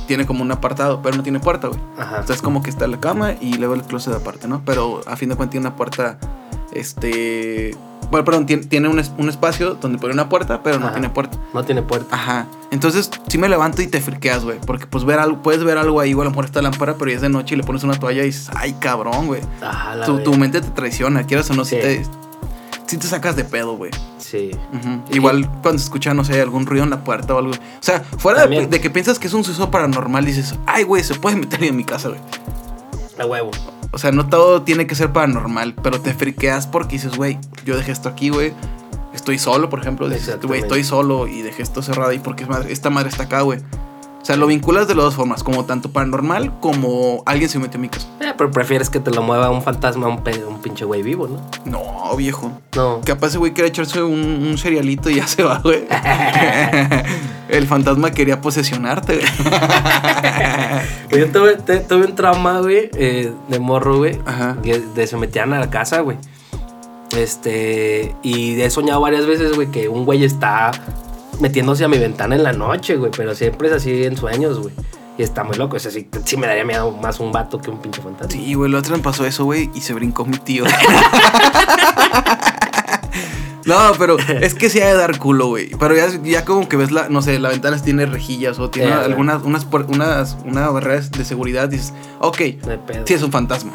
tiene 0.06 0.26
como 0.26 0.42
un 0.42 0.52
apartado, 0.52 1.00
pero 1.02 1.16
no 1.16 1.22
tiene 1.22 1.40
puerta, 1.40 1.68
güey. 1.68 1.80
Ajá. 1.98 2.18
Entonces, 2.20 2.42
como 2.42 2.62
que 2.62 2.70
está 2.70 2.86
la 2.86 3.00
cama 3.00 3.34
y 3.40 3.54
luego 3.54 3.74
el 3.74 3.82
closet 3.82 4.14
aparte, 4.14 4.48
¿no? 4.48 4.62
Pero 4.64 5.00
a 5.06 5.16
fin 5.16 5.28
de 5.28 5.36
cuentas 5.36 5.52
tiene 5.52 5.66
una 5.66 5.76
puerta. 5.76 6.18
Este. 6.72 7.76
Bueno, 8.10 8.24
perdón, 8.24 8.46
tiene, 8.46 8.64
tiene 8.66 8.88
un, 8.88 8.98
es- 9.00 9.10
un 9.18 9.28
espacio 9.28 9.74
donde 9.74 9.98
pone 9.98 10.12
una 10.14 10.28
puerta, 10.28 10.62
pero 10.62 10.78
no 10.78 10.86
Ajá. 10.86 10.94
tiene 10.94 11.10
puerta. 11.10 11.38
No 11.52 11.64
tiene 11.64 11.82
puerta. 11.82 12.14
Ajá. 12.14 12.46
Entonces, 12.70 13.10
sí 13.26 13.36
me 13.38 13.48
levanto 13.48 13.82
y 13.82 13.88
te 13.88 14.00
friqueas, 14.00 14.44
güey. 14.44 14.58
Porque 14.64 14.86
pues 14.86 15.04
ver 15.04 15.18
algo, 15.18 15.42
puedes 15.42 15.64
ver 15.64 15.76
algo 15.78 15.98
ahí, 16.00 16.12
güey, 16.12 16.22
a 16.22 16.26
lo 16.26 16.30
mejor 16.30 16.44
está 16.44 16.62
lámpara, 16.62 16.94
pero 16.96 17.10
ya 17.10 17.16
es 17.16 17.22
de 17.22 17.28
noche 17.28 17.54
y 17.54 17.58
le 17.58 17.64
pones 17.64 17.82
una 17.82 17.98
toalla 17.98 18.22
y 18.22 18.26
dices, 18.26 18.50
ay, 18.54 18.74
cabrón, 18.78 19.26
güey. 19.26 19.40
Ajá, 19.60 19.96
la 19.96 20.06
Tu, 20.06 20.20
tu 20.20 20.34
mente 20.34 20.60
te 20.60 20.68
traiciona, 20.70 21.24
quieras 21.24 21.50
o 21.50 21.54
no, 21.54 21.64
si 21.64 21.74
Sí. 21.76 21.82
te, 21.82 22.06
sí 22.86 22.96
te 22.96 23.06
sacas 23.08 23.34
de 23.34 23.42
pedo, 23.44 23.76
güey. 23.76 23.90
Sí. 24.18 24.52
Ujú. 24.72 25.02
Igual 25.12 25.50
cuando 25.62 25.78
se 25.80 25.84
escucha, 25.86 26.14
no 26.14 26.24
sé, 26.24 26.40
algún 26.40 26.64
ruido 26.66 26.84
en 26.84 26.90
la 26.90 27.02
puerta 27.02 27.34
o 27.34 27.38
algo. 27.38 27.50
O 27.52 27.54
sea, 27.80 28.00
fuera 28.18 28.46
de 28.46 28.80
que 28.80 28.88
piensas 28.90 29.18
que 29.18 29.26
es 29.26 29.32
un 29.34 29.42
suceso 29.42 29.68
paranormal, 29.70 30.24
dices, 30.24 30.54
ay, 30.66 30.84
güey, 30.84 31.02
se 31.02 31.14
puede 31.16 31.34
meter 31.36 31.62
en 31.64 31.74
mi 31.76 31.82
casa, 31.84 32.08
güey. 32.10 32.20
A 33.18 33.26
huevo. 33.26 33.50
O 33.92 33.98
sea, 33.98 34.12
no 34.12 34.26
todo 34.28 34.62
tiene 34.62 34.86
que 34.86 34.94
ser 34.94 35.12
paranormal, 35.12 35.74
pero 35.82 36.00
te 36.00 36.12
friqueas 36.12 36.66
porque 36.66 36.96
dices, 36.96 37.16
güey, 37.16 37.38
yo 37.64 37.76
dejé 37.76 37.92
esto 37.92 38.08
aquí, 38.08 38.28
güey. 38.28 38.52
Estoy 39.14 39.38
solo, 39.38 39.70
por 39.70 39.80
ejemplo. 39.80 40.08
Dices, 40.08 40.38
güey, 40.42 40.60
estoy 40.60 40.84
solo 40.84 41.26
y 41.26 41.40
dejé 41.42 41.62
esto 41.62 41.80
cerrado 41.82 42.10
ahí 42.10 42.18
porque 42.18 42.42
es 42.44 42.48
madre- 42.48 42.70
esta 42.72 42.90
madre 42.90 43.08
está 43.08 43.22
acá, 43.24 43.40
güey. 43.40 43.60
O 44.20 44.24
sea, 44.26 44.36
lo 44.36 44.48
vinculas 44.48 44.88
de 44.88 44.96
las 44.96 45.04
dos 45.04 45.14
formas, 45.14 45.44
como 45.44 45.64
tanto 45.66 45.92
paranormal 45.92 46.58
como 46.58 47.22
alguien 47.26 47.48
se 47.48 47.60
metió 47.60 47.76
en 47.76 47.82
mi 47.82 47.88
casa. 47.88 48.08
Eh, 48.20 48.34
pero 48.36 48.50
prefieres 48.50 48.90
que 48.90 48.98
te 48.98 49.12
lo 49.12 49.22
mueva 49.22 49.50
un 49.50 49.62
fantasma, 49.62 50.08
un, 50.08 50.24
pe- 50.24 50.44
un 50.44 50.60
pinche 50.60 50.84
güey 50.84 51.00
vivo, 51.02 51.28
¿no? 51.28 51.40
No, 51.64 52.14
viejo. 52.16 52.50
No. 52.74 53.00
Capaz 53.04 53.28
ese 53.28 53.38
güey 53.38 53.52
quiere 53.52 53.68
echarse 53.68 54.02
un, 54.02 54.18
un 54.50 54.58
cerealito 54.58 55.08
y 55.10 55.14
ya 55.16 55.28
se 55.28 55.44
va, 55.44 55.60
güey. 55.60 55.84
El 57.48 57.66
fantasma 57.66 58.10
quería 58.10 58.40
posesionarte, 58.40 59.16
güey. 59.18 59.28
Yo 61.20 61.30
tuve, 61.30 61.56
te- 61.56 61.80
tuve 61.80 62.06
un 62.06 62.14
trauma, 62.14 62.60
güey, 62.60 62.90
eh, 62.94 63.32
de 63.48 63.58
morro, 63.60 63.98
güey. 63.98 64.18
Ajá. 64.26 64.56
que 64.62 64.80
De 64.80 65.06
se 65.06 65.16
metían 65.16 65.52
a 65.52 65.60
la 65.60 65.70
casa, 65.70 66.00
güey. 66.00 66.16
Este. 67.16 68.14
Y 68.22 68.60
he 68.60 68.70
soñado 68.70 69.00
varias 69.00 69.26
veces, 69.26 69.52
güey, 69.54 69.68
que 69.70 69.88
un 69.88 70.04
güey 70.04 70.24
está 70.24 70.70
metiéndose 71.40 71.84
a 71.84 71.88
mi 71.88 71.98
ventana 71.98 72.34
en 72.34 72.42
la 72.42 72.52
noche, 72.52 72.96
güey. 72.96 73.10
Pero 73.16 73.34
siempre 73.34 73.68
es 73.68 73.74
así 73.74 74.04
en 74.04 74.16
sueños, 74.16 74.58
güey. 74.58 74.74
Y 75.18 75.22
está 75.22 75.44
muy 75.44 75.56
loco. 75.56 75.76
O 75.76 75.78
sea, 75.78 75.90
sí, 75.90 76.08
sí 76.24 76.36
me 76.36 76.46
daría 76.46 76.64
miedo 76.64 76.90
más 76.90 77.20
un 77.20 77.32
vato 77.32 77.58
que 77.58 77.70
un 77.70 77.78
pinche 77.78 78.02
fantasma. 78.02 78.30
Sí, 78.32 78.52
güey, 78.54 78.70
la 78.70 78.78
otra 78.80 78.96
me 78.96 79.02
pasó 79.02 79.24
eso, 79.24 79.44
güey, 79.44 79.70
y 79.74 79.80
se 79.80 79.94
brincó 79.94 80.26
mi 80.26 80.36
tío. 80.36 80.64
No, 83.66 83.92
pero 83.98 84.16
es 84.18 84.54
que 84.54 84.70
sí 84.70 84.80
ha 84.80 84.86
de 84.86 84.94
dar 84.94 85.18
culo, 85.18 85.48
güey. 85.48 85.70
Pero 85.78 85.94
ya, 85.96 86.06
ya 86.22 86.44
como 86.44 86.68
que 86.68 86.76
ves 86.76 86.92
la, 86.92 87.08
no 87.08 87.20
sé, 87.20 87.38
la 87.38 87.48
ventana 87.50 87.80
tiene 87.82 88.06
rejillas 88.06 88.58
o 88.58 88.70
tiene 88.70 88.92
güey. 88.92 89.04
algunas, 89.04 89.42
unas, 89.42 89.66
unas, 89.88 90.36
una 90.44 90.68
barrera 90.70 91.00
de 91.00 91.24
seguridad. 91.24 91.68
Dices, 91.68 91.92
ok, 92.20 92.38
sí 93.04 93.14
es 93.14 93.22
un 93.22 93.32
fantasma. 93.32 93.72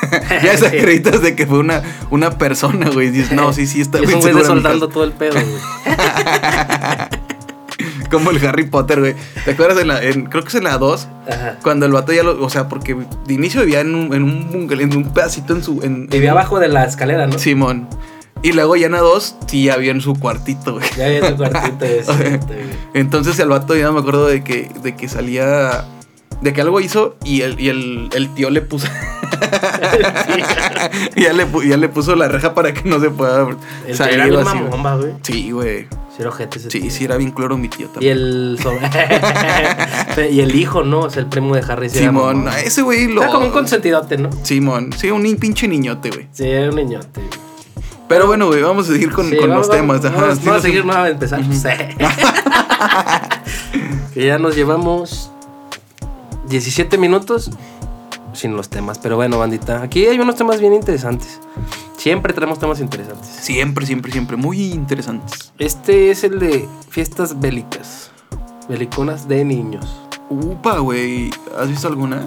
ya 0.42 0.56
se 0.56 0.70
Sí. 0.70 0.98
de 1.18 1.36
que 1.36 1.46
fue 1.46 1.58
una, 1.58 1.82
una 2.10 2.38
persona, 2.38 2.90
güey. 2.90 3.10
Dices, 3.10 3.32
no, 3.32 3.52
sí, 3.52 3.66
sí 3.66 3.80
está 3.80 3.98
es 4.00 4.06
bien 4.06 4.18
un 4.24 4.32
güey 4.32 4.44
soldando 4.44 4.86
casa". 4.88 4.94
todo 4.94 5.04
el 5.04 5.12
pedo, 5.12 5.34
güey. 5.34 5.46
Como 8.10 8.30
el 8.30 8.46
Harry 8.46 8.64
Potter, 8.64 9.00
güey. 9.00 9.14
¿Te 9.44 9.52
acuerdas 9.52 9.78
en 9.80 9.88
la, 9.88 10.02
en- 10.02 10.26
creo 10.26 10.42
que 10.42 10.48
es 10.48 10.54
en 10.54 10.64
la 10.64 10.78
2? 10.78 11.08
Ajá. 11.28 11.56
Cuando 11.62 11.86
el 11.86 11.92
vato 11.92 12.12
ya 12.12 12.22
lo, 12.22 12.42
o 12.44 12.50
sea, 12.50 12.68
porque 12.68 12.96
de 13.26 13.34
inicio 13.34 13.60
vivía 13.62 13.80
en 13.80 13.94
un, 13.94 14.14
en 14.14 14.22
un, 14.22 14.68
en 14.70 14.96
un 14.96 15.12
pedacito 15.12 15.54
en 15.54 15.62
su, 15.64 15.80
en, 15.82 16.06
Vivía 16.06 16.30
abajo 16.30 16.60
de 16.60 16.68
la 16.68 16.84
escalera, 16.84 17.26
¿no? 17.26 17.38
Simón. 17.38 17.88
Y 18.44 18.52
luego 18.52 18.76
ya 18.76 18.86
en 18.86 18.92
la 18.92 19.00
2, 19.00 19.36
sí, 19.46 19.64
ya 19.64 19.74
había 19.74 19.90
en 19.90 20.00
su 20.00 20.14
cuartito, 20.14 20.74
güey. 20.74 20.84
Ya 20.96 21.06
había 21.06 21.30
tu 21.30 21.36
cuartito 21.50 21.84
ese, 21.84 22.10
O 22.10 22.16
sea, 22.16 22.36
güey. 22.36 22.58
Entonces 22.94 23.38
el 23.40 23.48
vato 23.48 23.74
ya 23.74 23.90
me 23.90 23.98
acuerdo 24.00 24.26
de 24.26 24.44
que, 24.44 24.70
de 24.82 24.94
que 24.94 25.08
salía. 25.08 25.86
De 26.42 26.52
que 26.52 26.60
algo 26.60 26.78
hizo 26.80 27.16
y 27.24 27.40
el, 27.40 27.58
y 27.58 27.68
el, 27.70 28.10
el 28.14 28.32
tío 28.34 28.50
le 28.50 28.60
puso. 28.60 28.86
y 31.16 31.20
ya 31.22 31.32
le, 31.32 31.46
ya 31.66 31.76
le 31.76 31.88
puso 31.88 32.14
la 32.16 32.28
reja 32.28 32.54
para 32.54 32.74
que 32.74 32.86
no 32.88 33.00
se 33.00 33.08
pueda 33.10 33.48
El 33.86 33.96
salir. 33.96 34.20
era 34.20 34.24
así, 34.42 34.50
güey. 34.58 34.64
mamomba, 34.64 34.96
güey. 34.96 35.12
Sí, 35.22 35.50
güey. 35.50 35.84
Sí, 36.14 36.20
era 36.20 36.28
ojete 36.28 36.58
ese 36.58 36.70
Sí, 36.70 36.80
tío. 36.80 36.90
sí, 36.90 37.04
era 37.04 37.16
bien 37.16 37.30
cloro 37.30 37.56
mi 37.56 37.68
tío 37.68 37.86
Y 37.86 37.88
también. 37.88 38.12
el 38.18 38.58
sobre- 38.62 40.30
y 40.32 40.40
el 40.40 40.54
hijo, 40.54 40.82
¿no? 40.84 41.00
O 41.00 41.10
sea, 41.10 41.22
el 41.22 41.28
primo 41.28 41.54
de 41.56 41.62
Harry. 41.66 41.88
sí 41.88 42.00
Simón, 42.00 42.46
ese 42.64 42.82
güey 42.82 43.06
lo. 43.08 43.22
Era 43.22 43.30
como 43.32 43.46
un 43.46 43.52
consentidote, 43.52 44.18
¿no? 44.18 44.28
Simón, 44.42 44.92
sí, 44.96 45.10
un 45.10 45.22
pinche 45.36 45.66
niñote, 45.66 46.10
güey. 46.10 46.26
Sí, 46.32 46.44
era 46.44 46.68
un 46.68 46.76
niñote. 46.76 47.20
Pero 48.14 48.28
bueno, 48.28 48.46
güey, 48.46 48.62
vamos 48.62 48.88
a 48.88 48.92
seguir 48.92 49.10
con, 49.10 49.28
Sí, 49.28 49.36
con 49.36 49.50
vamos- 49.50 49.66
los 49.66 49.76
temas. 49.76 50.00
Vamos, 50.00 50.18
ajá. 50.18 50.34
vamos 50.44 50.58
a 50.58 50.60
seguir, 50.60 50.84
no 50.84 50.92
a 50.92 51.08
empezar. 51.08 51.40
Que 54.14 54.26
ya 54.26 54.38
nos 54.38 54.54
llevamos 54.54 55.32
17 56.48 56.96
minutos 56.96 57.50
sin 58.32 58.56
los 58.56 58.68
temas. 58.68 59.00
Pero 59.00 59.16
bueno, 59.16 59.38
bandita, 59.38 59.82
aquí 59.82 60.06
hay 60.06 60.20
unos 60.20 60.36
temas 60.36 60.60
bien 60.60 60.72
interesantes. 60.74 61.40
Siempre 61.96 62.32
tenemos 62.32 62.60
temas 62.60 62.78
interesantes. 62.80 63.28
Siempre, 63.28 63.84
siempre, 63.84 64.12
siempre. 64.12 64.36
Muy 64.36 64.60
interesantes. 64.72 65.52
Este 65.58 66.12
es 66.12 66.22
el 66.22 66.38
de 66.38 66.68
fiestas 66.90 67.40
bélicas. 67.40 68.12
Beliconas 68.68 69.26
de 69.26 69.44
niños. 69.44 70.00
Upa, 70.30 70.78
güey. 70.78 71.32
¿Has 71.58 71.68
visto 71.68 71.88
alguna? 71.88 72.26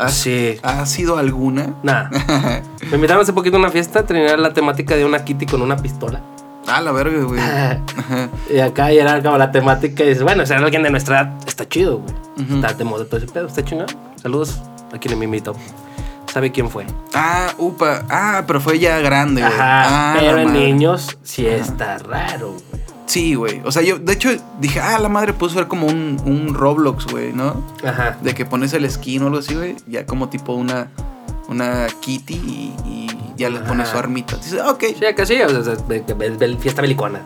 ¿Has, 0.00 0.14
Sí. 0.14 0.58
¿Has 0.62 0.98
ido 0.98 1.16
a 1.16 1.20
alguna? 1.20 1.74
Nada. 1.82 2.10
Me 2.90 2.96
invitaron 2.96 3.22
hace 3.22 3.32
poquito 3.32 3.56
a 3.56 3.60
una 3.60 3.70
fiesta, 3.70 4.04
tenía 4.04 4.36
la 4.36 4.52
temática 4.52 4.96
de 4.96 5.04
una 5.04 5.24
Kitty 5.24 5.46
con 5.46 5.62
una 5.62 5.76
pistola. 5.76 6.20
Ah, 6.66 6.80
la 6.80 6.92
verga, 6.92 7.22
güey. 7.24 7.40
Y 8.54 8.58
acá 8.60 8.92
ya 8.92 9.02
era 9.02 9.22
como 9.22 9.36
la 9.38 9.50
temática 9.50 10.04
y 10.04 10.08
dices, 10.08 10.22
bueno, 10.22 10.44
si 10.46 10.52
era 10.52 10.62
alguien 10.64 10.82
de 10.82 10.90
nuestra 10.90 11.20
edad, 11.22 11.32
está 11.46 11.68
chido, 11.68 11.98
güey. 11.98 12.14
Está 12.54 12.72
de 12.74 12.84
moda 12.84 13.04
todo 13.04 13.18
ese 13.18 13.26
pedo, 13.26 13.46
está 13.46 13.64
chingado. 13.64 13.88
Saludos 14.22 14.60
a 14.94 14.98
quien 14.98 15.18
me 15.18 15.24
invitó. 15.26 15.54
¿Sabe 16.32 16.52
quién 16.52 16.70
fue? 16.70 16.86
Ah, 17.12 17.48
upa. 17.58 18.04
Ah, 18.08 18.44
pero 18.46 18.60
fue 18.60 18.78
ya 18.78 18.98
grande, 19.00 19.40
güey. 19.42 19.52
Ajá, 19.52 20.12
Ah, 20.12 20.16
pero 20.20 20.38
en 20.38 20.52
niños 20.52 21.18
sí 21.24 21.44
está 21.46 21.98
raro, 21.98 22.52
güey. 22.52 22.62
Sí, 23.10 23.34
güey. 23.34 23.60
O 23.64 23.72
sea, 23.72 23.82
yo, 23.82 23.98
de 23.98 24.12
hecho, 24.12 24.30
dije, 24.60 24.78
ah, 24.78 24.96
la 25.00 25.08
madre 25.08 25.32
puso 25.32 25.56
ser 25.56 25.66
como 25.66 25.88
un, 25.88 26.22
un 26.24 26.54
Roblox, 26.54 27.06
güey, 27.06 27.32
¿no? 27.32 27.60
Ajá. 27.84 28.16
De 28.22 28.34
que 28.34 28.44
pones 28.44 28.72
el 28.72 28.88
skin 28.88 29.24
o 29.24 29.26
algo 29.26 29.40
así, 29.40 29.52
güey. 29.56 29.74
Ya 29.88 30.06
como 30.06 30.28
tipo 30.28 30.52
una, 30.52 30.92
una 31.48 31.88
kitty 32.00 32.34
y, 32.34 32.74
y 32.86 33.10
ya 33.36 33.50
le 33.50 33.58
pones 33.58 33.88
su 33.88 33.98
armita. 33.98 34.36
Dices, 34.36 34.60
ah, 34.62 34.70
ok. 34.70 34.84
Sí, 34.96 35.04
acá 35.04 35.26
sí, 35.26 35.42
o 35.42 35.64
sea, 35.64 35.74
fiesta 36.60 36.82
belicona. 36.82 37.20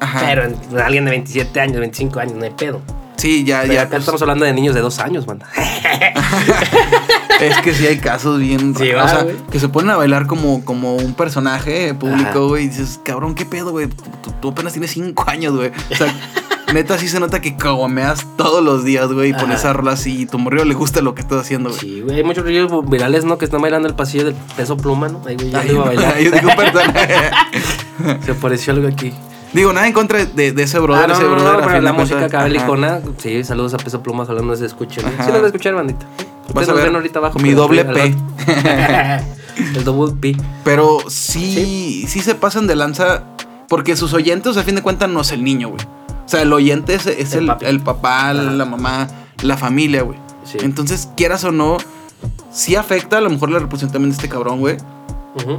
Ajá. 0.00 0.20
Pero 0.26 0.44
en, 0.44 0.78
alguien 0.78 1.06
de 1.06 1.12
27 1.12 1.58
años, 1.58 1.78
25 1.78 2.20
años, 2.20 2.34
no 2.34 2.44
hay 2.44 2.50
pedo. 2.50 2.82
Sí, 3.20 3.44
ya, 3.44 3.60
Pero 3.62 3.74
ya. 3.74 3.80
acá 3.82 3.90
pues, 3.90 4.00
estamos 4.00 4.22
hablando 4.22 4.44
de 4.44 4.52
niños 4.52 4.74
de 4.74 4.80
dos 4.80 4.98
años, 4.98 5.26
man. 5.26 5.40
Es 7.40 7.56
que 7.62 7.72
sí 7.74 7.86
hay 7.86 7.98
casos 7.98 8.38
bien 8.38 8.74
Sí, 8.76 8.92
raros. 8.92 9.12
va, 9.12 9.18
o 9.22 9.24
sea, 9.26 9.34
que 9.50 9.58
se 9.60 9.68
ponen 9.68 9.90
a 9.90 9.96
bailar 9.96 10.26
como, 10.26 10.64
como 10.64 10.96
un 10.96 11.14
personaje 11.14 11.94
público, 11.94 12.48
güey. 12.48 12.64
Y 12.64 12.68
dices, 12.68 13.00
cabrón, 13.04 13.34
¿qué 13.34 13.46
pedo, 13.46 13.70
güey? 13.70 13.88
Tú, 13.88 14.32
tú 14.40 14.48
apenas 14.50 14.72
tienes 14.74 14.90
cinco 14.90 15.24
años, 15.26 15.56
güey. 15.56 15.70
O 15.90 15.96
sea, 15.96 16.14
neta 16.74 16.98
sí 16.98 17.08
se 17.08 17.18
nota 17.18 17.40
que 17.40 17.56
caguameas 17.56 18.26
todos 18.36 18.62
los 18.62 18.84
días, 18.84 19.10
güey. 19.10 19.30
Y 19.30 19.32
pones 19.32 19.64
a 19.64 19.72
rola 19.72 19.92
así 19.92 20.22
y 20.22 20.26
tu 20.26 20.38
morrillo 20.38 20.66
le 20.66 20.74
gusta 20.74 21.00
lo 21.00 21.14
que 21.14 21.22
estás 21.22 21.40
haciendo, 21.40 21.70
güey. 21.70 21.80
Sí, 21.80 22.00
güey, 22.02 22.18
hay 22.18 22.24
muchos 22.24 22.44
ríos 22.44 22.70
virales, 22.90 23.24
¿no? 23.24 23.38
Que 23.38 23.46
están 23.46 23.62
bailando 23.62 23.88
el 23.88 23.94
pasillo 23.94 24.24
del 24.26 24.34
peso 24.56 24.76
pluma, 24.76 25.08
¿no? 25.08 25.22
Ahí, 25.26 25.36
güey, 25.36 25.50
ya 25.50 25.60
Ay, 25.60 25.70
iba 25.70 25.82
a 25.82 25.86
bailar. 25.86 26.18
yo 26.20 26.30
digo, 26.30 26.50
perdón. 26.56 26.92
Se 28.24 28.32
apareció 28.32 28.74
algo 28.74 28.86
aquí. 28.88 29.14
Digo, 29.52 29.72
nada 29.72 29.86
en 29.86 29.92
contra 29.92 30.24
de, 30.24 30.52
de 30.52 30.62
ese 30.62 30.78
brother, 30.78 31.04
ah, 31.04 31.06
no, 31.08 31.14
ese 31.14 31.22
no, 31.22 31.30
no, 31.30 31.34
brother. 31.36 31.62
a 31.62 31.66
pero 31.66 31.80
la 31.80 31.92
música 31.92 32.18
cuentas. 32.18 32.28
acá 32.28 32.38
Ajá. 32.38 32.46
belicona. 32.46 33.00
Sí, 33.18 33.44
saludos 33.44 33.74
a 33.74 33.78
Peso 33.78 34.02
Pluma, 34.02 34.24
hablando 34.24 34.54
de 34.54 34.66
escuchen. 34.66 35.04
Ajá. 35.06 35.24
Sí, 35.24 35.30
lo 35.30 35.36
voy 35.36 35.44
a 35.44 35.46
escuchar, 35.46 35.74
bandita. 35.74 36.06
Vas 36.54 36.68
a 36.68 36.72
ver 36.72 36.86
ven 36.86 36.96
ahorita 36.96 37.18
abajo. 37.18 37.38
mi 37.38 37.52
doble 37.52 37.84
P. 37.84 38.14
el 39.76 39.84
double 39.84 40.14
P. 40.20 40.36
Pero 40.64 40.98
sí, 41.08 42.04
sí, 42.08 42.20
se 42.20 42.34
pasan 42.34 42.66
de 42.66 42.76
lanza 42.76 43.24
porque 43.68 43.96
sus 43.96 44.12
oyentes, 44.14 44.56
a 44.56 44.62
fin 44.62 44.74
de 44.74 44.82
cuentas, 44.82 45.08
no 45.08 45.20
es 45.20 45.32
el 45.32 45.44
niño, 45.44 45.68
güey. 45.68 45.80
O 46.24 46.28
sea, 46.28 46.42
el 46.42 46.52
oyente 46.52 46.94
es, 46.94 47.06
es 47.06 47.34
El 47.34 47.52
el, 47.60 47.80
papá, 47.80 48.30
Ajá. 48.30 48.34
la 48.34 48.64
mamá, 48.64 49.08
la 49.42 49.56
familia, 49.56 50.02
güey. 50.02 50.18
Sí. 50.44 50.58
Entonces, 50.60 51.08
quieras 51.16 51.44
o 51.44 51.52
no, 51.52 51.76
sí 52.50 52.76
afecta 52.76 53.18
a 53.18 53.20
lo 53.20 53.30
mejor 53.30 53.50
la 53.50 53.58
representación 53.58 53.92
también 53.92 54.10
de 54.10 54.16
este 54.16 54.28
cabrón, 54.28 54.60
güey. 54.60 54.76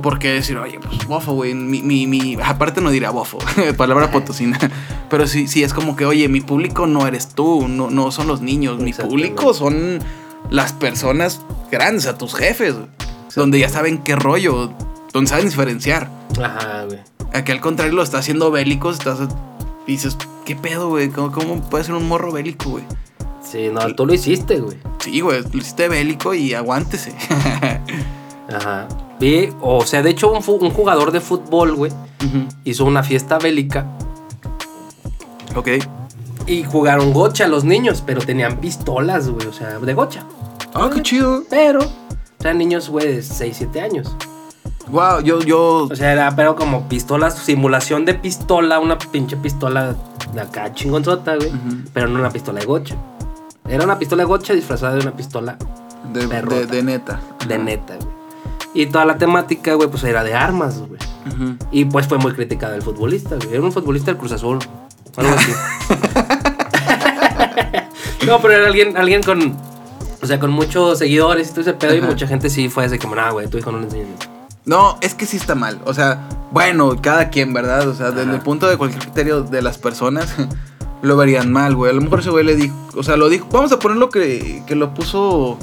Porque 0.04 0.30
decir, 0.34 0.58
oye, 0.58 0.80
pues 0.80 1.08
bofo, 1.08 1.32
güey. 1.34 1.54
Mi, 1.54 1.82
mi, 1.82 2.06
mi- 2.06 2.38
aparte 2.44 2.82
no 2.82 2.90
diría 2.92 3.10
bofo, 3.12 3.38
palabra 3.78 4.12
potosina. 4.12 4.60
Pero 5.10 5.28
sí, 5.28 5.48
sí 5.48 5.64
es 5.64 5.74
como 5.74 5.96
que, 5.96 6.06
oye, 6.06 6.28
mi 6.28 6.42
público 6.42 6.88
no 6.88 7.08
eres 7.08 7.30
tú, 7.30 7.68
no, 7.70 7.90
no 7.90 8.12
son 8.12 8.28
los 8.28 8.42
niños. 8.42 8.80
Mi 8.80 8.92
público 8.94 9.54
son 9.54 10.00
las 10.50 10.74
personas 10.74 11.42
grandes, 11.72 12.06
a 12.08 12.18
tus 12.18 12.36
jefes, 12.36 12.76
donde 13.36 13.60
ya 13.60 13.70
saben 13.70 14.00
qué 14.00 14.16
rollo, 14.18 14.74
donde 15.14 15.30
saben 15.30 15.46
diferenciar. 15.46 16.10
Ajá, 16.44 16.84
güey. 16.86 17.00
Aquí 17.34 17.54
al 17.54 17.62
contrario 17.62 17.94
lo 17.94 18.04
está 18.04 18.18
haciendo 18.18 18.52
bélico, 18.52 18.92
estás 18.92 19.20
dices, 19.88 20.18
¿qué 20.46 20.56
pedo, 20.58 20.90
güey? 20.90 21.10
¿Cómo, 21.10 21.32
cómo 21.32 21.62
puede 21.70 21.86
ser 21.86 21.96
un 21.96 22.10
morro 22.10 22.34
bélico, 22.34 22.72
güey? 22.72 22.84
Sí, 23.42 23.70
no, 23.72 23.94
tú 23.96 24.06
lo 24.06 24.14
hiciste, 24.14 24.60
güey. 24.60 24.78
Sí, 25.00 25.22
güey, 25.22 25.42
lo 25.42 25.58
hiciste 25.60 25.88
bélico 25.88 26.34
y 26.34 26.54
aguántese. 26.54 27.14
Ajá. 28.54 28.88
O 29.62 29.86
sea, 29.86 30.02
de 30.02 30.10
hecho, 30.10 30.32
un, 30.32 30.72
jugador 30.72 31.12
de 31.12 31.22
fútbol, 31.22 31.76
güey, 31.76 31.92
hizo 32.64 32.86
una 32.86 33.04
fiesta 33.04 33.38
bélica 33.38 33.86
ok. 35.56 35.68
y 36.48 36.64
jugaron 36.64 37.14
gocha 37.14 37.48
los 37.48 37.64
niños, 37.64 38.02
pero 38.06 38.22
tenían 38.22 38.58
pistolas, 38.58 39.30
güey, 39.30 39.46
o 39.48 39.54
sea, 39.54 39.78
de 39.80 39.94
gocha. 39.94 40.24
Ah, 40.74 40.90
qué 40.94 41.04
chido. 41.04 41.44
Pero, 41.50 41.82
eran 42.40 42.58
niños, 42.58 42.90
güey, 42.90 43.16
de 43.16 43.22
6, 43.22 43.56
7 43.58 43.82
años. 43.82 44.16
Wow, 44.88 45.22
yo, 45.22 45.40
yo. 45.42 45.88
O 45.92 45.96
sea, 45.96 46.14
era, 46.14 46.36
pero 46.36 46.56
como 46.56 46.90
pistolas, 46.90 47.38
simulación 47.38 48.06
de 48.06 48.16
pistola, 48.16 48.80
una 48.80 48.98
pinche 48.98 49.38
pistola 49.38 49.96
de 50.34 50.42
acá 50.42 50.74
chingonzota, 50.74 51.36
güey. 51.36 51.52
Pero 51.94 52.08
no 52.08 52.20
una 52.20 52.32
pistola 52.32 52.60
de 52.60 52.66
gocha. 52.66 52.96
Era 53.70 53.84
una 53.84 54.00
pistola 54.00 54.24
de 54.24 54.28
gocha 54.28 54.54
disfrazada 54.54 54.96
de 54.96 55.02
una 55.02 55.16
pistola 55.16 55.58
De, 56.12 56.26
de, 56.26 56.66
de 56.66 56.84
neta. 56.84 57.22
de 57.48 57.58
neta, 57.58 57.96
güey. 57.96 58.21
Y 58.74 58.86
toda 58.86 59.06
la 59.06 59.18
temática, 59.18 59.74
güey, 59.74 59.90
pues 59.90 60.04
era 60.04 60.24
de 60.24 60.34
armas, 60.34 60.80
güey. 60.80 61.00
Y 61.72 61.86
pues 61.86 62.08
fue 62.08 62.18
muy 62.18 62.34
criticada 62.34 62.76
el 62.76 62.82
futbolista, 62.82 63.36
güey. 63.36 63.54
Era 63.54 63.62
un 63.62 63.72
futbolista 63.72 64.12
del 64.12 64.18
Cruz 64.18 64.32
Azul. 64.32 64.60
Algo 65.18 65.36
así. 65.36 65.52
no, 68.26 68.40
pero 68.42 68.54
era 68.54 68.68
alguien, 68.68 68.96
alguien 68.98 69.22
con. 69.24 69.56
O 70.22 70.26
sea, 70.26 70.40
con 70.40 70.52
muchos 70.52 71.00
seguidores 71.00 71.50
y 71.50 71.52
todo 71.52 71.62
ese 71.62 71.74
pedo. 71.74 71.96
Y 71.96 72.02
mucha 72.02 72.28
gente 72.28 72.50
sí 72.50 72.70
fue 72.70 72.86
así 72.86 72.98
como, 72.98 73.16
nah, 73.16 73.32
güey, 73.32 73.48
tu 73.48 73.58
hijo 73.58 73.72
no 73.72 73.80
le 73.80 73.86
enseñes. 73.86 74.20
No, 74.66 74.98
es 75.02 75.16
que 75.16 75.26
sí 75.26 75.38
está 75.38 75.56
mal. 75.56 75.82
O 75.86 75.94
sea, 75.94 76.30
bueno, 76.52 76.96
cada 77.02 77.30
quien, 77.30 77.54
¿verdad? 77.54 77.88
O 77.88 77.96
sea, 77.96 78.12
desde 78.12 78.32
el 78.32 78.42
punto 78.42 78.68
de 78.68 78.78
cualquier 78.78 79.02
criterio 79.02 79.42
de 79.42 79.62
las 79.62 79.78
personas, 79.78 80.34
lo 81.02 81.18
verían 81.18 81.52
mal, 81.52 81.76
güey. 81.76 81.92
A 81.92 81.94
lo 81.96 82.02
mejor 82.02 82.20
ese 82.20 82.30
güey 82.30 82.46
le 82.46 82.56
dijo, 82.56 82.76
o 82.96 83.04
sea, 83.04 83.18
lo 83.18 83.28
dijo, 83.28 83.48
vamos 83.52 83.72
a 83.72 83.80
ponerlo 83.80 84.10
que, 84.10 84.64
que 84.68 84.76
lo 84.76 84.94
puso 84.94 85.58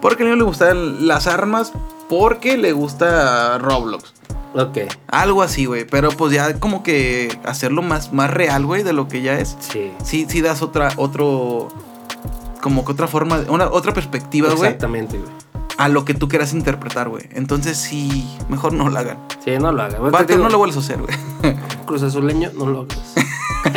porque 0.00 0.22
al 0.22 0.28
niño 0.30 0.38
le 0.38 0.44
gustaban 0.44 1.06
las 1.06 1.26
armas, 1.26 1.72
porque 2.08 2.56
le 2.56 2.72
gusta 2.72 3.58
Roblox. 3.58 4.14
Ok, 4.54 4.78
Algo 5.06 5.42
así, 5.42 5.66
güey. 5.66 5.84
Pero 5.84 6.10
pues 6.10 6.32
ya 6.32 6.58
como 6.58 6.82
que 6.82 7.38
hacerlo 7.44 7.82
más, 7.82 8.12
más 8.12 8.30
real, 8.30 8.66
güey, 8.66 8.82
de 8.82 8.92
lo 8.92 9.06
que 9.06 9.22
ya 9.22 9.38
es. 9.38 9.56
sí. 9.60 9.92
Sí, 10.02 10.26
sí 10.28 10.40
das 10.40 10.60
otra, 10.62 10.92
otro, 10.96 11.68
como 12.60 12.84
que 12.84 12.92
otra 12.92 13.06
forma, 13.06 13.44
una, 13.48 13.68
otra 13.70 13.94
perspectiva, 13.94 14.48
güey, 14.48 14.64
Exactamente, 14.64 15.18
güey. 15.18 15.30
a 15.78 15.88
lo 15.88 16.04
que 16.04 16.14
tú 16.14 16.28
quieras 16.28 16.52
interpretar, 16.52 17.08
güey. 17.08 17.28
Entonces 17.32 17.76
sí, 17.78 18.28
mejor 18.48 18.72
no 18.72 18.88
lo 18.88 18.98
hagan. 18.98 19.18
Sí, 19.44 19.52
no 19.58 19.70
lo 19.70 19.86
Te 19.86 20.32
digo, 20.32 20.42
no 20.42 20.50
lo 20.50 20.58
vuelvas 20.58 20.78
a 20.78 20.80
hacer, 20.80 20.98
güey. 21.00 21.14
Cruz 21.86 22.02
Azuleño, 22.02 22.50
no 22.56 22.66
lo 22.66 22.80
hagas. 22.80 23.14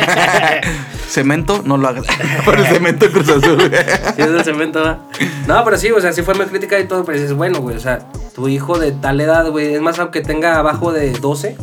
Cemento, 1.08 1.62
no 1.64 1.76
lo 1.76 1.88
hagas. 1.88 2.06
Por 2.44 2.58
el 2.58 2.66
cemento 2.66 3.10
Cruz 3.10 3.28
Azul. 3.28 3.60
Sí, 3.60 4.22
es 4.22 4.26
el 4.26 4.44
cemento, 4.44 4.82
¿va? 4.82 4.98
No, 5.46 5.62
pero 5.64 5.76
sí, 5.76 5.90
o 5.90 6.00
sea, 6.00 6.12
sí 6.12 6.22
fue 6.22 6.34
muy 6.34 6.46
crítica 6.46 6.78
y 6.80 6.88
todo, 6.88 7.04
pero 7.04 7.18
dices, 7.18 7.34
bueno, 7.34 7.60
güey, 7.60 7.76
o 7.76 7.80
sea, 7.80 8.00
tu 8.34 8.48
hijo 8.48 8.78
de 8.78 8.92
tal 8.92 9.20
edad, 9.20 9.48
güey, 9.50 9.74
es 9.74 9.80
más, 9.80 9.98
aunque 9.98 10.22
tenga 10.22 10.58
abajo 10.58 10.92
de 10.92 11.12
12, 11.12 11.56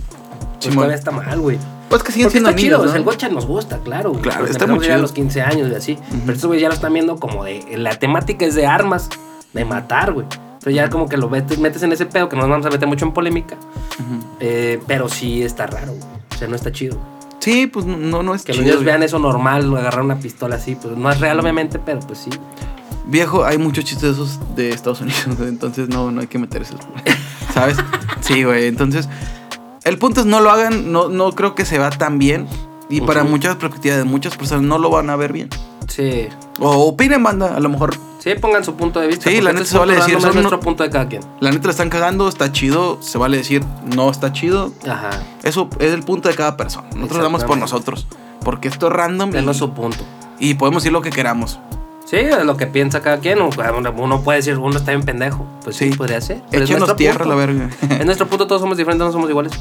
pues 0.62 0.73
todavía 0.75 0.95
está 0.95 1.12
mal, 1.12 1.39
güey. 1.39 1.58
Pues 1.89 2.04
que 2.04 2.12
siguen 2.13 2.27
Porque 2.27 2.32
siendo 2.39 2.49
está 2.51 2.62
chido, 2.62 2.77
niños, 2.77 2.89
o 2.89 2.91
sea, 2.91 2.99
el 2.99 3.04
gocha 3.04 3.30
nos 3.30 3.45
gusta, 3.45 3.80
claro. 3.80 4.12
güey. 4.12 4.21
Claro, 4.21 4.45
está 4.45 4.65
muy 4.67 4.80
ya 4.80 4.86
a 4.86 4.95
chido. 4.95 5.01
los 5.01 5.12
15 5.12 5.41
años 5.41 5.69
y 5.71 5.75
así. 5.75 5.99
Pero 6.21 6.34
estos 6.34 6.47
güey 6.47 6.62
ya 6.62 6.69
lo 6.69 6.73
están 6.73 6.93
viendo 6.93 7.17
como 7.17 7.43
de. 7.43 7.65
La 7.77 7.99
temática 7.99 8.45
es 8.45 8.56
de 8.56 8.65
armas, 8.65 9.10
de 9.51 9.65
matar, 9.65 10.13
güey. 10.13 10.25
Entonces 10.54 10.75
ya 10.75 10.89
como 10.89 11.10
que 11.10 11.17
lo 11.17 11.27
metes, 11.30 11.60
metes 11.60 11.84
en 11.84 11.91
ese 11.91 12.06
pedo 12.06 12.30
que 12.30 12.38
no 12.38 12.43
nos 12.43 12.51
vamos 12.51 12.65
a 12.67 12.69
meter 12.69 12.88
mucho 12.88 13.04
en 13.04 13.12
polémica. 13.12 13.58
Eh, 14.39 14.80
pero 14.88 15.10
sí 15.10 15.43
está 15.43 15.67
raro, 15.67 15.88
güey. 15.91 16.04
O 16.34 16.38
sea, 16.38 16.47
no 16.47 16.56
está 16.56 16.71
chido. 16.71 16.97
Sí, 17.41 17.65
pues 17.65 17.86
no, 17.88 18.21
no 18.21 18.36
es 18.36 18.43
Que 18.43 18.54
chido, 18.54 18.63
los 18.63 18.71
niños 18.73 18.86
vean 18.86 19.04
eso 19.04 19.17
normal, 19.17 19.75
agarrar 19.75 20.04
una 20.04 20.19
pistola 20.19 20.56
así, 20.56 20.75
pues 20.75 20.95
no 20.95 21.12
es 21.12 21.19
real, 21.19 21.39
obviamente, 21.39 21.80
pero 21.80 21.99
pues 21.99 22.19
sí. 22.19 22.30
Viejo, 23.08 23.43
hay 23.43 23.58
muchos 23.58 23.84
chistes 23.84 24.04
de 24.04 24.12
esos 24.12 24.56
de 24.56 24.69
Estados 24.69 25.01
Unidos, 25.01 25.25
entonces 25.41 25.89
no, 25.89 26.12
no 26.12 26.21
hay 26.21 26.27
que 26.27 26.38
meter 26.38 26.62
esos. 26.62 26.80
¿Sabes? 27.54 27.77
Sí, 28.21 28.43
güey. 28.43 28.67
Entonces, 28.67 29.10
el 29.84 29.97
punto 29.97 30.21
es 30.21 30.27
no 30.27 30.39
lo 30.39 30.51
hagan, 30.51 30.91
no, 30.91 31.10
no 31.10 31.32
creo 31.34 31.56
que 31.56 31.65
se 31.65 31.80
va 31.80 31.89
tan 31.89 32.19
bien. 32.19 32.47
Y 32.89 33.01
para 33.01 33.23
muchas 33.23 33.56
perspectivas 33.56 33.97
de 33.97 34.04
muchas 34.04 34.36
personas 34.36 34.63
no 34.63 34.77
lo 34.77 34.89
van 34.89 35.10
a 35.10 35.15
ver 35.15 35.32
bien. 35.32 35.49
Sí. 35.88 36.27
O 36.60 36.88
opinen, 36.88 37.23
banda, 37.23 37.56
a 37.56 37.60
lo 37.60 37.69
mejor 37.69 37.95
Sí, 38.22 38.36
pongan 38.40 38.64
su 38.64 38.76
punto 38.76 39.00
de 39.00 39.08
vista. 39.08 39.30
Sí, 39.30 39.42
la 39.42 39.52
neta 39.52 39.64
es 39.64 39.70
se 39.70 39.78
vale 39.80 39.96
decir, 39.96 40.16
es 40.16 40.22
nuestro 40.24 40.58
no- 40.58 40.60
punto 40.60 40.84
de 40.84 40.90
cada 40.92 41.08
quien. 41.08 41.24
la 41.40 41.50
neta 41.50 41.66
la 41.68 41.72
están 41.72 41.90
cagando, 41.90 42.28
está 42.28 42.52
chido, 42.52 43.00
se 43.02 43.18
vale 43.18 43.38
decir 43.38 43.64
no 43.96 44.12
está 44.12 44.32
chido. 44.32 44.72
Ajá. 44.88 45.10
Eso 45.44 45.68
es 45.80 45.92
el 45.92 46.04
punto 46.04 46.30
de 46.30 46.36
cada 46.36 46.56
persona. 46.56 46.88
Nosotros 46.96 47.24
damos 47.24 47.44
por 47.46 47.58
nosotros. 47.58 48.06
Porque 48.44 48.68
esto 48.68 48.88
es 48.88 48.94
random 48.94 49.32
y, 49.36 49.54
su 49.56 49.72
punto. 49.74 49.98
y 50.40 50.54
podemos 50.56 50.84
decir 50.84 50.92
lo 50.94 51.02
que 51.02 51.10
queramos. 51.10 51.60
Sí, 52.06 52.18
es 52.18 52.44
lo 52.44 52.58
que 52.58 52.68
piensa 52.68 53.02
cada 53.02 53.20
quien. 53.20 53.40
Uno 53.42 54.22
puede 54.22 54.38
decir, 54.40 54.58
uno 54.58 54.78
está 54.78 54.92
bien 54.92 55.04
pendejo. 55.04 55.46
Pues 55.64 55.76
sí, 55.78 55.92
Sí. 55.92 55.98
podría 55.98 56.20
ser. 56.22 56.44
es 56.52 56.62
Échenos 56.62 56.96
tierra, 56.96 57.20
punto. 57.20 57.30
la 57.30 57.36
verga. 57.36 57.70
En 57.90 58.06
nuestro 58.06 58.28
punto 58.28 58.46
todos 58.48 58.62
somos 58.62 58.78
diferentes, 58.78 59.06
no 59.06 59.12
somos 59.12 59.30
iguales. 59.30 59.54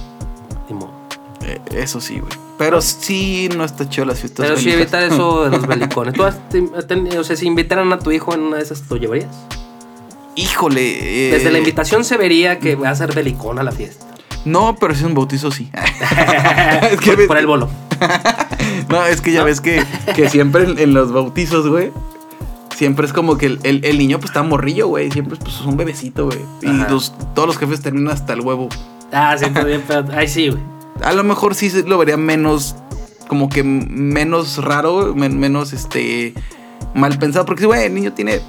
Eh, 1.70 1.82
Eso 1.82 2.00
sí, 2.00 2.18
güey. 2.18 2.32
Pero 2.58 2.80
sí 2.82 3.48
no 3.56 3.64
está 3.64 3.88
chido 3.88 4.04
las 4.04 4.18
fiestas. 4.20 4.44
Pero 4.46 4.58
sí 4.58 4.66
bélicas. 4.66 4.82
evitar 5.02 5.02
eso 5.12 5.44
de 5.44 5.50
los 5.50 5.66
belicones. 5.66 6.14
¿Tú 6.14 6.24
has 6.24 6.48
te- 6.48 6.62
ten- 6.86 7.16
o 7.18 7.24
sea, 7.24 7.36
si 7.36 7.46
invitaran 7.46 7.92
a 7.92 7.98
tu 7.98 8.10
hijo 8.10 8.34
en 8.34 8.40
una 8.40 8.56
de 8.58 8.62
esas, 8.62 8.82
¿lo 8.90 8.96
llevarías? 8.96 9.28
Híjole. 10.36 11.28
eh, 11.28 11.32
Desde 11.32 11.50
la 11.50 11.58
invitación 11.58 12.04
se 12.04 12.16
vería 12.16 12.58
que 12.58 12.76
va 12.76 12.90
a 12.90 12.94
ser 12.94 13.14
belicón 13.14 13.58
a 13.58 13.62
la 13.62 13.72
fiesta. 13.72 14.06
No, 14.44 14.76
pero 14.80 14.94
si 14.94 15.00
es 15.00 15.06
un 15.06 15.14
bautizo, 15.14 15.50
sí. 15.50 15.70
Es 16.90 17.00
que 17.00 17.10
por, 17.10 17.16
ves- 17.16 17.26
por 17.28 17.38
el 17.38 17.46
bolo. 17.46 17.68
No, 18.88 19.04
es 19.06 19.20
que 19.20 19.32
ya 19.32 19.40
¿No? 19.40 19.44
ves 19.46 19.60
que, 19.60 19.82
que 20.14 20.28
siempre 20.28 20.64
en, 20.64 20.78
en 20.78 20.94
los 20.94 21.12
bautizos, 21.12 21.68
güey. 21.68 21.90
Siempre 22.74 23.06
es 23.06 23.12
como 23.12 23.36
que 23.36 23.46
el, 23.46 23.60
el- 23.62 23.84
el 23.84 23.98
niño 23.98 24.18
pues 24.18 24.30
está 24.30 24.42
morrillo, 24.42 24.88
güey. 24.88 25.10
Siempre 25.10 25.36
pues, 25.36 25.54
es 25.54 25.60
un 25.62 25.76
bebecito, 25.76 26.26
güey. 26.26 26.38
Y 26.62 26.68
los, 26.90 27.12
todos 27.34 27.46
los 27.46 27.58
jefes 27.58 27.80
terminan 27.82 28.12
hasta 28.14 28.32
el 28.32 28.40
huevo. 28.40 28.68
Ah, 29.12 29.36
sí, 29.38 29.44
bien, 29.66 29.82
pero. 29.86 30.04
Ay, 30.14 30.28
sí, 30.28 30.48
güey. 30.48 30.62
A 31.02 31.12
lo 31.12 31.24
mejor 31.24 31.54
sí 31.54 31.70
lo 31.86 31.98
vería 31.98 32.16
menos, 32.16 32.74
como 33.28 33.48
que 33.48 33.62
menos 33.62 34.58
raro, 34.62 35.14
men- 35.14 35.38
menos 35.38 35.72
este 35.72 36.34
mal 36.94 37.18
pensado. 37.18 37.44
Porque, 37.46 37.66
güey, 37.66 37.84
el 37.86 37.94
niño 37.94 38.12
tiene 38.12 38.40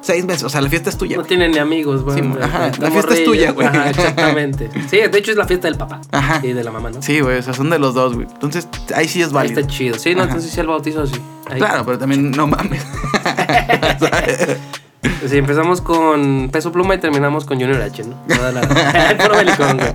seis 0.00 0.24
meses. 0.24 0.42
O 0.44 0.48
sea, 0.48 0.60
la 0.60 0.68
fiesta 0.68 0.90
es 0.90 0.98
tuya. 0.98 1.16
No 1.16 1.22
tiene 1.24 1.48
ni 1.48 1.58
amigos, 1.58 2.02
güey. 2.02 2.20
Sí, 2.20 2.28
ajá, 2.40 2.70
la 2.78 2.90
fiesta 2.90 3.14
es 3.14 3.24
tuya, 3.24 3.52
güey. 3.52 3.66
Exactamente. 3.88 4.70
Sí, 4.90 4.96
de 4.98 5.18
hecho 5.18 5.30
es 5.30 5.36
la 5.36 5.46
fiesta 5.46 5.68
del 5.68 5.76
papá. 5.78 6.00
Ajá. 6.10 6.40
Y 6.42 6.52
de 6.52 6.62
la 6.64 6.70
mamá, 6.70 6.90
¿no? 6.90 7.00
Sí, 7.02 7.20
güey, 7.20 7.38
o 7.38 7.42
sea, 7.42 7.54
son 7.54 7.70
de 7.70 7.78
los 7.78 7.94
dos, 7.94 8.14
güey. 8.14 8.26
Entonces, 8.30 8.68
ahí 8.94 9.08
sí 9.08 9.20
es 9.22 9.28
Ahí 9.28 9.34
válido. 9.34 9.60
está 9.60 9.72
chido. 9.72 9.98
Sí, 9.98 10.14
no, 10.14 10.22
Ajá. 10.22 10.30
entonces 10.30 10.50
sí 10.52 10.60
el 10.60 10.66
bautizo, 10.66 11.06
sí. 11.06 11.14
Ahí. 11.50 11.58
Claro, 11.58 11.84
pero 11.86 11.98
también 11.98 12.30
no 12.32 12.46
mames. 12.46 12.82
Sí, 15.28 15.38
empezamos 15.38 15.80
con 15.80 16.48
Peso 16.52 16.72
Pluma 16.72 16.94
y 16.94 16.98
terminamos 16.98 17.44
con 17.44 17.58
Junior 17.60 17.80
H, 17.82 18.04
¿no? 18.04 18.16
Toda 18.34 18.52
la... 18.52 18.60
Puro 19.22 19.36
belicón, 19.36 19.76
güey. 19.78 19.92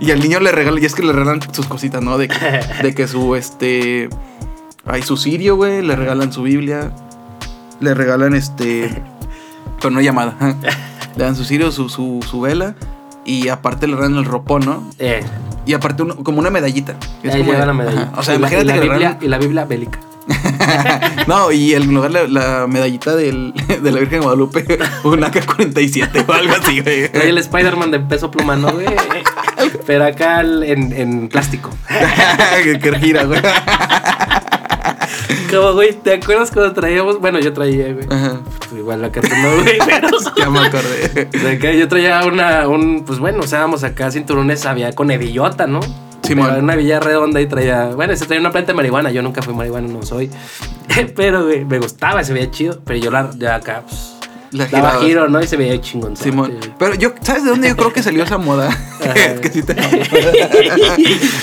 y 0.00 0.10
al 0.10 0.20
niño 0.20 0.40
le 0.40 0.52
regalan, 0.52 0.82
y 0.82 0.86
es 0.86 0.94
que 0.94 1.02
le 1.02 1.12
regalan 1.12 1.40
sus 1.52 1.66
cositas, 1.66 2.02
¿no? 2.02 2.18
De, 2.18 2.28
que- 2.28 2.60
de 2.82 2.94
que 2.94 3.06
su, 3.08 3.34
este... 3.36 4.08
Hay 4.86 5.02
su 5.02 5.16
sirio, 5.16 5.56
güey, 5.56 5.82
le 5.82 5.94
regalan 5.94 6.32
su 6.32 6.42
Biblia, 6.42 6.90
le 7.80 7.94
regalan, 7.94 8.34
este... 8.34 9.02
Pero 9.78 9.90
no 9.90 10.00
llamada. 10.00 10.34
le 11.16 11.24
dan 11.24 11.36
su 11.36 11.44
sirio, 11.44 11.70
su, 11.72 11.88
su, 11.88 12.20
su 12.28 12.40
vela, 12.40 12.74
y 13.24 13.48
aparte 13.48 13.86
le 13.86 13.94
regalan 13.96 14.18
el 14.18 14.24
ropón, 14.24 14.64
¿no? 14.64 14.90
Eh, 14.98 15.22
Y 15.66 15.74
aparte 15.74 16.02
uno- 16.02 16.16
como 16.16 16.38
una 16.40 16.50
medallita. 16.50 16.94
Es 17.22 17.34
ahí 17.34 17.40
como 17.40 17.52
lleva 17.52 17.60
de- 17.60 17.66
la 17.66 17.72
medalla. 17.72 18.02
ajá. 18.02 18.12
O 18.16 18.22
sea, 18.22 18.34
Y 18.34 18.38
la- 18.38 18.48
imagínate 18.48 18.64
y 18.64 18.66
la, 18.68 18.72
que 18.74 18.80
le 18.80 18.84
Biblia, 18.88 18.98
regalan... 19.08 19.24
y 19.24 19.28
la 19.28 19.38
Biblia 19.38 19.64
bélica. 19.64 20.00
No, 21.26 21.52
y 21.52 21.74
en 21.74 21.92
lugar 21.92 22.10
la, 22.10 22.26
la 22.26 22.66
medallita 22.66 23.14
del, 23.14 23.52
de 23.82 23.92
la 23.92 24.00
Virgen 24.00 24.20
de 24.20 24.24
Guadalupe, 24.24 24.78
un 25.04 25.20
AK-47 25.20 26.24
o 26.26 26.32
algo 26.32 26.54
así, 26.54 26.80
güey. 26.80 27.10
Trae 27.10 27.28
el 27.28 27.38
Spider-Man 27.38 27.90
de 27.90 28.00
Peso 28.00 28.30
Pluma, 28.30 28.56
¿no, 28.56 28.72
güey? 28.72 28.86
Pero 29.86 30.04
acá 30.04 30.40
en, 30.40 30.92
en 30.92 31.28
plástico. 31.28 31.70
que, 32.62 32.98
gira, 32.98 33.24
güey. 33.24 33.40
Como, 35.50 35.72
güey, 35.72 35.92
¿te 35.92 36.14
acuerdas 36.14 36.50
cuando 36.50 36.72
traíamos? 36.72 37.20
Bueno, 37.20 37.40
yo 37.40 37.52
traía, 37.52 37.92
güey. 37.92 38.06
Ajá. 38.08 38.40
Pues 38.58 38.72
igual 38.80 39.02
la 39.02 39.10
carta 39.10 39.36
no, 39.36 39.62
güey, 39.62 39.78
pero... 39.84 40.08
Ya 40.36 40.50
me 40.50 40.60
acordé. 40.60 41.58
Que 41.58 41.78
yo 41.78 41.88
traía 41.88 42.24
una, 42.24 42.68
un, 42.68 43.04
pues 43.04 43.18
bueno, 43.18 43.40
usábamos 43.40 43.82
acá 43.84 44.10
cinturones, 44.10 44.64
había 44.66 44.92
con 44.92 45.10
hebillota, 45.10 45.66
¿no? 45.66 45.80
Simón. 46.34 46.48
Pero 46.50 46.62
una 46.62 46.76
villa 46.76 47.00
redonda 47.00 47.40
y 47.40 47.46
traía, 47.46 47.86
bueno, 47.86 48.14
se 48.16 48.26
traía 48.26 48.40
una 48.40 48.52
planta 48.52 48.72
de 48.72 48.76
marihuana, 48.76 49.10
yo 49.10 49.22
nunca 49.22 49.42
fui 49.42 49.52
marihuana, 49.54 49.88
no 49.88 50.02
soy. 50.02 50.30
pero, 51.16 51.44
güey, 51.44 51.64
me 51.64 51.78
gustaba, 51.78 52.22
se 52.24 52.32
veía 52.32 52.50
chido, 52.50 52.80
pero 52.84 52.98
yo 52.98 53.10
la, 53.10 53.30
ya 53.36 53.56
acá, 53.56 53.82
pues, 53.82 54.16
La 54.52 54.66
daba 54.66 55.00
giro, 55.00 55.28
¿no? 55.28 55.40
Y 55.42 55.46
se 55.46 55.56
veía 55.56 55.80
chingón. 55.80 56.16
Simón. 56.16 56.58
Pero 56.78 56.94
yo, 56.94 57.12
¿sabes 57.22 57.44
de 57.44 57.50
dónde 57.50 57.68
yo 57.68 57.76
creo 57.76 57.92
que 57.92 58.02
salió 58.02 58.24
esa 58.24 58.38
moda? 58.38 58.68
Que 59.40 59.48
sí 59.48 59.62
te 59.62 59.74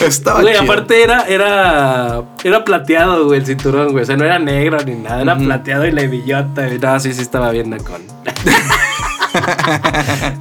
Estaba 0.06 0.42
Güey, 0.42 0.54
chido. 0.54 0.64
aparte 0.64 1.04
era, 1.04 1.24
era, 1.28 2.24
era 2.44 2.64
plateado, 2.64 3.26
güey, 3.26 3.40
el 3.40 3.46
cinturón, 3.46 3.92
güey. 3.92 4.04
O 4.04 4.06
sea, 4.06 4.16
no 4.18 4.26
era 4.26 4.40
negro 4.40 4.78
ni 4.86 4.96
nada, 4.96 5.22
era 5.22 5.38
plateado 5.38 5.86
y 5.86 5.92
la 5.92 6.02
hebillota. 6.02 6.68
Y 6.68 6.78
no, 6.80 7.00
sí, 7.00 7.14
sí 7.14 7.22
estaba 7.22 7.52
bien 7.52 7.78
con. 7.80 8.02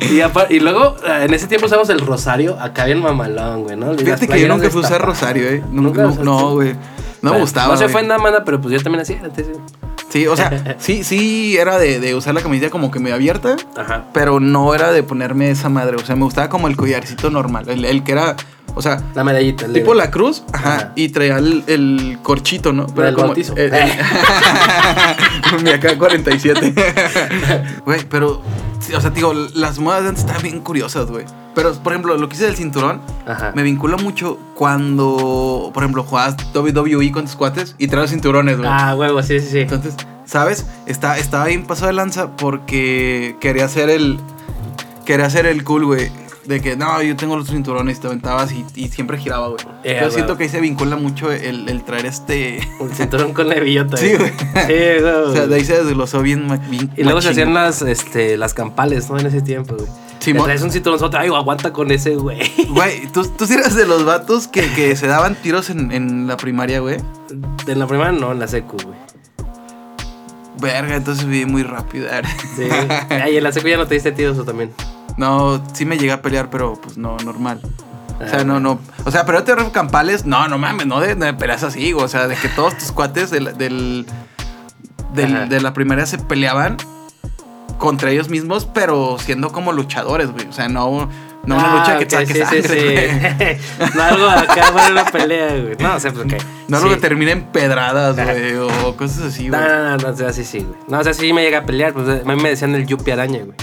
y, 0.51 0.61
luego, 0.61 0.97
eh, 1.07 1.25
en 1.25 1.35
ese 1.35 1.47
tiempo 1.47 1.67
usamos 1.67 1.89
el 1.91 2.01
rosario 2.01 2.59
acá 2.61 2.85
bien 2.85 3.01
mamalón, 3.03 3.65
güey, 3.65 3.77
¿no? 3.77 3.95
Fíjate 3.95 4.29
que 4.29 4.41
yo 4.41 4.49
nunca 4.49 4.71
fui 4.71 4.83
a 4.83 4.87
usar 4.87 5.01
rosario, 5.03 5.49
eh. 5.49 5.63
¿Nunca 5.71 6.03
no, 6.23 6.53
güey. 6.55 6.75
No 7.23 7.33
me 7.33 7.41
gustaba. 7.41 7.73
No 7.73 7.77
se 7.77 7.89
fue 7.89 8.03
en 8.03 8.09
nada, 8.09 8.21
manda, 8.21 8.45
pero 8.45 8.61
pues 8.61 8.73
yo 8.75 8.83
también 8.83 9.03
hacía 9.03 9.19
antes. 9.23 9.47
sí. 10.11 10.27
O 10.27 10.37
sea, 10.37 10.77
sí, 10.79 11.03
sí 11.03 11.57
era 11.57 11.79
de, 11.79 11.99
de 11.99 12.15
usar 12.15 12.35
la 12.35 12.41
camiseta 12.43 12.71
como 12.71 12.91
que 12.91 13.01
medio 13.01 13.15
abierta. 13.17 13.57
Ajá. 13.77 14.05
Pero 14.13 14.39
no 14.39 14.75
era 14.75 14.93
de 14.93 15.03
ponerme 15.03 15.51
esa 15.51 15.69
madre. 15.69 15.97
O 15.97 16.05
sea, 16.07 16.15
me 16.15 16.25
gustaba 16.25 16.49
como 16.49 16.69
el 16.69 16.77
collarcito 16.77 17.31
normal. 17.31 17.69
El, 17.69 17.85
el 17.85 18.05
que 18.05 18.13
era. 18.13 18.37
O 18.75 18.83
sea, 18.83 19.03
La 19.15 19.25
medallita. 19.25 19.65
el 19.65 19.73
tipo 19.73 19.95
la 19.95 20.11
cruz. 20.11 20.43
Ajá. 20.53 20.75
Ajá. 20.75 20.93
Y 20.95 21.09
traía 21.09 21.39
el, 21.39 21.65
el 21.67 22.19
corchito, 22.23 22.73
¿no? 22.75 22.85
del 22.85 23.15
como. 23.15 23.29
bautizo. 23.29 23.57
el- 23.57 23.73
el- 23.75 23.91
mi 25.65 25.71
acá 25.71 25.97
47. 25.97 26.75
Güey, 27.85 28.05
pero. 28.09 28.43
O 28.95 29.01
sea, 29.01 29.11
digo, 29.11 29.33
las 29.55 29.79
modas 29.79 30.03
de 30.03 30.09
antes 30.11 30.25
estaban 30.25 30.43
bien 30.43 30.61
curiosas, 30.61 31.11
güey. 31.11 31.25
Pero, 31.55 31.73
por 31.75 31.93
ejemplo, 31.93 32.17
lo 32.17 32.29
que 32.29 32.37
hice 32.37 32.45
del 32.45 32.57
cinturón. 32.57 33.01
Ajá. 33.27 33.53
Me 33.55 33.63
vincula 33.63 33.97
mucho 33.97 34.39
cuando, 34.55 35.71
por 35.73 35.83
ejemplo, 35.83 36.03
jugabas 36.05 36.37
WWE 36.55 37.11
con 37.13 37.25
tus 37.25 37.35
cuates 37.37 37.75
y 37.79 37.89
traes 37.89 38.11
cinturones, 38.11 38.59
güey. 38.59 38.69
Ah, 38.71 38.95
huevo, 38.95 39.23
sí, 39.23 39.41
sí, 39.41 39.49
sí. 39.51 39.59
Entonces, 39.61 39.95
¿sabes? 40.27 40.67
Está, 40.87 41.19
estaba 41.19 41.47
bien 41.47 41.65
pasado 41.67 41.89
de 41.89 41.95
lanza 41.95 42.37
porque 42.37 43.37
quería 43.41 43.65
hacer 43.65 43.89
el. 43.89 44.21
Quería 45.05 45.27
hacer 45.27 45.47
el 45.47 45.65
cool, 45.65 45.87
güey. 45.87 46.11
De 46.47 46.61
que, 46.61 46.77
no, 46.77 47.03
yo 47.03 47.17
tengo 47.17 47.37
los 47.37 47.49
cinturones, 47.49 47.99
te 47.99 48.07
aventabas 48.07 48.53
y, 48.53 48.65
y 48.77 48.89
siempre 48.89 49.19
giraba, 49.19 49.49
güey. 49.49 49.59
Eh, 49.83 49.99
yo 50.01 50.11
siento 50.13 50.37
que 50.37 50.45
ahí 50.45 50.49
se 50.49 50.61
vincula 50.61 50.95
mucho 50.97 51.33
el, 51.33 51.69
el 51.69 51.83
traer 51.83 52.07
este. 52.07 52.61
Un 52.81 52.91
cinturón 52.91 53.33
con 53.33 53.49
la 53.49 53.57
hebillota. 53.57 53.97
Sí, 53.97 54.15
güey. 54.15 54.31
Sí, 54.31 55.01
güey. 55.01 55.05
O 55.05 55.33
sea, 55.33 55.47
de 55.47 55.57
ahí 55.57 55.65
se 55.65 55.83
desglosó 55.83 56.23
bien. 56.23 56.47
bien 56.71 56.91
Y 56.97 57.03
luego 57.03 57.21
se 57.21 57.31
hacían 57.31 57.53
las, 57.53 57.83
este, 57.83 58.37
las 58.37 58.55
campales, 58.55 59.11
¿no? 59.11 59.19
En 59.19 59.27
ese 59.27 59.41
tiempo, 59.41 59.75
güey. 59.75 59.89
Sí, 60.21 60.33
Te 60.33 60.41
traes 60.41 60.63
un 60.63 60.71
cinturón, 60.71 60.99
ay, 61.15 61.29
aguanta 61.29 61.73
con 61.73 61.91
ese, 61.91 62.17
güey. 62.17 62.41
Güey, 62.69 63.07
¿tú, 63.13 63.27
tú 63.29 63.45
eras 63.45 63.75
de 63.75 63.87
los 63.87 64.05
vatos 64.05 64.49
que, 64.49 64.73
que 64.75 64.97
se 64.97 65.07
daban 65.07 65.35
tiros 65.37 65.71
en, 65.71 65.93
en 65.93 66.27
la 66.27 66.37
primaria, 66.37 66.81
güey. 66.81 66.97
En 67.67 67.79
la 67.79 67.87
primera 67.87 68.13
no, 68.13 68.33
en 68.33 68.39
la 68.39 68.49
secu, 68.49 68.77
güey. 68.77 68.99
Verga, 70.61 70.97
entonces 70.97 71.27
viví 71.27 71.45
muy 71.45 71.63
rápido. 71.63 72.09
Sí. 72.57 72.69
Ay, 73.11 73.37
en 73.37 73.45
la 73.45 73.53
secu 73.53 73.69
ya 73.69 73.77
no 73.77 73.87
te 73.87 73.95
diste 73.95 74.13
tiros 74.13 74.39
o 74.39 74.45
también. 74.45 74.73
No, 75.17 75.63
sí 75.73 75.85
me 75.87 75.97
llegué 75.99 76.13
a 76.13 76.23
pelear, 76.23 76.51
pero 76.51 76.75
pues 76.81 76.99
no, 76.99 77.17
normal. 77.25 77.61
O 78.25 78.29
sea, 78.29 78.41
Ah, 78.41 78.45
no, 78.45 78.61
no. 78.61 78.79
O 79.05 79.11
sea, 79.11 79.25
pero 79.27 79.45
te 79.45 79.55
campales, 79.73 80.25
no, 80.27 80.49
no 80.49 80.59
mames, 80.59 80.87
no 80.87 81.01
de, 81.01 81.15
de 81.15 81.35
peleas 81.35 81.63
así, 81.63 81.93
o 81.93 82.09
sea, 82.09 82.29
de 82.29 82.37
que 82.37 82.49
todos 82.49 82.77
tus 82.79 82.93
cuates 82.93 83.31
del, 83.31 83.57
del, 83.57 84.07
de 85.15 85.61
la 85.61 85.73
primaria 85.73 86.07
se 86.07 86.19
peleaban 86.19 86.77
contra 87.79 88.11
ellos 88.11 88.29
mismos, 88.29 88.67
pero 88.73 89.17
siendo 89.19 89.53
como 89.53 89.73
luchadores, 89.73 90.31
güey. 90.31 90.47
O 90.49 90.53
sea, 90.53 90.69
no, 90.69 91.09
no 91.45 91.55
una 91.57 91.73
Ah, 91.75 91.79
lucha 91.79 91.99
que 91.99 92.09
saque 92.11 92.27
sí, 92.27 92.33
sí, 92.35 92.63
sangre, 92.63 92.85
güey. 93.39 93.57
sí. 93.57 93.63
no 93.97 94.03
algo 94.03 94.29
acá 94.31 94.73
para 94.73 94.93
una 94.93 95.05
pelea, 95.05 95.49
güey. 95.61 95.77
No, 95.79 95.95
o 95.97 96.01
sea, 96.01 96.11
pues. 96.13 96.27
No 96.69 96.77
algo 96.79 96.89
Sí. 96.89 96.95
que 96.95 97.01
termine 97.01 97.33
en 97.33 97.43
pedradas, 97.53 98.17
güey, 98.17 98.55
o 98.57 98.97
cosas 98.97 99.25
así, 99.27 99.49
No, 99.49 99.59
güey. 99.59 99.69
no, 99.69 99.91
no, 99.91 99.97
no, 99.99 100.09
o 100.09 100.17
sea, 100.17 100.33
sí, 100.33 100.45
sí, 100.45 100.61
güey. 100.61 100.79
No, 100.89 101.01
o 101.01 101.05
sea, 101.05 101.13
sí 101.13 101.33
me 101.35 101.43
llega 101.43 101.59
a 101.59 101.63
pelear. 101.67 101.93
Pues 101.93 102.09
a 102.09 102.25
mí 102.25 102.43
me 102.43 102.49
decían 102.49 102.75
el 102.75 102.87
Yupi 102.87 103.11
Araña, 103.11 103.41
güey. 103.45 103.57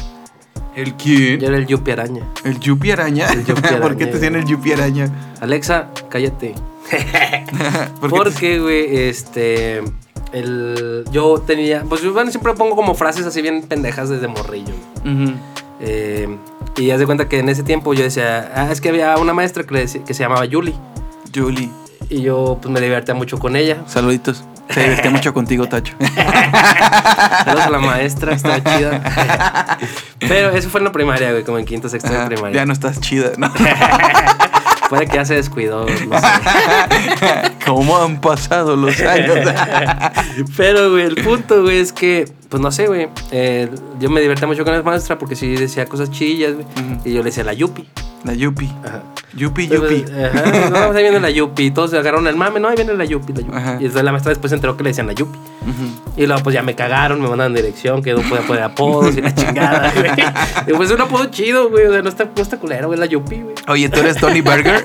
¿El 0.76 0.94
quién? 0.96 1.40
Yo 1.40 1.48
era 1.48 1.58
el 1.58 1.68
Yupi 1.68 1.92
Araña. 1.92 2.24
¿El 2.44 2.60
Yupi 2.60 2.92
Araña? 2.92 3.28
El 3.32 3.46
Yupi 3.46 3.62
¿Por 3.82 3.96
qué 3.98 4.06
te 4.08 4.14
decían 4.14 4.36
el 4.36 4.46
Yupi 4.46 4.72
Araña? 4.74 5.10
Alexa, 5.42 5.88
cállate. 6.10 6.56
¿Por 8.02 8.10
Porque, 8.10 8.60
güey, 8.60 8.96
este. 9.08 9.82
El, 10.32 11.06
yo 11.12 11.40
tenía. 11.46 11.84
Pues 11.88 12.02
yo 12.02 12.12
bueno, 12.14 12.32
siempre 12.32 12.54
pongo 12.54 12.76
como 12.76 12.96
frases 12.96 13.26
así 13.26 13.42
bien 13.42 13.62
pendejas 13.64 14.10
desde 14.10 14.28
morrillo. 14.28 14.74
Eh, 15.80 16.28
y 16.78 16.90
haz 16.92 17.00
de 17.00 17.06
cuenta 17.06 17.28
que 17.30 17.40
en 17.40 17.50
ese 17.50 17.64
tiempo 17.64 17.94
yo 17.94 18.04
decía. 18.04 18.52
Ah, 18.56 18.72
es 18.72 18.82
que 18.82 18.90
había 18.90 19.16
una 19.18 19.34
maestra 19.34 19.64
que, 19.64 19.76
decía- 19.76 20.04
que 20.04 20.14
se 20.14 20.24
llamaba 20.24 20.46
Yuli. 20.46 20.74
Julie. 21.34 21.70
Y 22.10 22.22
yo, 22.22 22.58
pues 22.62 22.72
me 22.72 22.80
divertía 22.82 23.14
mucho 23.16 23.40
con 23.40 23.56
ella. 23.56 23.84
Saluditos. 23.88 24.44
Se 24.74 24.82
divertía 24.82 25.12
mucho 25.12 25.34
contigo, 25.34 25.68
Tacho. 25.68 25.94
Saludos 27.46 27.66
a 27.66 27.70
la 27.70 27.80
maestra, 27.80 28.34
estaba 28.34 28.64
chida. 28.64 29.78
Pero 30.20 30.50
eso 30.52 30.70
fue 30.70 30.80
en 30.80 30.86
la 30.86 30.92
primaria, 30.92 31.32
güey, 31.32 31.44
como 31.44 31.58
en 31.60 31.66
quinto, 31.66 31.90
sexto 31.90 32.12
de 32.12 32.18
Ajá, 32.18 32.28
primaria. 32.28 32.56
Ya 32.56 32.66
no 32.66 32.74
estás 32.74 33.00
chida, 33.00 33.32
¿no? 33.38 33.52
Puede 34.90 35.08
que 35.08 35.16
ya 35.16 35.26
se 35.26 35.36
descuidó, 35.36 35.86
no 35.88 35.96
sé. 35.98 36.08
¿Cómo 37.66 37.98
han 37.98 38.22
pasado 38.22 38.76
los 38.76 39.00
años? 39.02 39.38
Pero, 40.56 40.92
güey, 40.92 41.06
el 41.06 41.16
punto, 41.16 41.64
güey, 41.64 41.80
es 41.80 41.92
que, 41.92 42.32
pues 42.50 42.62
no 42.62 42.72
sé, 42.72 42.88
güey. 42.88 43.08
eh, 43.32 43.70
yo 44.00 44.10
me 44.10 44.22
divertía 44.22 44.48
mucho 44.48 44.64
con 44.64 44.74
la 44.74 44.84
maestra 44.84 45.18
porque 45.18 45.36
sí 45.36 45.56
decía 45.56 45.86
cosas 45.86 46.12
chillas, 46.12 46.54
güey. 46.54 46.66
Y 47.06 47.14
yo 47.14 47.20
le 47.20 47.26
decía 47.26 47.44
la 47.44 47.54
Yupi. 47.54 47.88
La 48.24 48.34
Yupi. 48.34 48.72
Ajá. 48.86 49.02
Yupi, 49.36 49.64
Entonces, 49.64 50.02
Yupi. 50.06 50.14
Ajá, 50.24 50.70
no, 50.70 50.78
ahí 50.98 51.04
viene 51.04 51.20
la 51.20 51.30
Yupi. 51.30 51.72
Todos 51.72 51.90
se 51.92 51.98
agarraron 51.98 52.28
el 52.28 52.36
mame, 52.36 52.60
no, 52.60 52.70
ahí 52.70 52.76
viene 52.76 52.94
la 52.94 53.04
Yupi, 53.04 53.34
la 53.34 53.42
Yupi. 53.42 53.56
Ajá. 53.58 53.72
Y 53.74 53.86
entonces 53.86 54.04
la 54.04 54.12
maestra 54.12 54.30
después 54.30 54.50
se 54.50 54.56
enteró 54.56 54.78
que 54.78 54.84
le 54.84 54.92
decían 54.92 55.08
la 55.08 55.14
Yupi. 55.14 55.38
Ujú. 55.38 56.12
Y 56.22 56.26
luego, 56.28 56.42
pues 56.44 56.54
ya 56.54 56.62
me 56.62 56.76
cagaron, 56.76 57.20
me 57.22 57.28
mandaron 57.28 57.54
dirección, 57.54 58.02
que 58.04 58.14
no 58.14 58.22
podía 58.22 58.46
poner 58.48 58.64
apodos 58.64 59.18
y 59.18 59.22
la 59.22 59.34
chingada, 59.36 59.92
güey. 59.94 60.12
Y 60.68 60.74
pues 60.74 60.90
es 60.90 60.96
un 60.96 61.02
apodo 61.02 61.26
chido, 61.26 61.70
güey. 61.70 61.86
O 61.88 61.92
sea, 61.92 62.02
no 62.02 62.10
está, 62.10 62.26
no 62.36 62.42
está 62.42 62.58
culero, 62.60 62.88
güey, 62.88 63.00
la 63.00 63.08
Yupi, 63.08 63.42
güey. 63.42 63.56
Oye, 63.68 63.90
¿tú 63.90 64.00
eres 64.00 64.18
Tony 64.18 64.42
Burger? 64.42 64.84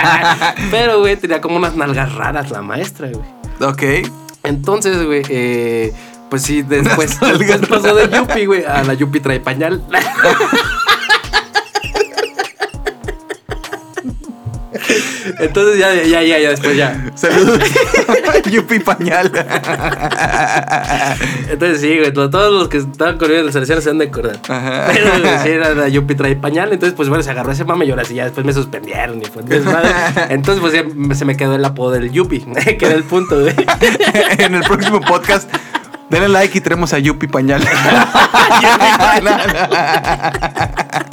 Pero, 0.70 1.00
güey, 1.00 1.16
tenía 1.16 1.40
como 1.40 1.56
unas 1.56 1.74
nalgas 1.74 2.14
raras 2.14 2.50
la 2.50 2.62
maestra, 2.62 3.08
güey. 3.08 3.70
ok. 3.70 4.08
Entonces, 4.44 5.04
güey, 5.04 5.22
eh, 5.28 5.92
pues 6.30 6.42
sí, 6.42 6.62
después, 6.62 7.18
después 7.20 7.60
pasó 7.68 7.94
de 7.94 8.08
Yupi, 8.16 8.46
güey, 8.46 8.64
a 8.64 8.82
la 8.84 8.94
Yupi 8.94 9.20
trae 9.20 9.40
pañal. 9.40 9.82
Entonces 15.38 15.78
ya, 15.78 15.94
ya, 15.94 16.22
ya, 16.22 16.38
ya, 16.38 16.50
después 16.50 16.76
ya. 16.76 17.10
Saludos. 17.14 17.60
Yupi 18.50 18.78
Pañal. 18.80 19.30
Entonces 21.48 21.80
sí, 21.80 21.98
güey, 21.98 22.12
to- 22.12 22.30
todos 22.30 22.52
los 22.52 22.68
que 22.68 22.78
estaban 22.78 23.18
conmigo 23.18 23.40
en 23.40 23.46
el 23.46 23.52
selección 23.52 23.80
se 23.82 23.90
han 23.90 23.98
de 23.98 24.06
acordar. 24.06 24.38
Ajá. 24.48 24.86
Pero 24.92 25.10
güey, 25.20 25.38
sí, 25.42 25.48
era 25.50 25.74
la 25.74 25.88
Yupi 25.88 26.14
trae 26.14 26.36
pañal, 26.36 26.72
entonces 26.72 26.94
pues 26.96 27.08
bueno, 27.08 27.22
se 27.22 27.30
agarró 27.30 27.52
ese 27.52 27.64
mame 27.64 27.84
y 27.86 27.90
ahora 27.90 28.04
sí, 28.04 28.14
ya 28.14 28.24
después 28.24 28.44
me 28.46 28.52
suspendieron 28.52 29.20
y 29.20 29.24
fue 29.26 29.42
desmadre. 29.42 29.90
Entonces 30.30 30.60
pues 30.60 30.72
ya 30.72 31.14
se 31.14 31.24
me 31.24 31.36
quedó 31.36 31.54
el 31.56 31.64
apodo 31.64 31.92
del 31.92 32.10
Yupi, 32.10 32.40
que 32.78 32.86
era 32.86 32.94
el 32.94 33.04
punto, 33.04 33.40
güey. 33.40 33.54
en 34.38 34.54
el 34.54 34.62
próximo 34.62 35.00
podcast, 35.00 35.50
denle 36.08 36.28
like 36.28 36.56
y 36.58 36.60
tenemos 36.60 36.92
a 36.92 36.98
Yupi 36.98 37.26
Pañal. 37.26 37.62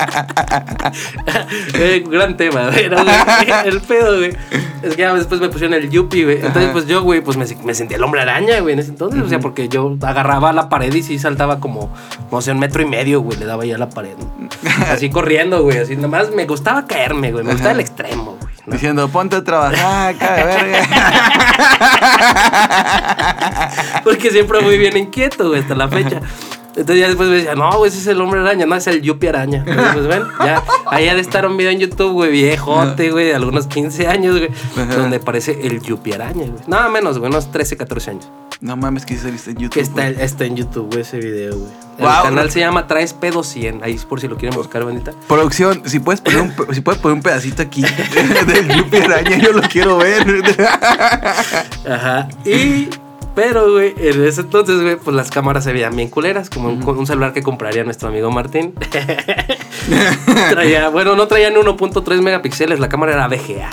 Eh, 1.73 2.03
gran 2.09 2.37
tema, 2.37 2.69
güey. 2.69 2.85
El 3.65 3.81
pedo, 3.81 4.17
güey. 4.17 4.35
Es 4.81 4.95
que 4.95 5.01
ya 5.01 5.13
después 5.13 5.41
me 5.41 5.49
pusieron 5.49 5.73
el 5.73 5.89
Yupi, 5.89 6.23
güey. 6.23 6.37
Entonces, 6.37 6.65
Ajá. 6.65 6.73
pues 6.73 6.87
yo, 6.87 7.01
güey, 7.03 7.21
pues 7.21 7.37
me, 7.37 7.45
me 7.63 7.73
sentía 7.73 7.97
el 7.97 8.03
hombre 8.03 8.21
araña, 8.21 8.59
güey, 8.59 8.73
en 8.73 8.79
ese 8.79 8.89
entonces. 8.89 9.21
O 9.21 9.27
sea, 9.27 9.39
porque 9.39 9.69
yo 9.69 9.97
agarraba 10.01 10.53
la 10.53 10.69
pared 10.69 10.93
y 10.93 11.03
sí 11.03 11.19
saltaba 11.19 11.59
como, 11.59 11.93
no 12.31 12.41
sé, 12.41 12.51
un 12.51 12.59
metro 12.59 12.81
y 12.81 12.85
medio, 12.85 13.21
güey. 13.21 13.37
Le 13.37 13.45
daba 13.45 13.65
ya 13.65 13.77
la 13.77 13.89
pared. 13.89 14.15
Así 14.91 15.09
corriendo, 15.09 15.63
güey. 15.63 15.77
Así 15.77 15.95
nomás 15.95 16.31
me 16.31 16.45
gustaba 16.45 16.85
caerme, 16.85 17.31
güey. 17.31 17.43
Me 17.43 17.53
gustaba 17.53 17.73
el 17.73 17.79
extremo, 17.79 18.37
güey. 18.39 18.53
¿no? 18.65 18.73
Diciendo, 18.73 19.07
ponte 19.09 19.37
a 19.37 19.43
trabajar, 19.43 20.15
acá 20.15 20.35
de 20.35 20.43
verga. 20.43 20.87
Porque 24.03 24.29
siempre 24.31 24.61
muy 24.61 24.77
bien 24.77 24.97
inquieto, 24.97 25.49
güey, 25.49 25.61
hasta 25.61 25.75
la 25.75 25.87
fecha. 25.87 26.21
Entonces 26.77 26.99
ya 26.99 27.07
después 27.07 27.27
me 27.27 27.37
decía, 27.37 27.55
no, 27.55 27.75
güey, 27.77 27.89
ese 27.89 27.99
es 27.99 28.07
el 28.07 28.21
hombre 28.21 28.39
araña, 28.39 28.67
no, 28.67 28.75
es 28.75 28.85
el 28.85 29.01
Yupi 29.01 29.27
araña. 29.27 29.63
Entonces, 29.65 29.93
pues 29.93 30.07
ven, 30.07 30.23
ya, 30.39 30.63
ahí 30.85 31.07
ha 31.07 31.15
de 31.15 31.21
estar 31.21 31.45
un 31.47 31.57
video 31.57 31.71
en 31.71 31.79
YouTube, 31.79 32.13
güey, 32.13 32.31
viejote, 32.31 33.09
güey, 33.09 33.25
de 33.25 33.35
algunos 33.35 33.65
15 33.65 34.07
años, 34.07 34.37
güey, 34.37 34.49
donde 34.95 35.17
aparece 35.17 35.59
el 35.63 35.81
Yupi 35.81 36.13
araña, 36.13 36.45
güey. 36.45 36.61
Nada 36.67 36.87
menos, 36.89 37.17
güey, 37.17 37.31
unos 37.31 37.51
13, 37.51 37.77
14 37.77 38.11
años. 38.11 38.29
No 38.61 38.77
mames, 38.77 39.05
que 39.05 39.15
sí 39.15 39.21
saliste 39.21 39.51
en 39.51 39.57
YouTube. 39.57 39.73
Que 39.73 39.81
está, 39.81 40.11
güey. 40.11 40.23
está 40.23 40.45
en 40.45 40.55
YouTube, 40.55 40.87
güey, 40.87 41.01
ese 41.01 41.17
video, 41.17 41.57
güey. 41.57 41.71
El 41.97 42.05
canal 42.05 42.51
se 42.51 42.59
llama 42.59 42.85
Traes 42.85 43.13
Pedo 43.13 43.43
100, 43.43 43.83
ahí 43.83 43.93
es 43.93 44.05
por 44.05 44.21
si 44.21 44.27
lo 44.27 44.37
quieren 44.37 44.55
buscar, 44.55 44.83
bonita. 44.83 45.13
Producción, 45.27 45.81
si 45.85 45.99
puedes 45.99 46.21
poner 46.21 46.41
un, 46.41 46.53
si 46.75 46.81
puedes 46.81 47.01
poner 47.01 47.15
un 47.15 47.23
pedacito 47.23 47.63
aquí 47.63 47.81
del 48.47 48.67
Yupi 48.67 48.97
Araña, 48.97 49.37
yo 49.37 49.51
lo 49.51 49.61
quiero 49.61 49.97
ver. 49.97 50.43
Ajá. 51.87 52.27
Y. 52.45 52.89
Pero, 53.37 53.71
güey, 53.71 53.93
en 53.99 54.25
ese 54.25 54.41
entonces, 54.41 54.81
güey, 54.81 54.95
pues 54.95 55.15
las 55.15 55.29
cámaras 55.29 55.63
se 55.63 55.71
veían 55.71 55.95
bien 55.95 56.09
culeras, 56.09 56.49
como 56.49 56.69
un, 56.69 56.83
un 56.83 57.05
celular 57.05 57.33
que 57.33 57.43
compraría 57.43 57.83
nuestro 57.83 58.09
amigo 58.09 58.31
Martín. 58.31 58.73
traía, 60.49 60.89
bueno, 60.89 61.15
no 61.15 61.27
traían 61.27 61.53
1.3 61.53 62.21
megapíxeles, 62.23 62.79
la 62.79 62.89
cámara 62.89 63.13
era 63.13 63.27
VGA. 63.27 63.69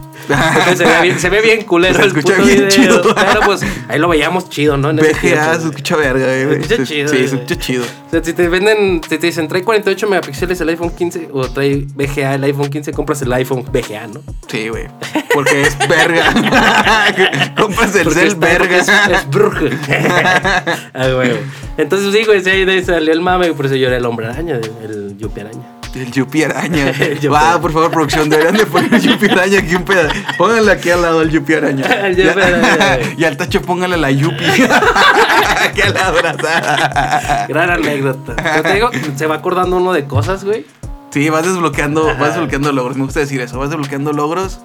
Entonces 0.28 0.78
se 0.78 0.84
ve 0.84 1.02
bien, 1.02 1.18
se 1.18 1.28
ve 1.30 1.40
bien 1.42 1.62
culero 1.64 1.94
Se 1.94 2.02
el 2.02 2.08
escucha 2.08 2.34
puto 2.34 2.46
bien 2.46 2.56
video. 2.58 2.68
chido. 2.70 3.02
Pero 3.14 3.40
pues 3.46 3.62
ahí 3.88 3.98
lo 3.98 4.08
veíamos 4.08 4.48
chido, 4.50 4.76
¿no? 4.76 4.90
En 4.90 4.98
ese 4.98 5.14
tiempo, 5.14 5.54
se 5.60 5.68
escucha 5.68 5.96
verga, 5.96 6.26
güey. 6.26 6.64
Se 6.64 6.74
escucha 6.74 6.84
chido, 6.84 7.08
Sí, 7.08 7.16
güey. 7.16 7.28
se 7.28 7.34
escucha 7.36 7.56
chido. 7.58 7.84
O 7.84 8.10
sea, 8.10 8.24
si 8.24 8.32
te 8.32 8.48
venden, 8.48 9.00
si 9.02 9.18
te 9.18 9.26
dicen 9.26 9.48
trae 9.48 9.62
48 9.64 10.06
megapíxeles 10.08 10.60
el 10.60 10.68
iPhone 10.70 10.90
15 10.90 11.28
o 11.32 11.48
trae 11.50 11.86
VGA 11.94 12.34
el 12.34 12.44
iPhone 12.44 12.68
15, 12.70 12.92
compras 12.92 13.22
el 13.22 13.32
iPhone 13.32 13.64
VGA, 13.70 14.06
¿no? 14.08 14.20
Sí, 14.48 14.68
güey. 14.68 14.86
Porque 15.34 15.62
es 15.62 15.76
verga. 15.88 17.52
Compras 17.56 17.94
el 17.96 18.10
cel 18.12 18.34
verga. 18.36 18.76
Es, 18.78 18.88
es 18.88 19.28
bruje. 19.30 19.70
ah, 20.94 21.08
güey. 21.14 21.32
Entonces, 21.76 22.12
sí, 22.12 22.24
güey, 22.24 22.42
sí, 22.42 22.50
ahí 22.50 22.84
salió 22.84 23.12
el 23.12 23.20
mame, 23.20 23.52
por 23.52 23.66
eso 23.66 23.76
yo 23.76 23.86
era 23.88 23.96
el 23.96 24.04
hombre 24.04 24.26
araña, 24.26 24.56
el, 24.56 24.70
el 24.90 25.18
yupi 25.18 25.40
araña. 25.40 25.77
El 25.94 26.10
Yupi 26.12 26.42
Araña. 26.44 26.92
Va, 27.32 27.60
por 27.60 27.72
favor, 27.72 27.90
producción, 27.90 28.28
deberían 28.28 28.56
de 28.56 28.66
poner 28.66 28.92
el 28.94 29.00
Yupi 29.02 29.26
Araña 29.26 29.58
aquí 29.60 29.74
un 29.74 29.84
pedazo. 29.84 30.14
Pónganle 30.36 30.72
aquí 30.72 30.90
al 30.90 31.02
lado 31.02 31.22
el 31.22 31.30
Yupi 31.30 31.54
Araña. 31.54 31.84
El 32.06 32.16
Yupi 32.16 32.22
Ya- 32.38 32.46
Araña, 32.46 32.96
güey. 32.98 33.14
y 33.18 33.24
al 33.24 33.36
tacho 33.36 33.62
póngale 33.62 33.96
la 33.96 34.10
Yupi. 34.10 34.44
aquí 34.44 35.80
a 35.82 35.90
la 35.90 36.06
abrazada. 36.08 37.46
Gran 37.48 37.70
anécdota. 37.70 38.36
Pero 38.36 38.62
te 38.62 38.74
digo, 38.74 38.90
se 39.16 39.26
va 39.26 39.36
acordando 39.36 39.76
uno 39.76 39.92
de 39.92 40.04
cosas, 40.06 40.44
güey. 40.44 40.66
Sí, 41.10 41.28
vas 41.30 41.44
desbloqueando, 41.44 42.10
Ajá. 42.10 42.20
vas 42.20 42.30
desbloqueando 42.34 42.70
logros. 42.72 42.96
Me 42.96 43.04
gusta 43.04 43.20
decir 43.20 43.40
eso. 43.40 43.58
Vas 43.58 43.70
desbloqueando 43.70 44.12
logros 44.12 44.60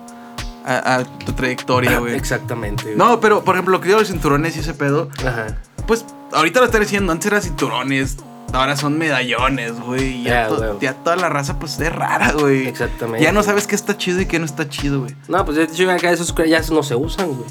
a, 0.66 0.96
a 0.96 1.04
tu 1.04 1.32
trayectoria, 1.34 2.00
güey. 2.00 2.16
Exactamente. 2.16 2.94
No, 2.96 3.20
pero 3.22 3.44
por 3.44 3.56
ejemplo, 3.56 3.72
lo 3.72 3.80
que 3.82 3.88
digo 3.88 4.00
los 4.00 4.10
cinturones 4.10 4.56
y 4.58 4.60
ese 4.60 4.74
pedo, 4.74 5.10
Ajá. 5.20 5.48
pues 5.88 6.06
ahorita 6.34 6.60
lo 6.60 6.66
están 6.66 6.82
diciendo, 6.82 7.12
antes 7.14 7.28
eran 7.28 7.42
cinturones, 7.42 8.18
ahora 8.54 8.76
son 8.78 8.98
medallones, 8.98 9.80
güey. 9.82 10.24
Ya, 10.24 10.48
to- 10.48 10.80
ya 10.80 10.94
toda 10.94 11.16
la 11.16 11.30
raza 11.30 11.60
pues 11.60 11.80
es 11.80 11.92
rara, 11.94 12.32
güey. 12.32 12.68
Exactamente. 12.68 13.24
Ya 13.24 13.32
no 13.32 13.44
sabes 13.44 13.68
qué 13.68 13.76
está 13.76 13.98
chido 13.98 14.22
y 14.22 14.26
qué 14.26 14.40
no 14.40 14.46
está 14.46 14.70
chido, 14.70 15.02
güey. 15.02 15.16
No, 15.28 15.44
pues 15.44 15.58
de 15.58 15.64
hecho 15.64 15.90
acá 15.92 16.12
esos 16.12 16.34
ya 16.48 16.62
no 16.72 16.84
se 16.84 16.96
usan, 16.96 17.28
güey. 17.34 17.50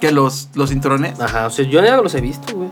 Que 0.00 0.10
los, 0.10 0.48
los 0.54 0.70
cinturones. 0.70 1.20
Ajá, 1.20 1.46
o 1.46 1.50
sea, 1.50 1.64
yo 1.64 1.82
ya 1.84 1.94
no 1.96 2.02
los 2.02 2.14
he 2.14 2.20
visto, 2.20 2.54
güey. 2.56 2.70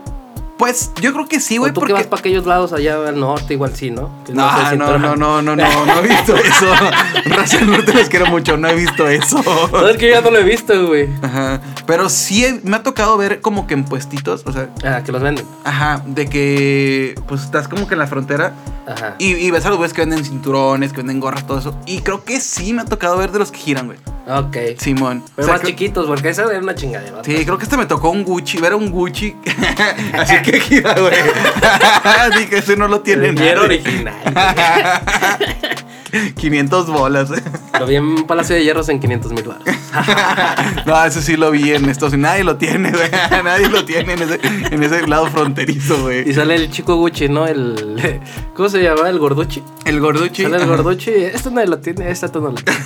Pues 0.61 0.91
yo 1.01 1.11
creo 1.11 1.27
que 1.27 1.39
sí, 1.39 1.57
güey, 1.57 1.71
tú 1.71 1.79
que 1.81 1.87
porque. 1.87 1.93
vas 1.93 2.05
para 2.05 2.19
aquellos 2.19 2.45
lados 2.45 2.71
allá 2.71 2.93
al 3.07 3.19
norte, 3.19 3.55
igual 3.55 3.75
sí, 3.75 3.89
¿no? 3.89 4.11
Que 4.23 4.31
No, 4.31 4.47
sé, 4.69 4.77
no, 4.77 4.95
no, 4.99 5.15
no, 5.15 5.41
no, 5.41 5.55
no, 5.55 5.85
no 5.85 5.99
he 6.03 6.07
visto 6.07 6.35
eso. 6.37 6.67
Raza 7.25 7.57
del 7.57 7.71
norte 7.71 7.91
les 7.95 8.09
quiero 8.09 8.27
mucho, 8.27 8.57
no 8.57 8.67
he 8.67 8.75
visto 8.75 9.07
eso. 9.07 9.41
No, 9.71 9.87
es 9.89 9.97
que 9.97 10.09
yo 10.09 10.13
ya 10.13 10.21
no 10.21 10.29
lo 10.29 10.37
he 10.37 10.43
visto, 10.43 10.85
güey. 10.87 11.09
Ajá. 11.23 11.59
Pero 11.87 12.09
sí 12.09 12.45
he- 12.45 12.61
me 12.63 12.75
ha 12.75 12.83
tocado 12.83 13.17
ver 13.17 13.41
como 13.41 13.65
que 13.65 13.73
en 13.73 13.85
puestitos, 13.85 14.43
o 14.45 14.51
sea, 14.53 14.69
Ah, 14.85 15.01
que 15.03 15.11
los 15.11 15.23
venden. 15.23 15.47
ajá, 15.63 16.03
de 16.05 16.27
que 16.29 17.15
pues 17.27 17.41
estás 17.41 17.67
como 17.67 17.87
que 17.87 17.95
en 17.95 17.99
la 17.99 18.05
frontera 18.05 18.53
Ajá. 18.87 19.15
y, 19.17 19.31
y 19.33 19.49
ves 19.49 19.65
a 19.65 19.69
los 19.69 19.79
güeyes 19.79 19.93
que 19.95 20.01
venden 20.01 20.23
cinturones, 20.23 20.91
que 20.91 20.97
venden 20.97 21.19
gorras, 21.19 21.47
todo 21.47 21.57
eso. 21.57 21.75
Y 21.87 22.01
creo 22.01 22.23
que 22.23 22.39
sí 22.39 22.71
me 22.73 22.83
ha 22.83 22.85
tocado 22.85 23.17
ver 23.17 23.31
de 23.31 23.39
los 23.39 23.51
que 23.51 23.57
giran, 23.57 23.87
güey. 23.87 23.97
Ok. 24.27 24.55
Simón. 24.77 25.23
Pero 25.35 25.45
O 25.45 25.45
sea, 25.45 25.53
más 25.55 25.61
creo- 25.61 25.71
chiquitos, 25.71 26.05
porque 26.05 26.29
esa 26.29 26.43
era 26.43 26.59
una 26.59 26.75
chingadera. 26.75 27.23
Sí, 27.23 27.43
creo 27.43 27.57
que 27.57 27.63
este 27.63 27.75
me 27.75 27.87
tocó 27.87 28.11
un 28.11 28.23
Gucci, 28.23 28.59
ver 28.59 28.75
un 28.75 28.91
Gucci. 28.91 29.35
Así 30.13 30.35
que 30.43 30.50
güey. 30.59 31.13
Dije, 32.37 32.57
ese 32.57 32.75
no 32.75 32.87
lo 32.87 33.01
tiene 33.01 33.33
Y 33.35 33.47
era 33.47 33.61
original. 33.61 34.15
500 36.35 36.87
bolas. 36.87 37.29
Lo 37.79 37.85
vi 37.87 37.95
en 37.95 38.23
Palacio 38.27 38.55
de 38.55 38.63
Hierros 38.63 38.89
en 38.89 38.99
500 38.99 39.31
mil 39.33 39.43
baros. 39.43 39.63
no, 40.85 41.05
ese 41.05 41.21
sí 41.21 41.35
lo 41.37 41.51
vi 41.51 41.73
en 41.73 41.89
Estados 41.89 42.13
Unidos. 42.13 42.31
Nadie 42.31 42.43
lo 42.43 42.57
tiene, 42.57 42.91
güey. 42.91 43.09
Nadie 43.43 43.69
lo 43.69 43.83
tiene 43.85 44.13
en 44.13 44.21
ese, 44.21 44.39
en 44.43 44.83
ese 44.83 45.07
lado 45.07 45.27
fronterizo, 45.27 45.97
Y 45.97 46.01
güey. 46.23 46.33
sale 46.33 46.55
el 46.55 46.69
chico 46.71 46.95
Gucci, 46.95 47.29
¿no? 47.29 47.47
El. 47.47 48.19
¿Cómo 48.55 48.69
se 48.69 48.81
llama? 48.83 49.09
El 49.09 49.19
gorduchi. 49.19 49.63
El 49.85 49.99
gorduchi. 49.99 50.43
Sale 50.43 50.57
el 50.57 50.65
gorduchi. 50.67 51.11
Esto 51.11 51.49
nadie 51.51 51.67
lo 51.67 51.79
tiene, 51.79 52.09
esta 52.11 52.27
tú 52.29 52.41
no 52.41 52.49
lo 52.51 52.55
tienes. 52.55 52.85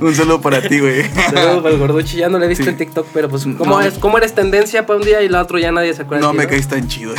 Un 0.00 0.14
saludo 0.14 0.40
para 0.40 0.60
ti, 0.62 0.80
güey. 0.80 1.04
Saludos 1.32 1.62
para 1.62 1.74
el 1.74 1.78
gorduchi. 1.80 2.16
Ya 2.18 2.28
no 2.28 2.38
lo 2.38 2.44
he 2.44 2.48
visto 2.48 2.64
Sí. 2.64 2.70
en 2.70 2.76
TikTok, 2.78 3.06
pero 3.12 3.28
pues, 3.28 3.44
¿cómo, 3.44 3.64
No. 3.66 3.80
es, 3.80 3.94
¿cómo 3.98 4.18
eres 4.18 4.34
tendencia 4.34 4.86
para 4.86 4.98
un 4.98 5.04
día 5.04 5.22
y 5.22 5.28
la 5.28 5.42
otro 5.42 5.58
ya 5.58 5.70
nadie 5.72 5.94
se 5.94 6.02
acuerda? 6.02 6.22
No 6.26 6.32
de 6.32 6.38
ti, 6.38 6.38
me 6.38 6.46
caes 6.48 6.68
tan 6.68 6.88
chido. 6.88 7.14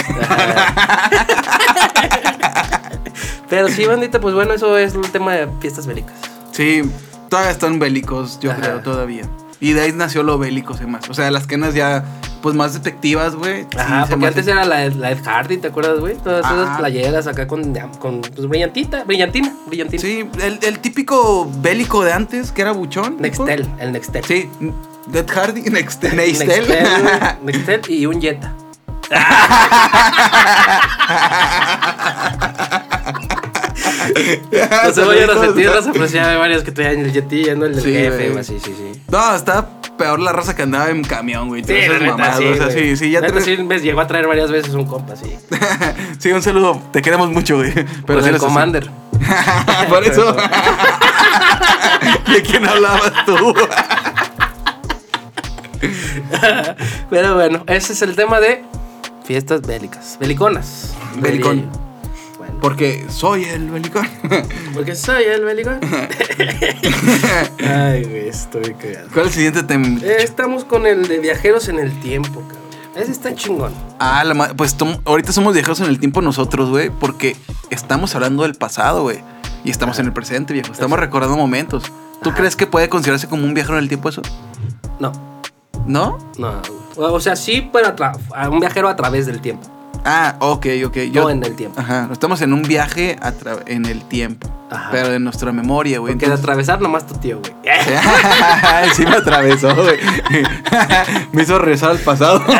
Pero 3.50 3.70
sí, 3.70 3.86
bandita, 3.86 4.20
pues 4.20 4.34
bueno, 4.36 4.54
eso 4.54 4.78
es 4.78 4.94
el 4.96 5.10
tema 5.12 5.34
de 5.34 5.48
fiestas 5.62 5.88
bélicas. 5.88 6.16
Sí, 6.52 6.82
todavía 7.30 7.52
están 7.52 7.80
bélicos, 7.80 8.40
yo 8.40 8.52
Ajá. 8.52 8.62
creo, 8.62 8.80
todavía. 8.82 9.24
Y 9.60 9.74
de 9.74 9.82
ahí 9.82 9.92
nació 9.92 10.22
lo 10.24 10.38
bélico, 10.38 10.76
y 10.82 10.86
más. 10.86 11.10
O 11.10 11.14
sea, 11.16 11.32
las 11.32 11.48
quenas 11.48 11.74
ya, 11.74 12.04
pues 12.44 12.54
más 12.56 12.74
detectivas, 12.74 13.36
güey. 13.36 13.66
Ajá, 13.76 14.04
se 14.06 14.12
porque 14.12 14.28
antes 14.28 14.46
era 14.48 14.66
la, 14.66 14.88
la 14.90 15.12
Ed 15.12 15.24
Hardy, 15.26 15.58
¿te 15.58 15.70
acuerdas, 15.70 16.00
güey? 16.00 16.16
Todas 16.16 16.46
esas 16.46 16.68
Ah. 16.70 16.76
playeras 16.78 17.26
acá 17.26 17.48
con, 17.48 17.74
con 18.00 18.22
pues, 18.22 18.48
brillantita, 18.48 19.04
brillantina, 19.06 19.52
brillantina. 19.66 20.00
Sí, 20.02 20.30
el, 20.44 20.60
el 20.62 20.78
típico 20.80 21.50
bélico 21.60 22.04
de 22.04 22.14
antes, 22.14 22.52
que 22.52 22.62
era 22.62 22.72
buchón. 22.72 23.18
Nextel, 23.20 23.68
el 23.80 23.92
Nextel. 23.94 24.24
Sí, 24.26 24.48
Dead 25.08 25.26
Hardy, 25.28 25.62
Nextel. 25.72 26.16
Nextel. 26.16 26.68
Nextel, 26.68 27.38
Nextel 27.44 27.82
y 27.90 28.06
un 28.06 28.22
Jetta. 28.22 28.54
No 34.88 34.94
se 34.94 35.04
vayan 35.04 35.30
a 35.30 35.40
sentir 35.42 35.66
las 35.70 35.88
apreciadas 35.88 36.32
de 36.32 36.38
varios 36.38 36.64
que 36.64 36.72
traían 36.72 37.00
el 37.06 37.12
Jetilla, 37.12 37.56
no 37.56 37.66
el 37.66 37.76
del 37.76 37.84
Sí, 37.84 37.92
jefe, 37.94 38.18
güey. 38.18 38.30
güey. 38.32 38.44
Sí, 38.44 38.60
sí, 38.64 38.74
sí. 38.78 39.02
No, 39.10 39.36
está 39.36 39.70
peor 39.98 40.20
la 40.20 40.32
raza 40.32 40.56
que 40.56 40.62
andaba 40.64 40.90
en 40.90 41.04
camión, 41.04 41.48
güey. 41.48 41.64
Sí, 41.64 41.68
todas 41.70 41.84
esas 41.84 41.94
la 41.94 42.00
neta, 42.00 42.18
mamadas, 42.18 42.38
sí, 42.38 42.46
o 42.46 42.56
sea, 42.56 42.66
güey. 42.68 42.78
sí, 42.90 42.98
sí, 42.98 43.12
ya 43.12 43.22
Neta, 43.22 43.34
te... 43.34 43.42
sí, 43.42 43.58
llegó 43.82 44.02
a 44.02 44.08
traer 44.08 44.28
varias 44.28 44.52
veces 44.52 44.74
un 44.74 44.86
compa, 44.86 45.16
sí. 45.16 45.36
sí, 46.20 46.32
un 46.32 46.42
saludo. 46.42 46.82
Te 46.92 47.02
queremos 47.02 47.30
mucho, 47.32 47.58
güey. 47.58 47.74
Pero 48.06 48.22
sí 48.22 48.30
el. 48.30 48.38
Commander. 48.38 48.90
Por 49.90 50.04
eso. 50.04 50.36
¿De 52.32 52.42
quién 52.44 52.66
hablabas 52.68 53.12
tú? 53.26 53.54
Pero 57.10 57.36
bueno, 57.36 57.64
ese 57.68 57.94
es 57.94 58.02
el 58.02 58.16
tema 58.16 58.40
de 58.40 58.64
fiestas 59.24 59.62
bélicas. 59.62 60.18
Beliconas. 60.20 60.94
Belicón. 61.16 61.70
Porque 62.62 63.06
soy 63.10 63.46
el 63.46 63.70
belicón. 63.70 64.08
porque 64.74 64.96
soy 64.96 65.24
el 65.24 65.44
belicón. 65.46 65.80
Ay, 67.66 68.04
güey, 68.04 68.28
estoy 68.30 68.74
cagado. 68.74 69.08
¿Cuál 69.14 69.26
es 69.28 69.32
el 69.32 69.34
siguiente 69.34 69.64
tema? 69.64 69.88
Eh, 70.02 70.18
estamos 70.20 70.66
con 70.66 70.86
el 70.88 71.08
de 71.08 71.20
viajeros 71.20 71.68
en 71.70 71.80
el 71.80 71.98
tiempo, 72.02 72.42
cabrón. 72.42 72.68
Ese 72.96 73.12
está 73.12 73.34
chingón. 73.36 73.72
Ah, 74.00 74.24
la 74.24 74.34
ma- 74.34 74.54
pues 74.56 74.76
ahorita 75.06 75.32
somos 75.32 75.54
viajeros 75.54 75.80
en 75.82 75.86
el 75.88 76.00
tiempo 76.00 76.22
nosotros, 76.22 76.70
güey, 76.72 76.90
porque 76.90 77.36
estamos 77.70 78.16
hablando 78.16 78.44
del 78.44 78.56
pasado, 78.56 79.04
güey. 79.04 79.20
Y 79.64 79.70
estamos 79.70 80.00
en 80.00 80.08
el 80.08 80.14
presente, 80.14 80.54
viejo. 80.54 80.72
Estamos 80.72 80.98
recordando 81.00 81.38
momentos. 81.38 81.84
¿Tú 82.24 82.30
Ajá. 82.30 82.38
crees 82.40 82.56
que 82.56 82.66
puede 82.66 82.90
considerarse 82.90 83.28
como 83.28 83.44
un 83.46 83.54
viajero 83.54 83.78
en 83.78 83.84
el 83.84 83.88
tiempo 83.90 84.10
eso? 84.10 84.24
No, 85.00 85.12
¿No? 85.86 86.18
no. 86.40 86.62
O 86.96 87.20
sea, 87.20 87.36
sí, 87.36 87.70
pero 87.72 87.94
a 88.36 88.50
un 88.50 88.60
viajero 88.60 88.90
a 88.90 88.96
través 88.96 89.28
del 89.28 89.42
tiempo. 89.42 89.68
Ah, 90.06 90.36
ok, 90.40 90.66
ok. 90.86 90.98
No 91.14 91.30
en 91.30 91.44
el 91.44 91.56
tiempo. 91.56 91.80
Ajá, 91.80 92.10
estamos 92.12 92.42
en 92.42 92.54
un 92.54 92.62
viaje 92.64 93.18
a 93.22 93.34
en 93.66 93.86
el 93.86 94.04
tiempo. 94.04 94.48
Ajá. 94.70 94.90
Pero 94.92 95.14
en 95.14 95.24
nuestra 95.24 95.52
memoria, 95.52 96.00
güey. 96.00 96.14
Porque 96.14 96.28
de 96.28 96.34
atravesar 96.34 96.82
nomás 96.82 97.06
tu 97.08 97.14
tío, 97.16 97.40
güey. 97.40 97.54
sí 98.96 99.04
me 99.04 99.16
atravesó, 99.16 99.74
güey. 99.76 99.98
me 101.32 101.44
hizo 101.44 101.58
regresar 101.60 101.92
al 101.92 102.00
pasado. 102.00 102.44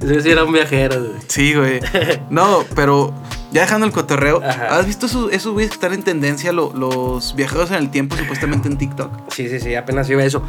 Ese 0.00 0.22
sí 0.22 0.30
era 0.30 0.44
un 0.44 0.52
viajero, 0.52 0.98
güey. 1.00 1.12
sí, 1.28 1.54
güey. 1.54 1.80
No, 2.28 2.64
pero 2.74 3.14
ya 3.52 3.60
dejando 3.62 3.86
el 3.86 3.92
cotorreo, 3.92 4.42
Ajá. 4.44 4.76
¿has 4.78 4.86
visto 4.86 5.06
esos, 5.06 5.32
esos 5.32 5.52
güeyes 5.52 5.70
que 5.70 5.76
están 5.76 5.92
en 5.94 6.02
tendencia, 6.02 6.52
lo- 6.52 6.72
los 6.74 7.34
viajeros 7.36 7.70
en 7.70 7.76
el 7.76 7.90
tiempo, 7.90 8.16
supuestamente 8.16 8.68
en 8.68 8.76
TikTok? 8.76 9.10
Sí, 9.32 9.48
sí, 9.48 9.60
sí, 9.60 9.74
apenas 9.76 10.10
iba 10.10 10.24
eso. 10.24 10.42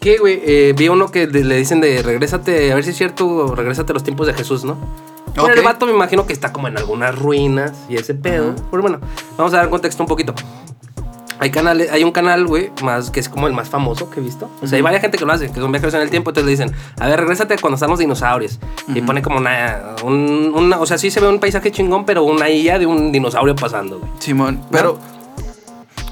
¿Qué, 0.00 0.16
güey? 0.18 0.40
Eh, 0.44 0.74
vi 0.76 0.88
uno 0.88 1.10
que 1.10 1.26
le 1.26 1.56
dicen 1.56 1.80
de 1.80 2.02
regrésate, 2.02 2.72
a 2.72 2.74
ver 2.74 2.84
si 2.84 2.90
es 2.90 2.96
cierto, 2.96 3.54
regrésate 3.54 3.92
a 3.92 3.94
los 3.94 4.02
tiempos 4.02 4.26
de 4.26 4.34
Jesús, 4.34 4.64
¿no? 4.64 4.78
Pero 5.34 5.44
Ok. 5.46 5.52
el 5.56 5.62
vato 5.62 5.86
me 5.86 5.92
imagino 5.92 6.26
que 6.26 6.32
está 6.32 6.52
como 6.52 6.68
en 6.68 6.76
algunas 6.78 7.16
ruinas 7.16 7.72
y 7.88 7.96
ese 7.96 8.14
pedo. 8.14 8.50
Ajá. 8.52 8.62
Pero 8.70 8.82
bueno, 8.82 8.98
vamos 9.36 9.52
a 9.54 9.58
dar 9.58 9.68
contexto 9.70 10.02
un 10.02 10.08
poquito. 10.08 10.34
Hay, 11.38 11.50
canales, 11.50 11.90
hay 11.90 12.04
un 12.04 12.12
canal, 12.12 12.46
güey, 12.46 12.70
más, 12.82 13.10
que 13.10 13.20
es 13.20 13.28
como 13.30 13.46
el 13.46 13.54
más 13.54 13.68
famoso 13.70 14.10
que 14.10 14.20
he 14.20 14.22
visto. 14.22 14.50
O 14.62 14.66
sea, 14.66 14.76
hay 14.76 14.82
varias 14.82 15.00
gente 15.00 15.16
que 15.16 15.24
lo 15.24 15.32
hace, 15.32 15.50
que 15.50 15.58
son 15.60 15.70
viajeros 15.72 15.94
en 15.94 16.00
el 16.02 16.10
tiempo. 16.10 16.30
Entonces 16.30 16.44
le 16.46 16.50
dicen, 16.50 16.76
a 16.98 17.06
ver, 17.06 17.18
regrésate 17.20 17.56
cuando 17.58 17.76
están 17.76 17.88
los 17.90 17.98
dinosaurios. 17.98 18.58
Y 18.88 19.00
pone 19.02 19.22
como 19.22 19.38
una, 19.38 19.96
un- 20.04 20.52
una- 20.54 20.80
O 20.80 20.86
sea, 20.86 20.98
sí 20.98 21.10
se 21.10 21.20
ve 21.20 21.28
un 21.28 21.38
paisaje 21.40 21.70
chingón, 21.70 22.04
pero 22.04 22.24
una 22.24 22.50
isla 22.50 22.78
de 22.78 22.86
un 22.86 23.10
dinosaurio 23.12 23.54
pasando, 23.54 23.98
güey. 24.00 24.10
Simón, 24.18 24.62
pero. 24.70 24.98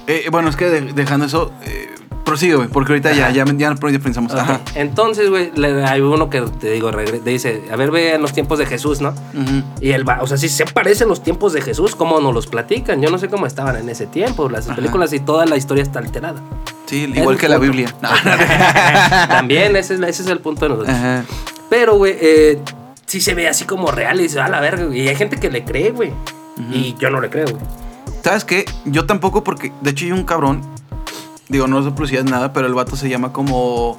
eh, 0.07 0.27
bueno, 0.31 0.49
es 0.49 0.55
que 0.55 0.65
de- 0.65 0.93
dejando 0.93 1.25
eso, 1.27 1.51
eh, 1.63 1.89
prosigue, 2.29 2.55
güey, 2.55 2.67
porque 2.67 2.93
ahorita 2.93 3.11
ya, 3.11 3.31
ya, 3.31 3.43
ya, 3.45 3.75
pensamos. 3.75 4.33
Ajá. 4.33 4.61
Entonces, 4.75 5.29
güey, 5.29 5.51
hay 5.83 6.01
uno 6.01 6.29
que 6.29 6.41
te 6.41 6.71
digo, 6.71 6.91
te 6.91 7.29
dice, 7.29 7.63
a 7.71 7.75
ver, 7.75 7.91
ve 7.91 8.13
en 8.13 8.21
los 8.21 8.33
tiempos 8.33 8.59
de 8.59 8.65
Jesús, 8.65 9.01
¿no? 9.01 9.09
Ujú. 9.09 9.63
Y 9.81 9.91
él 9.91 10.07
va, 10.07 10.19
o 10.21 10.27
sea, 10.27 10.37
si 10.37 10.47
se 10.47 10.65
parecen 10.65 11.07
los 11.07 11.23
tiempos 11.23 11.53
de 11.53 11.61
Jesús, 11.61 11.95
¿cómo 11.95 12.19
nos 12.19 12.33
los 12.33 12.47
platican? 12.47 13.01
Yo 13.01 13.09
no 13.09 13.17
sé 13.17 13.27
cómo 13.29 13.47
estaban 13.47 13.75
en 13.77 13.89
ese 13.89 14.05
tiempo, 14.05 14.47
las 14.47 14.67
Ajá. 14.67 14.75
películas 14.75 15.11
y 15.13 15.19
toda 15.19 15.45
la 15.45 15.57
historia 15.57 15.83
está 15.83 15.99
alterada. 15.99 16.41
Sí, 16.85 17.11
igual 17.15 17.37
que 17.37 17.49
la. 17.49 17.57
Biblia. 17.57 17.93
No, 18.01 18.09
También, 19.27 19.75
ese 19.75 19.95
es, 19.95 20.01
ese 20.01 20.23
es 20.23 20.27
el 20.29 20.39
punto 20.39 20.65
de 20.65 20.69
nosotros. 20.69 20.95
Ajá. 20.95 21.23
Pero, 21.69 21.97
güey, 21.97 22.15
eh, 22.19 22.59
sí 23.05 23.21
se 23.21 23.33
ve 23.33 23.47
así 23.47 23.65
como 23.65 23.91
real 23.91 24.19
y 24.19 24.23
dice, 24.23 24.39
a 24.39 24.47
la 24.49 24.59
verga, 24.59 24.85
güey. 24.85 25.01
Y 25.01 25.07
hay 25.07 25.15
gente 25.15 25.37
que 25.37 25.49
le 25.49 25.63
cree, 25.63 25.91
güey. 25.91 26.11
Y 26.71 26.95
yo 26.99 27.09
no 27.09 27.21
le 27.21 27.29
creo, 27.29 27.47
güey. 27.47 27.61
¿Sabes 28.23 28.43
qué? 28.43 28.65
Yo 28.85 29.05
tampoco, 29.05 29.43
porque 29.43 29.71
de 29.81 29.91
hecho 29.91 30.05
hay 30.05 30.11
un 30.11 30.23
cabrón. 30.23 30.61
Digo, 31.49 31.67
no 31.67 31.79
es 31.79 32.23
nada, 32.25 32.53
pero 32.53 32.67
el 32.67 32.73
vato 32.73 32.95
se 32.95 33.09
llama 33.09 33.33
como. 33.33 33.97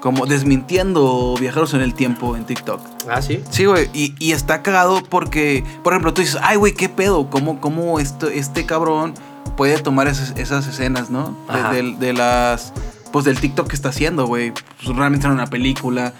Como 0.00 0.26
desmintiendo 0.26 1.34
viajeros 1.40 1.74
en 1.74 1.80
el 1.80 1.92
tiempo 1.92 2.36
en 2.36 2.44
TikTok. 2.44 2.80
Ah, 3.10 3.20
sí. 3.20 3.42
Sí, 3.50 3.64
güey. 3.64 3.90
Y, 3.92 4.14
y 4.20 4.30
está 4.30 4.62
cagado 4.62 5.02
porque, 5.02 5.64
por 5.82 5.92
ejemplo, 5.92 6.14
tú 6.14 6.20
dices, 6.20 6.38
ay, 6.40 6.56
güey, 6.56 6.72
¿qué 6.72 6.88
pedo? 6.88 7.28
¿Cómo, 7.30 7.60
cómo 7.60 7.98
esto, 7.98 8.28
este 8.28 8.64
cabrón 8.64 9.14
puede 9.56 9.76
tomar 9.80 10.06
esas, 10.06 10.34
esas 10.38 10.68
escenas, 10.68 11.10
¿no? 11.10 11.34
De, 11.52 11.58
Ajá. 11.58 11.72
de- 11.72 11.96
de 11.96 12.12
las. 12.12 12.72
Pues 13.10 13.24
del 13.24 13.40
TikTok 13.40 13.66
que 13.66 13.74
está 13.74 13.88
haciendo, 13.88 14.26
güey. 14.28 14.52
Pues, 14.52 14.96
realmente 14.96 15.26
era 15.26 15.34
una 15.34 15.48
película. 15.48 16.12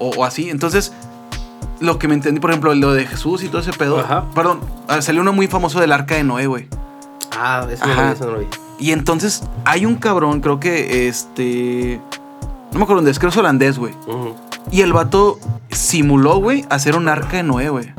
O, 0.00 0.08
o 0.10 0.24
así. 0.24 0.50
Entonces, 0.50 0.92
lo 1.78 2.00
que 2.00 2.08
me 2.08 2.14
entendí, 2.14 2.40
por 2.40 2.50
ejemplo, 2.50 2.74
lo 2.74 2.92
de 2.94 3.06
Jesús 3.06 3.44
y 3.44 3.48
todo 3.48 3.60
ese 3.60 3.72
pedo. 3.72 4.00
Ajá. 4.00 4.24
Perdón, 4.34 4.58
ah, 4.88 5.00
salió 5.02 5.20
uno 5.22 5.32
muy 5.32 5.46
famoso 5.46 5.78
del 5.80 5.92
arca 5.92 6.16
de 6.16 6.24
Noé, 6.24 6.48
güey. 6.48 6.66
Ah, 7.38 7.64
Ajá. 7.80 8.10
eso 8.12 8.24
no 8.26 8.32
lo 8.32 8.38
vi. 8.40 8.46
Y 8.78 8.92
entonces 8.92 9.42
hay 9.64 9.86
un 9.86 9.96
cabrón, 9.96 10.40
creo 10.40 10.60
que 10.60 11.08
este. 11.08 12.00
No 12.72 12.78
me 12.78 12.84
acuerdo 12.84 12.96
dónde 12.96 13.12
es, 13.12 13.18
creo 13.18 13.30
que 13.30 13.34
es 13.34 13.38
holandés, 13.38 13.78
güey. 13.78 13.94
Y 14.70 14.80
el 14.80 14.92
vato 14.92 15.38
simuló, 15.70 16.38
güey, 16.38 16.64
hacer 16.70 16.96
un 16.96 17.08
arca 17.08 17.36
de 17.36 17.42
Noé, 17.44 17.68
güey. 17.68 17.92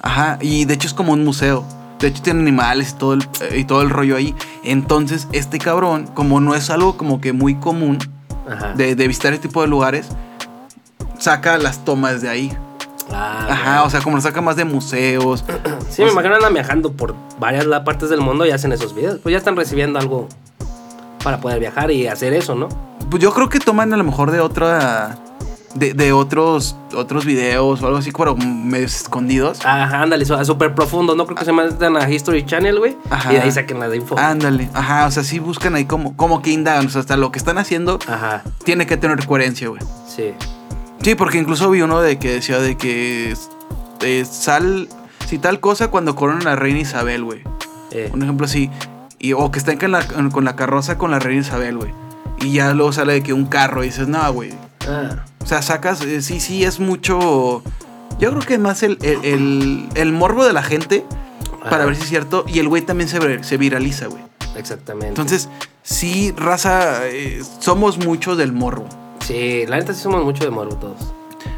Ajá, 0.00 0.38
y 0.40 0.64
de 0.64 0.74
hecho 0.74 0.88
es 0.88 0.94
como 0.94 1.12
un 1.12 1.24
museo. 1.24 1.64
De 1.98 2.08
hecho 2.08 2.22
tiene 2.22 2.40
animales 2.40 2.90
y 2.90 2.98
todo 2.98 3.14
el, 3.14 3.22
eh, 3.40 3.58
y 3.58 3.64
todo 3.64 3.82
el 3.82 3.90
rollo 3.90 4.16
ahí. 4.16 4.34
Entonces, 4.64 5.28
este 5.32 5.58
cabrón, 5.58 6.08
como 6.14 6.40
no 6.40 6.54
es 6.54 6.70
algo 6.70 6.96
como 6.96 7.20
que 7.20 7.32
muy 7.32 7.54
común 7.54 7.98
Ajá. 8.50 8.72
de, 8.74 8.96
de 8.96 9.08
visitar 9.08 9.32
este 9.32 9.48
tipo 9.48 9.62
de 9.62 9.68
lugares, 9.68 10.08
saca 11.18 11.58
las 11.58 11.84
tomas 11.84 12.20
de 12.20 12.28
ahí. 12.28 12.56
Ah, 13.12 13.46
Ajá, 13.50 13.74
güey. 13.78 13.86
o 13.86 13.90
sea, 13.90 14.00
como 14.00 14.16
lo 14.16 14.22
saca 14.22 14.40
más 14.40 14.56
de 14.56 14.64
museos. 14.64 15.44
Sí, 15.90 16.02
me 16.02 16.10
imagino 16.10 16.34
andan 16.34 16.54
viajando 16.54 16.92
por 16.92 17.14
varias 17.38 17.66
partes 17.84 18.08
del 18.08 18.22
mundo 18.22 18.46
y 18.46 18.50
hacen 18.50 18.72
esos 18.72 18.94
videos. 18.94 19.18
Pues 19.22 19.32
ya 19.32 19.36
están 19.38 19.56
recibiendo 19.56 19.98
algo 19.98 20.26
para 21.22 21.38
poder 21.38 21.60
viajar 21.60 21.90
y 21.90 22.06
hacer 22.06 22.32
eso, 22.32 22.54
¿no? 22.54 22.68
Pues 23.10 23.22
yo 23.22 23.32
creo 23.34 23.50
que 23.50 23.58
toman 23.58 23.92
a 23.92 23.96
lo 23.98 24.04
mejor 24.04 24.30
de 24.30 24.40
otra. 24.40 25.18
De, 25.74 25.94
de 25.94 26.12
otros 26.12 26.76
otros 26.94 27.24
videos 27.24 27.82
o 27.82 27.86
algo 27.86 27.98
así, 27.98 28.12
pero 28.12 28.36
medio 28.36 28.84
escondidos. 28.84 29.64
Ajá, 29.64 30.02
ándale, 30.02 30.24
súper 30.26 30.74
profundo. 30.74 31.14
No 31.14 31.24
creo 31.24 31.36
que 31.36 31.44
se 31.46 31.52
metan 31.52 31.96
a 31.96 32.10
History 32.10 32.44
Channel, 32.44 32.78
güey. 32.78 32.96
Ajá. 33.10 33.32
Y 33.32 33.36
de 33.36 33.42
ahí 33.42 33.50
saquen 33.52 33.80
la 33.80 33.88
de 33.88 33.96
info. 33.96 34.18
Ándale, 34.18 34.68
ajá, 34.74 35.06
o 35.06 35.10
sea, 35.10 35.22
sí 35.24 35.38
buscan 35.38 35.74
ahí 35.74 35.86
como, 35.86 36.14
como 36.14 36.42
que 36.42 36.50
indagan, 36.50 36.86
o 36.86 36.90
sea, 36.90 37.00
hasta 37.00 37.16
lo 37.16 37.32
que 37.32 37.38
están 37.38 37.56
haciendo 37.56 37.98
Ajá, 38.06 38.42
tiene 38.64 38.86
que 38.86 38.96
tener 38.98 39.24
coherencia, 39.26 39.68
güey. 39.68 39.80
sí. 40.06 40.32
Sí, 41.02 41.14
porque 41.14 41.38
incluso 41.38 41.68
vi 41.70 41.82
uno 41.82 42.00
de 42.00 42.18
que 42.18 42.34
decía 42.34 42.58
de 42.58 42.76
que 42.76 43.34
eh, 44.02 44.24
sal, 44.24 44.88
si 45.28 45.38
tal 45.38 45.60
cosa 45.60 45.88
cuando 45.88 46.14
coronan 46.14 46.42
a 46.46 46.50
la 46.50 46.56
reina 46.56 46.80
Isabel, 46.80 47.24
güey. 47.24 47.42
Eh, 47.90 48.10
Un 48.14 48.22
ejemplo 48.22 48.46
así, 48.46 48.70
y, 49.18 49.32
o 49.32 49.50
que 49.50 49.58
estén 49.58 49.78
con 49.78 49.90
la, 49.92 50.06
con 50.06 50.44
la 50.44 50.56
carroza 50.56 50.98
con 50.98 51.10
la 51.10 51.18
reina 51.18 51.40
Isabel, 51.42 51.76
güey. 51.76 51.92
Y 52.40 52.52
ya 52.52 52.72
luego 52.72 52.92
sale 52.92 53.14
de 53.14 53.22
que 53.22 53.32
un 53.32 53.46
carro 53.46 53.82
y 53.82 53.86
dices, 53.88 54.08
no, 54.08 54.32
güey. 54.32 54.52
ah, 54.88 55.24
O 55.42 55.46
sea, 55.46 55.60
sacas, 55.62 56.00
eh, 56.02 56.22
sí, 56.22 56.40
sí, 56.40 56.64
es 56.64 56.78
mucho, 56.80 57.62
Yo 58.18 58.30
creo 58.30 58.42
que 58.42 58.58
más 58.58 58.82
el, 58.82 58.98
el, 59.02 59.24
el- 59.24 59.88
el 59.94 60.12
morbo 60.12 60.44
de 60.44 60.52
la 60.52 60.62
gente 60.62 61.04
para 61.68 61.84
ver 61.84 61.94
si 61.96 62.02
es 62.02 62.08
cierto. 62.08 62.44
Y 62.48 62.58
el 62.60 62.68
güey 62.68 62.82
también 62.82 63.08
se, 63.08 63.20
vir- 63.20 63.42
se 63.42 63.56
viraliza, 63.56 64.06
güey. 64.06 64.22
Exactamente. 64.56 65.08
Entonces, 65.08 65.48
sí, 65.82 66.32
raza, 66.36 67.06
eh, 67.08 67.42
somos 67.60 67.98
muchos 67.98 68.36
del 68.38 68.52
morbo. 68.52 68.86
Sí, 69.26 69.64
la 69.66 69.76
neta 69.78 69.94
sí 69.94 70.00
somos 70.02 70.24
mucho 70.24 70.44
de 70.44 70.50
morbo 70.50 70.76
todos. 70.76 70.96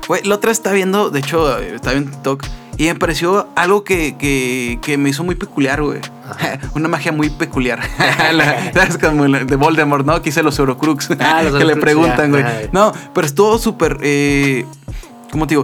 Güey, 0.09 0.23
la 0.25 0.35
otra 0.35 0.51
está 0.53 0.73
viendo, 0.73 1.11
de 1.11 1.21
hecho, 1.21 1.59
eh, 1.59 1.75
estaba 1.77 1.97
en 1.97 2.11
TikTok. 2.11 2.45
Y 2.77 2.85
me 2.87 2.97
pareció 2.97 3.47
algo 3.55 3.85
que, 3.85 4.17
que, 4.17 4.79
que 4.83 4.99
me 4.99 5.09
hizo 5.11 5.23
muy 5.23 5.37
peculiar, 5.37 5.81
güey. 5.83 6.01
Una 6.75 6.89
magia 6.89 7.13
muy 7.13 7.31
peculiar. 7.31 7.81
La- 8.33 8.73
¿Sabes? 8.73 8.99
Como 8.99 9.27
la 9.29 9.45
de 9.45 9.57
Voldemort, 9.57 10.05
¿no? 10.05 10.21
Que 10.23 10.31
hice 10.31 10.43
los 10.43 10.59
Eurocrux. 10.59 11.09
Ah, 11.21 11.43
los 11.45 11.55
que 11.57 11.65
le 11.65 11.77
preguntan, 11.77 12.31
güey. 12.31 12.45
No, 12.73 12.93
pero 13.15 13.27
estuvo 13.27 13.59
súper. 13.59 13.99
Eh, 14.03 14.67
¿Cómo 15.31 15.47
te 15.47 15.55
digo? 15.55 15.63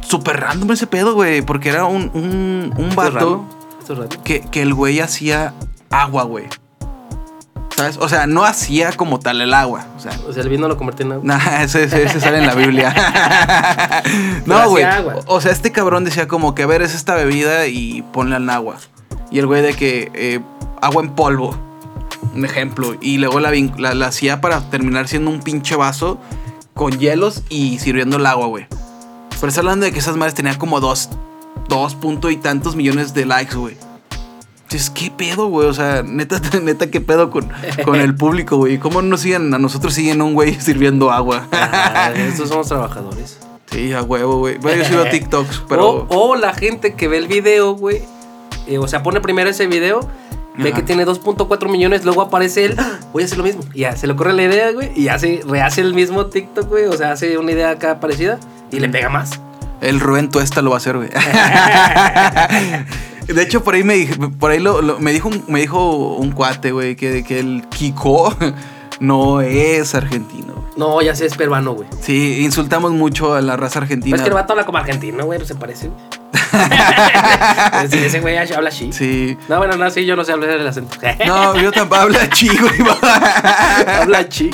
Súper 0.00 0.40
random 0.40 0.72
ese 0.72 0.86
pedo, 0.88 1.14
güey. 1.14 1.42
Porque 1.42 1.68
era 1.68 1.84
un, 1.84 2.10
un, 2.12 2.74
un 2.76 2.94
vato 2.96 3.10
raro. 3.12 3.44
que, 4.24 4.40
que 4.40 4.62
el 4.62 4.74
güey 4.74 4.98
hacía 5.00 5.54
agua, 5.90 6.24
güey. 6.24 6.46
¿Sabes? 7.76 7.96
O 7.98 8.08
sea, 8.08 8.26
no 8.26 8.44
hacía 8.44 8.92
como 8.92 9.18
tal 9.18 9.40
el 9.40 9.54
agua. 9.54 9.86
O 9.96 10.00
sea, 10.00 10.12
O 10.28 10.32
sea, 10.32 10.42
el 10.42 10.48
vino 10.48 10.68
lo 10.68 10.76
convertí 10.76 11.02
en 11.04 11.12
agua. 11.12 11.24
Nah, 11.24 11.62
ese, 11.62 11.84
ese- 11.84 12.02
ese 12.04 12.20
sale 12.20 12.38
en 12.38 12.46
la 12.46 12.54
Biblia. 12.54 12.94
no, 14.46 14.68
güey. 14.68 14.84
O 15.26 15.40
sea, 15.40 15.52
este 15.52 15.72
cabrón 15.72 16.04
decía 16.04 16.28
como 16.28 16.54
que, 16.54 16.62
a 16.62 16.66
ver, 16.66 16.82
es 16.82 16.94
esta 16.94 17.14
bebida 17.14 17.66
y 17.66 18.02
ponle 18.12 18.36
al 18.36 18.48
agua. 18.50 18.76
Y 19.30 19.38
el 19.38 19.46
güey 19.46 19.62
de 19.62 19.74
que 19.74 20.10
eh, 20.14 20.40
agua 20.80 21.02
en 21.02 21.10
polvo. 21.10 21.56
Un 22.34 22.44
ejemplo. 22.44 22.94
Y 23.00 23.18
luego 23.18 23.40
la, 23.40 23.50
vin- 23.52 23.76
la, 23.78 23.94
la 23.94 24.06
hacía 24.06 24.40
para 24.40 24.60
terminar 24.70 25.08
siendo 25.08 25.30
un 25.30 25.40
pinche 25.40 25.74
vaso 25.76 26.18
con 26.74 26.98
hielos 26.98 27.42
y 27.48 27.78
sirviendo 27.78 28.16
el 28.18 28.26
agua, 28.26 28.46
güey. 28.46 28.66
Pero 29.30 29.48
está 29.48 29.60
hablando 29.60 29.84
de 29.86 29.92
que 29.92 29.98
esas 29.98 30.16
madres 30.16 30.34
tenían 30.34 30.56
como 30.56 30.78
dos, 30.80 31.08
dos 31.68 31.94
punto 31.94 32.30
y 32.30 32.36
tantos 32.36 32.76
millones 32.76 33.12
de 33.12 33.26
likes, 33.26 33.56
güey. 33.56 33.76
Entonces, 34.72 34.88
¿qué 34.90 35.10
pedo, 35.10 35.48
güey? 35.48 35.68
O 35.68 35.74
sea, 35.74 36.02
neta, 36.02 36.40
neta, 36.62 36.90
¿qué 36.90 37.02
pedo 37.02 37.28
con, 37.30 37.46
con 37.84 37.96
el 38.00 38.14
público, 38.14 38.56
güey? 38.56 38.78
¿Cómo 38.78 39.02
nos 39.02 39.20
siguen? 39.20 39.52
A 39.52 39.58
nosotros 39.58 39.92
siguen 39.92 40.22
un 40.22 40.32
güey 40.32 40.54
sirviendo 40.60 41.10
agua. 41.12 41.46
Ah, 41.52 42.10
estos 42.16 42.48
somos 42.48 42.68
trabajadores. 42.68 43.38
Sí, 43.70 43.92
a 43.92 44.02
huevo, 44.02 44.38
güey. 44.38 44.56
Bueno, 44.58 44.82
yo 44.82 44.88
sigo 44.88 45.04
TikToks, 45.04 45.64
pero. 45.68 46.06
O, 46.08 46.30
o 46.30 46.36
la 46.36 46.54
gente 46.54 46.94
que 46.94 47.06
ve 47.06 47.18
el 47.18 47.26
video, 47.28 47.74
güey. 47.74 48.00
eh, 48.66 48.78
o 48.78 48.88
sea, 48.88 49.02
pone 49.02 49.20
primero 49.20 49.50
ese 49.50 49.66
video. 49.66 50.08
Ve 50.56 50.72
que 50.72 50.82
tiene 50.82 51.06
2.4 51.06 51.70
millones, 51.70 52.04
luego 52.04 52.20
aparece 52.22 52.64
él, 52.66 52.74
"Ah, 52.78 52.98
voy 53.12 53.22
a 53.22 53.26
hacer 53.26 53.38
lo 53.38 53.44
mismo. 53.44 53.62
Y 53.74 53.80
ya 53.80 53.96
se 53.96 54.06
le 54.06 54.12
ocurre 54.14 54.32
la 54.34 54.42
idea, 54.42 54.70
güey, 54.72 54.90
y 54.94 55.08
hace, 55.08 55.42
rehace 55.46 55.80
el 55.82 55.94
mismo 55.94 56.26
TikTok, 56.26 56.68
güey. 56.68 56.84
O 56.86 56.92
sea, 56.96 57.12
hace 57.12 57.36
una 57.38 57.52
idea 57.52 57.70
acá 57.70 58.00
parecida 58.00 58.38
y 58.70 58.78
le 58.80 58.88
pega 58.90 59.08
más. 59.10 59.40
El 59.80 59.98
Rubén 60.00 60.28
Tuesta 60.30 60.60
lo 60.62 60.70
va 60.70 60.76
a 60.76 60.78
hacer, 60.78 60.96
güey. 60.96 61.08
De 63.26 63.42
hecho, 63.42 63.62
por 63.64 63.74
ahí 63.74 63.84
me 63.84 64.06
por 64.38 64.50
ahí 64.50 64.58
lo, 64.60 64.82
lo- 64.82 64.98
me 64.98 65.12
dijo 65.12 65.28
un, 65.28 65.44
me 65.48 65.60
dijo 65.60 66.14
un 66.16 66.32
cuate, 66.32 66.72
güey, 66.72 66.96
que 66.96 67.38
el 67.38 67.64
Kiko 67.70 68.34
no 69.00 69.40
es 69.40 69.94
argentino. 69.94 70.61
Güey. 70.76 70.78
No, 70.88 71.00
ya 71.02 71.14
sé, 71.14 71.26
es 71.26 71.36
peruano, 71.36 71.72
güey. 71.72 71.88
Sí, 72.00 72.42
insultamos 72.42 72.92
mucho 72.92 73.34
a 73.34 73.40
la 73.40 73.56
raza 73.56 73.74
Pero 73.74 73.84
argentina. 73.84 74.16
es 74.16 74.22
que 74.22 74.28
el 74.28 74.34
vato 74.34 74.52
habla 74.52 74.64
como 74.64 74.78
argentino, 74.78 75.24
güey, 75.24 75.38
no 75.38 75.44
se 75.44 75.54
parece. 75.54 75.88
güey. 75.88 76.00
Sí, 77.90 77.98
ese 77.98 78.20
güey 78.20 78.36
habla 78.36 78.68
así. 78.68 78.92
Sí. 78.92 79.36
No, 79.48 79.58
bueno, 79.58 79.76
no, 79.76 79.90
sí, 79.90 80.04
yo 80.04 80.16
no 80.16 80.24
sé 80.24 80.32
hablar 80.32 80.50
el 80.50 80.66
acento. 80.66 80.96
No, 81.26 81.56
yo 81.60 81.72
tampoco 81.72 82.02
habla 82.02 82.28
chico. 82.30 82.66
habla 83.86 84.28
chi. 84.28 84.50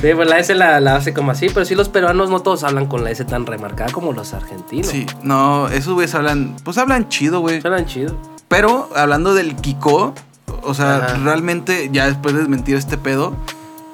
Sí, 0.00 0.08
pues 0.14 0.28
la 0.28 0.38
S 0.38 0.54
la, 0.54 0.80
la 0.80 0.96
hace 0.96 1.12
como 1.14 1.30
así, 1.32 1.48
pero 1.52 1.64
sí 1.64 1.74
los 1.74 1.88
peruanos 1.88 2.30
no 2.30 2.40
todos 2.40 2.64
hablan 2.64 2.86
con 2.86 3.04
la 3.04 3.10
S 3.10 3.24
tan 3.24 3.46
remarcada 3.46 3.90
como 3.92 4.12
los 4.12 4.34
argentinos. 4.34 4.88
Sí, 4.88 5.06
no, 5.22 5.68
esos 5.68 5.94
güeyes 5.94 6.14
hablan, 6.14 6.56
pues 6.64 6.78
hablan 6.78 7.08
chido, 7.08 7.40
güey. 7.40 7.60
Hablan 7.64 7.86
chido. 7.86 8.16
Pero 8.48 8.88
hablando 8.94 9.34
del 9.34 9.56
Kiko, 9.56 10.14
o 10.62 10.74
sea, 10.74 10.96
Ajá. 10.96 11.14
realmente 11.22 11.90
ya 11.92 12.06
después 12.06 12.34
de 12.34 12.40
desmentir 12.40 12.76
este 12.76 12.96
pedo, 12.98 13.34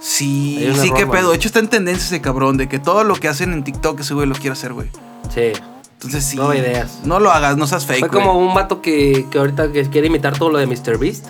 sí, 0.05 0.57
sí 0.59 0.89
error, 0.89 0.99
que 0.99 1.07
pedo. 1.07 1.31
De 1.31 1.37
hecho 1.37 1.49
está 1.49 1.61
en 1.61 1.69
tendencia 1.69 2.05
ese 2.05 2.21
cabrón 2.21 2.57
de 2.57 2.69
que 2.69 2.79
todo 2.79 3.05
lo 3.05 3.15
que 3.15 3.29
hacen 3.29 3.53
en 3.53 3.65
TikTok 3.65 4.01
ese 4.01 4.15
güey 4.15 4.27
lo 4.27 4.35
quiere 4.35 4.53
hacer, 4.53 4.73
güey. 4.73 4.89
Sí. 5.35 5.53
Entonces 5.95 6.25
sí. 6.25 6.37
Nueva 6.37 6.57
ideas. 6.57 7.01
No 7.05 7.21
lo 7.21 7.31
hagas, 7.33 7.57
no 7.57 7.67
seas 7.67 7.87
fake, 7.87 8.01
Fue 8.01 8.09
güey. 8.09 8.23
como 8.23 8.39
un 8.39 8.55
vato 8.55 8.83
que, 8.83 9.27
que 9.31 9.39
ahorita 9.39 9.73
que 9.73 9.89
quiere 9.89 10.09
imitar 10.09 10.37
todo 10.37 10.51
lo 10.51 10.59
de 10.59 10.67
Mr. 10.67 10.99
Beast. 10.99 11.27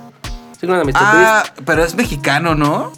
¿Sí 0.60 0.66
de 0.66 0.84
Mr. 0.84 0.92
Ah, 0.94 1.44
pero 1.64 1.84
es 1.84 1.94
mexicano, 1.94 2.54
¿no? 2.54 2.92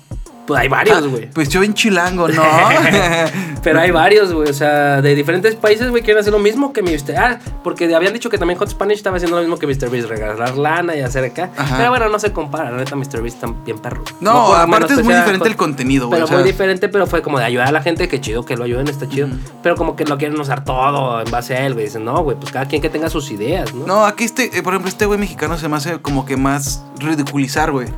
Pues 0.46 0.60
hay 0.60 0.68
varios, 0.68 1.06
güey. 1.08 1.30
Pues 1.30 1.48
yo 1.48 1.62
en 1.62 1.74
chilango, 1.74 2.28
¿no? 2.28 2.42
Pero 3.62 3.80
hay 3.80 3.90
varios, 3.90 4.32
güey. 4.32 4.48
O 4.48 4.52
sea, 4.54 5.02
de 5.02 5.14
diferentes 5.14 5.54
países, 5.56 5.90
güey, 5.90 6.02
quieren 6.02 6.20
hacer 6.20 6.32
lo 6.32 6.38
mismo 6.38 6.72
que 6.72 6.82
Mr. 6.82 7.16
Ah, 7.18 7.38
porque 7.64 7.92
habían 7.94 8.12
dicho 8.12 8.30
que 8.30 8.38
también 8.38 8.58
Hot 8.58 8.68
Spanish 8.70 8.98
estaba 8.98 9.16
haciendo 9.16 9.36
lo 9.36 9.42
mismo 9.42 9.58
que 9.58 9.66
Mr. 9.66 9.90
Beast, 9.90 10.08
regalar 10.08 10.56
lana 10.56 10.94
y 10.94 11.00
hacer 11.00 11.24
acá. 11.24 11.50
Ajá. 11.56 11.76
Pero 11.78 11.90
bueno, 11.90 12.08
no 12.08 12.18
se 12.18 12.32
compara. 12.32 12.70
La 12.70 12.76
neta, 12.78 12.94
Mr. 12.94 13.22
Beast 13.22 13.42
está 13.42 13.48
bien 13.64 13.78
perro. 13.78 14.04
No, 14.20 14.54
aparte 14.54 14.94
es 14.94 15.02
muy 15.02 15.14
diferente 15.14 15.40
Hot- 15.40 15.48
el 15.48 15.56
contenido, 15.56 16.06
güey. 16.06 16.16
Pero 16.18 16.24
o 16.26 16.28
sea, 16.28 16.38
muy 16.38 16.46
diferente, 16.46 16.88
pero 16.88 17.06
fue 17.06 17.22
como 17.22 17.38
de 17.38 17.44
ayudar 17.44 17.68
a 17.68 17.72
la 17.72 17.82
gente, 17.82 18.08
que 18.08 18.20
chido 18.20 18.44
que 18.44 18.56
lo 18.56 18.64
ayuden, 18.64 18.86
está 18.88 19.08
chido. 19.08 19.28
Pero 19.62 19.74
como 19.76 19.96
que 19.96 20.04
lo 20.04 20.16
quieren 20.18 20.38
usar 20.38 20.64
todo 20.64 21.20
en 21.20 21.30
base 21.30 21.54
a 21.56 21.66
él, 21.66 21.74
güey. 21.74 21.86
Dicen, 21.86 22.04
no, 22.04 22.22
güey, 22.22 22.36
pues 22.38 22.52
cada 22.52 22.66
quien 22.66 22.80
que 22.80 22.88
tenga 22.88 23.10
sus 23.10 23.30
ideas, 23.32 23.74
¿no? 23.74 23.86
No, 23.86 24.04
aquí 24.06 24.24
este, 24.24 24.56
eh, 24.56 24.62
por 24.62 24.74
ejemplo, 24.74 24.88
este 24.88 25.06
güey 25.06 25.18
mexicano 25.18 25.58
se 25.58 25.68
me 25.68 25.76
hace 25.76 25.98
como 26.00 26.24
que 26.24 26.36
más 26.36 26.84
ridiculizar, 27.00 27.72
güey. 27.72 27.88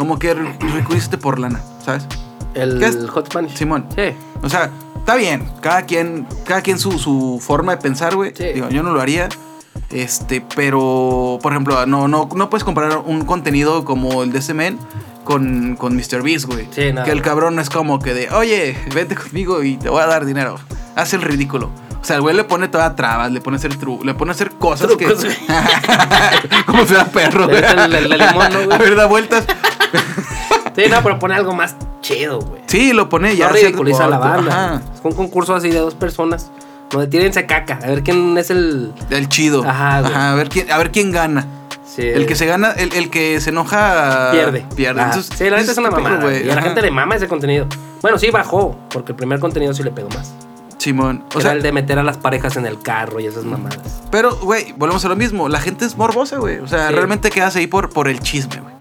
Como 0.00 0.18
que 0.18 0.34
ri- 0.34 0.58
ridiculizarte 0.58 1.18
por 1.18 1.38
lana, 1.38 1.60
¿sabes? 1.84 2.06
El 2.54 2.78
¿Qué 2.78 2.86
es? 2.86 2.96
Hot 3.10 3.26
Spanish. 3.26 3.54
Simón. 3.54 3.84
Sí. 3.94 4.14
O 4.42 4.48
sea, 4.48 4.70
está 4.96 5.14
bien. 5.16 5.46
Cada 5.60 5.82
quien, 5.82 6.26
cada 6.46 6.62
quien 6.62 6.78
su, 6.78 6.98
su 6.98 7.38
forma 7.38 7.72
de 7.76 7.82
pensar, 7.82 8.16
güey. 8.16 8.32
Sí. 8.34 8.44
Digo, 8.54 8.70
yo 8.70 8.82
no 8.82 8.92
lo 8.92 9.00
haría. 9.02 9.28
Este, 9.90 10.42
pero, 10.56 11.38
por 11.42 11.52
ejemplo, 11.52 11.84
no, 11.84 12.08
no, 12.08 12.30
no 12.34 12.48
puedes 12.48 12.64
comparar 12.64 12.96
un 13.04 13.26
contenido 13.26 13.84
como 13.84 14.22
el 14.22 14.32
de 14.32 14.38
ese 14.38 14.54
men 14.54 14.78
con, 15.24 15.76
con 15.76 15.94
Mr. 15.94 16.22
Beast, 16.22 16.46
güey. 16.46 16.66
Sí, 16.70 16.92
nada. 16.94 17.04
Que 17.04 17.12
el 17.12 17.20
cabrón 17.20 17.58
es 17.58 17.68
como 17.68 17.98
que 17.98 18.14
de, 18.14 18.30
oye, 18.30 18.78
vente 18.94 19.14
conmigo 19.16 19.62
y 19.62 19.76
te 19.76 19.90
voy 19.90 20.00
a 20.02 20.06
dar 20.06 20.24
dinero. 20.24 20.56
Hace 20.96 21.16
el 21.16 21.22
ridículo. 21.22 21.68
O 22.00 22.04
sea, 22.04 22.16
el 22.16 22.22
güey 22.22 22.34
le 22.34 22.44
pone 22.44 22.68
toda 22.68 22.94
trabas, 22.96 23.30
le 23.30 23.40
pone 23.40 23.56
a 23.56 23.58
hacer 23.58 23.76
tru 23.76 24.00
le 24.02 24.14
pone 24.14 24.30
a 24.30 24.34
hacer 24.34 24.52
cosas 24.52 24.86
Trucos, 24.88 25.22
que. 25.22 25.26
güey. 25.26 25.36
como 26.66 26.80
si 26.82 26.86
fuera 26.88 27.04
perro, 27.06 27.46
mete 27.46 27.66
el- 27.72 27.94
el- 27.94 28.12
el 28.12 28.18
limón, 28.18 28.52
¿no, 28.52 28.64
güey? 28.64 28.72
A 28.72 28.78
ver, 28.78 28.96
da 28.96 29.06
vueltas. 29.06 29.44
Sí, 30.74 30.82
no, 30.90 31.02
pero 31.02 31.18
pone 31.18 31.34
algo 31.34 31.52
más 31.52 31.76
chido, 32.00 32.40
güey. 32.40 32.62
Sí, 32.66 32.92
lo 32.92 33.08
pone 33.08 33.36
ya. 33.36 33.48
Ya 33.48 33.52
ridiculiza 33.52 34.06
la 34.08 34.18
banda. 34.18 34.50
Ajá. 34.76 34.82
Es 34.94 35.00
un 35.02 35.12
concurso 35.12 35.54
así 35.54 35.68
de 35.68 35.78
dos 35.78 35.94
personas. 35.94 36.50
Donde 36.90 37.06
tírense 37.08 37.44
caca. 37.46 37.78
A 37.82 37.86
ver 37.88 38.02
quién 38.02 38.36
es 38.38 38.50
el. 38.50 38.92
El 39.10 39.28
chido. 39.28 39.62
Ajá, 39.68 40.00
güey. 40.00 40.14
a 40.14 40.34
ver 40.34 40.48
quién, 40.48 40.70
a 40.70 40.78
ver 40.78 40.90
quién 40.90 41.12
gana. 41.12 41.46
Sí. 41.84 42.02
El 42.02 42.26
que 42.26 42.34
se 42.36 42.46
gana, 42.46 42.70
el, 42.72 42.92
el 42.94 43.10
que 43.10 43.40
se 43.40 43.50
enoja. 43.50 44.30
pierde. 44.32 44.64
Pierde. 44.74 45.00
Ah, 45.00 45.06
Entonces, 45.06 45.36
sí, 45.36 45.50
la 45.50 45.56
neta 45.58 45.72
es 45.72 45.78
una 45.78 45.90
mamada. 45.90 46.20
güey. 46.22 46.46
Y 46.46 46.50
a 46.50 46.54
la 46.54 46.60
Ajá. 46.60 46.62
gente 46.68 46.82
le 46.82 46.90
mama 46.92 47.16
ese 47.16 47.26
contenido. 47.28 47.66
Bueno, 48.00 48.16
sí 48.18 48.30
bajó, 48.30 48.76
porque 48.90 49.12
el 49.12 49.16
primer 49.16 49.38
contenido 49.40 49.74
sí 49.74 49.82
le 49.82 49.90
pegó 49.90 50.08
más. 50.10 50.32
Simón. 50.80 51.24
O 51.34 51.38
Era 51.38 51.42
sea, 51.42 51.52
el 51.52 51.62
de 51.62 51.72
meter 51.72 51.98
a 51.98 52.02
las 52.02 52.16
parejas 52.16 52.56
en 52.56 52.64
el 52.66 52.80
carro 52.80 53.20
y 53.20 53.26
esas 53.26 53.44
mamadas. 53.44 54.02
pero, 54.10 54.34
güey, 54.36 54.72
volvemos 54.72 55.04
a 55.04 55.08
lo 55.08 55.14
mismo. 55.16 55.48
La 55.48 55.60
gente 55.60 55.84
es 55.84 55.96
morbosa, 55.96 56.38
güey. 56.38 56.58
O 56.58 56.66
sea, 56.66 56.88
Sí. 56.88 56.94
realmente 56.94 57.30
quedas 57.30 57.54
ahí 57.56 57.66
por, 57.66 57.90
por 57.90 58.08
el 58.08 58.18
chisme, 58.20 58.60
güey. 58.60 58.74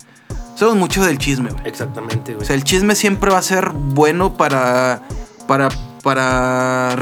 Somos 0.56 0.76
mucho 0.76 1.04
del 1.06 1.18
chisme, 1.18 1.52
güey. 1.52 1.68
Exactamente, 1.68 2.34
güey. 2.34 2.44
O 2.44 2.46
sea, 2.48 2.56
el 2.56 2.64
chisme 2.64 2.96
siempre 2.96 3.32
va 3.32 3.38
a 3.38 3.42
ser 3.42 3.70
bueno 3.74 4.34
para. 4.38 5.02
para. 5.48 5.70
para. 6.04 6.96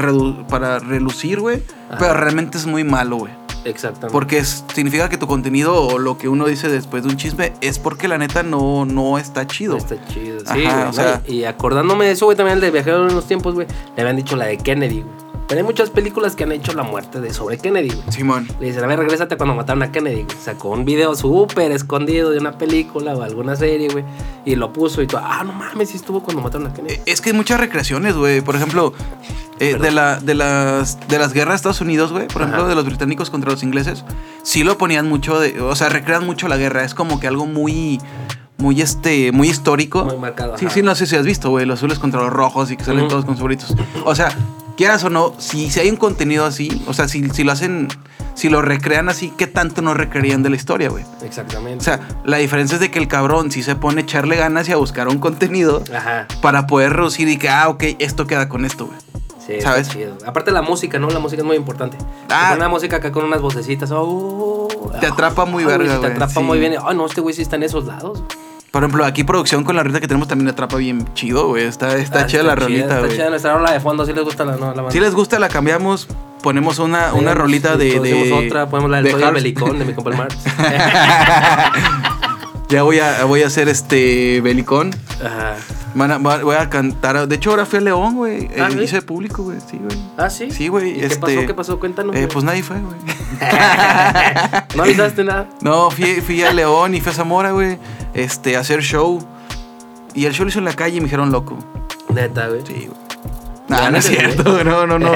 para 0.48 0.78
relucir, 0.80 1.40
güey. 1.40 1.62
Pero 1.98 2.14
realmente 2.14 2.58
es 2.58 2.66
muy 2.66 2.84
malo, 2.84 3.16
güey. 3.16 3.32
Exactamente. 3.64 4.12
Porque 4.12 4.38
es- 4.38 4.64
significa 4.74 5.08
que 5.08 5.16
tu 5.18 5.26
contenido 5.26 5.74
o 5.82 5.98
lo 5.98 6.16
que 6.18 6.28
uno 6.28 6.46
dice 6.46 6.68
después 6.68 7.02
de 7.02 7.10
un 7.10 7.16
chisme 7.16 7.52
es 7.60 7.78
porque 7.78 8.08
la 8.08 8.18
neta 8.18 8.42
no, 8.42 8.84
no 8.84 9.18
está 9.18 9.46
chido. 9.46 9.76
Está 9.76 9.96
chido. 10.06 10.38
Ajá, 10.46 10.54
Sí, 10.54 10.62
güey, 10.62 10.82
o 10.88 10.92
sea- 10.92 11.22
¿no? 11.26 11.32
Y 11.32 11.44
acordándome 11.44 12.06
de 12.06 12.12
eso, 12.12 12.26
güey, 12.26 12.36
también 12.36 12.56
el 12.56 12.60
de 12.60 12.70
Viajero 12.70 13.08
en 13.08 13.14
los 13.14 13.26
tiempos, 13.26 13.54
güey. 13.54 13.66
Le 13.96 14.02
habían 14.02 14.16
dicho 14.16 14.36
la 14.36 14.46
de 14.46 14.58
Kennedy, 14.58 15.02
güey. 15.02 15.27
Pero 15.48 15.60
hay 15.60 15.64
muchas 15.64 15.88
películas 15.88 16.36
que 16.36 16.44
han 16.44 16.52
hecho 16.52 16.74
la 16.74 16.82
muerte 16.82 17.20
de 17.22 17.32
sobre 17.32 17.56
Kennedy, 17.56 17.88
güey. 17.88 18.12
Simón. 18.12 18.46
Le 18.60 18.66
dicen, 18.66 18.84
a 18.84 18.86
ver, 18.86 18.98
regrésate 18.98 19.38
cuando 19.38 19.54
mataron 19.54 19.82
a 19.82 19.90
Kennedy, 19.90 20.24
güey. 20.24 20.36
Sacó 20.38 20.68
un 20.68 20.84
video 20.84 21.14
súper 21.16 21.72
escondido 21.72 22.30
de 22.30 22.38
una 22.38 22.58
película 22.58 23.14
o 23.14 23.22
alguna 23.22 23.56
serie, 23.56 23.88
güey. 23.88 24.04
Y 24.44 24.56
lo 24.56 24.74
puso 24.74 25.00
y 25.00 25.06
todo. 25.06 25.22
Ah, 25.24 25.42
no 25.44 25.54
mames, 25.54 25.88
sí 25.88 25.96
estuvo 25.96 26.22
cuando 26.22 26.42
mataron 26.42 26.66
a 26.66 26.74
Kennedy. 26.74 27.00
Es 27.06 27.22
que 27.22 27.30
hay 27.30 27.36
muchas 27.36 27.58
recreaciones, 27.58 28.14
güey. 28.14 28.42
Por 28.42 28.56
ejemplo, 28.56 28.92
eh, 29.58 29.78
de, 29.80 29.90
la, 29.90 30.20
de, 30.20 30.34
las, 30.34 30.98
de 31.08 31.18
las 31.18 31.32
guerras 31.32 31.52
de 31.52 31.56
Estados 31.56 31.80
Unidos, 31.80 32.12
güey. 32.12 32.28
Por 32.28 32.42
ejemplo, 32.42 32.68
de 32.68 32.74
los 32.74 32.84
británicos 32.84 33.30
contra 33.30 33.50
los 33.50 33.62
ingleses. 33.62 34.04
Sí 34.42 34.64
lo 34.64 34.76
ponían 34.76 35.08
mucho 35.08 35.40
de... 35.40 35.62
O 35.62 35.74
sea, 35.76 35.88
recrean 35.88 36.26
mucho 36.26 36.46
la 36.48 36.58
guerra. 36.58 36.84
Es 36.84 36.92
como 36.94 37.20
que 37.20 37.26
algo 37.26 37.46
muy... 37.46 37.98
Muy, 38.58 38.82
este, 38.82 39.30
muy 39.32 39.48
histórico. 39.48 40.04
Muy 40.04 40.16
marcado, 40.18 40.58
Sí, 40.58 40.66
ajá. 40.66 40.74
sí, 40.74 40.82
no 40.82 40.94
sé 40.96 41.06
si 41.06 41.14
has 41.16 41.24
visto, 41.24 41.48
güey. 41.48 41.64
Los 41.64 41.78
azules 41.78 41.98
contra 42.00 42.20
los 42.20 42.30
rojos 42.30 42.70
y 42.72 42.76
que 42.76 42.82
salen 42.84 43.06
todos 43.08 43.24
con 43.24 43.34
sus 43.36 43.42
bolitos. 43.42 43.72
O 44.04 44.16
sea, 44.16 44.36
quieras 44.78 45.02
o 45.02 45.10
no, 45.10 45.34
si, 45.38 45.70
si 45.70 45.80
hay 45.80 45.90
un 45.90 45.96
contenido 45.96 46.46
así, 46.46 46.82
o 46.86 46.94
sea, 46.94 47.08
si, 47.08 47.28
si 47.30 47.44
lo 47.44 47.52
hacen... 47.52 47.88
Si 48.34 48.48
lo 48.48 48.62
recrean 48.62 49.08
así, 49.08 49.32
¿qué 49.36 49.48
tanto 49.48 49.82
no 49.82 49.94
recrearían 49.94 50.44
de 50.44 50.50
la 50.50 50.54
historia, 50.54 50.88
güey? 50.90 51.04
Exactamente. 51.24 51.78
O 51.78 51.84
sea, 51.84 51.98
la 52.24 52.36
diferencia 52.36 52.76
es 52.76 52.80
de 52.80 52.88
que 52.88 53.00
el 53.00 53.08
cabrón 53.08 53.50
sí 53.50 53.64
se 53.64 53.74
pone 53.74 54.02
a 54.02 54.04
echarle 54.04 54.36
ganas 54.36 54.68
y 54.68 54.72
a 54.72 54.76
buscar 54.76 55.08
un 55.08 55.18
contenido 55.18 55.82
Ajá. 55.92 56.28
para 56.40 56.68
poder 56.68 56.92
reducir 56.92 57.28
y 57.28 57.36
que, 57.36 57.48
ah, 57.48 57.68
ok, 57.68 57.82
esto 57.98 58.28
queda 58.28 58.48
con 58.48 58.64
esto, 58.64 58.86
güey. 58.86 58.98
Sí, 59.44 59.60
¿Sabes? 59.60 59.88
chido. 59.88 60.16
Aparte 60.24 60.52
la 60.52 60.62
música, 60.62 61.00
¿no? 61.00 61.10
La 61.10 61.18
música 61.18 61.42
es 61.42 61.46
muy 61.46 61.56
importante. 61.56 61.98
Ah. 62.30 62.50
Ah. 62.52 62.54
Una 62.54 62.68
música 62.68 62.98
acá 62.98 63.10
con 63.10 63.24
unas 63.24 63.40
vocecitas. 63.40 63.90
oh, 63.92 64.68
Te 65.00 65.08
atrapa 65.08 65.44
muy 65.44 65.64
ah, 65.64 65.66
verga, 65.66 65.86
sí, 65.86 65.90
Te 65.94 65.98
güey, 65.98 66.12
atrapa 66.12 66.34
sí. 66.34 66.40
muy 66.40 66.60
bien. 66.60 66.74
Ay, 66.80 66.96
no, 66.96 67.06
este 67.06 67.20
güey 67.20 67.34
sí 67.34 67.42
está 67.42 67.56
en 67.56 67.64
esos 67.64 67.86
lados. 67.86 68.22
Por 68.70 68.82
ejemplo, 68.82 69.04
aquí 69.04 69.24
producción 69.24 69.64
con 69.64 69.76
la 69.76 69.82
rolita 69.82 70.00
que 70.00 70.06
tenemos 70.08 70.28
también 70.28 70.48
atrapa 70.48 70.76
bien 70.76 71.06
chido, 71.14 71.48
güey. 71.48 71.64
Está, 71.64 71.96
está 71.96 72.20
Ah, 72.20 72.26
chida 72.26 72.42
la 72.42 72.54
rolita, 72.54 72.82
Está 72.84 72.98
güey. 73.00 73.12
chida 73.12 73.30
nuestra 73.30 73.54
rola 73.54 73.72
de 73.72 73.80
fondo. 73.80 74.04
Si 74.04 74.12
les 74.12 74.22
gusta 74.24 74.44
la, 74.44 74.52
no, 74.52 74.66
la 74.66 74.72
banda. 74.82 74.90
Si 74.90 75.00
les 75.00 75.14
gusta, 75.14 75.38
la 75.38 75.48
cambiamos. 75.48 76.06
Ponemos 76.42 76.78
una, 76.78 77.12
una 77.14 77.32
Ponemos- 77.32 77.34
rolita 77.34 77.76
de. 77.76 77.98
de 77.98 78.32
otra, 78.32 78.68
ponemos 78.68 78.90
la 78.90 79.02
del 79.02 79.18
de 79.18 79.30
Belicón 79.32 79.78
de 79.78 79.84
mi 79.86 79.92
compa 79.94 80.10
Marx. 80.10 80.36
Ya 82.68 82.82
voy 82.82 82.98
a, 82.98 83.24
voy 83.24 83.42
a 83.42 83.46
hacer 83.46 83.68
este 83.68 84.40
Belicón. 84.42 84.90
Ajá. 85.24 85.56
Van 85.94 86.10
a- 86.12 86.18
voy 86.18 86.54
a 86.54 86.68
cantar. 86.68 87.26
De 87.26 87.36
hecho, 87.36 87.50
ahora 87.50 87.64
fui 87.64 87.78
a 87.78 87.80
León, 87.82 88.14
güey. 88.14 88.48
Ah, 88.58 88.68
Eh, 88.68 88.72
¿sí? 88.72 88.80
hice 88.80 89.00
público, 89.02 89.42
güey. 89.42 89.58
Sí, 89.60 89.78
güey. 89.82 89.98
¿Ah, 90.18 90.28
sí? 90.28 90.50
Sí, 90.50 90.68
güey. 90.68 90.90
¿Y 90.90 91.00
¿Qué 91.00 91.06
este, 91.06 91.18
pasó? 91.18 91.46
¿Qué 91.46 91.54
pasó? 91.54 91.80
Cuéntanos. 91.80 92.14
Eh, 92.14 92.28
pues 92.30 92.44
nadie 92.44 92.62
fue, 92.62 92.76
güey. 92.78 92.98
¿No 94.76 94.82
avisaste 94.82 95.24
nada? 95.24 95.48
No, 95.62 95.90
fui, 95.90 96.20
fui 96.20 96.42
a 96.42 96.52
León 96.52 96.94
y 96.94 97.00
fui 97.00 97.10
a 97.12 97.14
Zamora, 97.14 97.52
güey. 97.52 97.78
Este, 98.12 98.56
a 98.56 98.60
hacer 98.60 98.82
show. 98.82 99.26
Y 100.14 100.26
el 100.26 100.34
show 100.34 100.44
lo 100.44 100.50
hizo 100.50 100.58
en 100.58 100.66
la 100.66 100.74
calle 100.74 100.96
y 100.96 101.00
me 101.00 101.04
dijeron 101.04 101.32
loco. 101.32 101.56
Neta, 102.10 102.48
güey. 102.48 102.60
Sí, 102.66 102.86
güey. 102.88 103.07
No, 103.68 103.90
no 103.90 103.98
es 103.98 104.10
neta, 104.10 104.22
güey. 104.22 104.34
cierto, 104.34 104.64
no, 104.64 104.86
no, 104.86 104.98
no. 104.98 105.10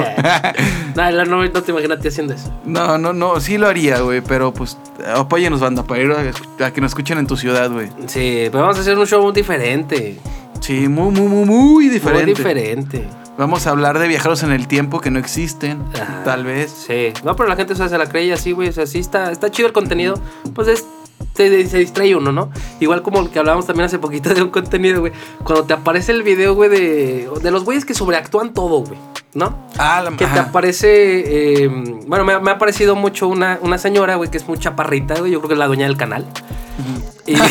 no, 0.95 1.11
no, 1.11 1.25
no, 1.25 1.43
no 1.43 1.63
te 1.63 1.71
imaginas 1.71 1.99
te 1.99 2.09
haciendo 2.09 2.33
eso. 2.33 2.51
No, 2.65 2.97
no, 2.97 3.11
no, 3.11 3.39
sí 3.39 3.57
lo 3.57 3.67
haría, 3.67 3.99
güey, 4.01 4.21
pero 4.21 4.53
pues 4.53 4.77
apóyenos, 5.15 5.59
banda, 5.59 5.83
para 5.83 6.01
ir 6.01 6.11
a, 6.59 6.71
que 6.71 6.81
nos 6.81 6.91
escuchen 6.91 7.17
en 7.17 7.27
tu 7.27 7.35
ciudad, 7.35 7.71
güey. 7.71 7.89
Sí, 8.07 8.47
pero 8.51 8.61
vamos 8.61 8.77
a 8.77 8.81
hacer 8.81 8.97
un 8.97 9.07
show 9.07 9.31
diferente. 9.31 10.19
Sí, 10.59 10.87
muy, 10.87 11.11
muy, 11.11 11.27
muy, 11.27 11.45
muy 11.45 11.89
diferente. 11.89 12.25
Muy 12.25 12.33
diferente. 12.35 13.07
Vamos 13.37 13.65
a 13.65 13.71
hablar 13.71 13.97
de 13.97 14.07
viajeros 14.07 14.43
en 14.43 14.51
el 14.51 14.67
tiempo 14.67 15.01
que 15.01 15.09
no 15.09 15.17
existen, 15.17 15.83
Ajá. 15.99 16.21
tal 16.23 16.45
vez. 16.45 16.71
Sí. 16.87 17.11
No, 17.23 17.35
pero 17.35 17.49
la 17.49 17.55
gente 17.55 17.73
o 17.73 17.75
sea, 17.75 17.89
se 17.89 17.97
la 17.97 18.07
cree 18.07 18.31
así, 18.31 18.51
güey. 18.51 18.69
O 18.69 18.71
sea, 18.71 18.85
sí 18.85 18.99
está, 18.99 19.31
está 19.31 19.49
chido 19.49 19.67
el 19.67 19.73
contenido. 19.73 20.19
Pues 20.53 20.67
es. 20.67 20.85
Se, 21.35 21.67
se 21.67 21.77
distrae 21.79 22.15
uno, 22.15 22.31
¿no? 22.31 22.51
Igual 22.79 23.01
como 23.01 23.19
el 23.21 23.29
que 23.29 23.39
hablábamos 23.39 23.65
también 23.65 23.85
hace 23.85 23.99
poquito 23.99 24.33
de 24.33 24.41
un 24.43 24.49
contenido, 24.49 24.99
güey. 25.01 25.11
Cuando 25.43 25.63
te 25.65 25.73
aparece 25.73 26.11
el 26.11 26.23
video, 26.23 26.53
güey, 26.55 26.69
de, 26.69 27.29
de 27.41 27.51
los 27.51 27.63
güeyes 27.63 27.85
que 27.85 27.93
sobreactúan 27.93 28.53
todo, 28.53 28.81
güey. 28.81 28.97
¿No? 29.33 29.67
Ah, 29.79 30.01
la 30.03 30.11
Que 30.11 30.27
te 30.27 30.39
aparece. 30.39 31.63
eh, 31.63 31.67
bueno, 32.05 32.23
me, 32.23 32.39
me 32.39 32.51
ha 32.51 32.57
parecido 32.59 32.95
mucho 32.95 33.27
una, 33.27 33.57
una 33.61 33.79
señora, 33.79 34.15
güey, 34.15 34.29
que 34.29 34.37
es 34.37 34.47
muy 34.47 34.59
chaparrita, 34.59 35.15
güey. 35.19 35.31
Yo 35.31 35.39
creo 35.39 35.47
que 35.49 35.53
es 35.55 35.59
la 35.59 35.65
dueña 35.67 35.85
del 35.87 35.97
canal. 35.97 36.27
Y- 37.25 37.33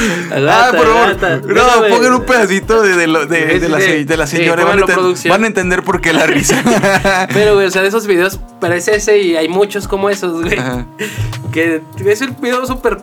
Ah, 0.48 0.72
por 0.76 0.86
favor. 0.86 1.42
No, 1.46 1.54
Déjame- 1.54 1.88
pongan 1.88 2.12
un 2.14 2.24
pedacito 2.24 2.82
de, 2.82 2.96
de 2.96 3.06
lo- 3.06 3.26
de- 3.26 3.40
Sí, 3.52 3.58
de 3.58 3.60
sí, 4.06 4.16
la, 4.16 4.26
señora. 4.26 4.64
van, 4.64 4.82
a 4.82 5.28
van 5.28 5.44
a 5.44 5.46
entender 5.46 5.82
por 5.82 6.00
qué 6.00 6.12
la 6.12 6.26
risa. 6.26 6.62
Pero, 7.32 7.54
güey, 7.54 7.66
o 7.66 7.70
sea, 7.70 7.82
de 7.82 7.88
esos 7.88 8.06
videos, 8.06 8.40
es 8.72 8.88
ese 8.88 9.18
y 9.18 9.36
hay 9.36 9.48
muchos 9.48 9.86
como 9.88 10.10
esos, 10.10 10.42
güey. 10.42 10.58
Ajá. 10.58 10.86
Que 11.52 11.80
es 12.06 12.20
el 12.22 12.30
video 12.32 12.64
súper, 12.66 12.98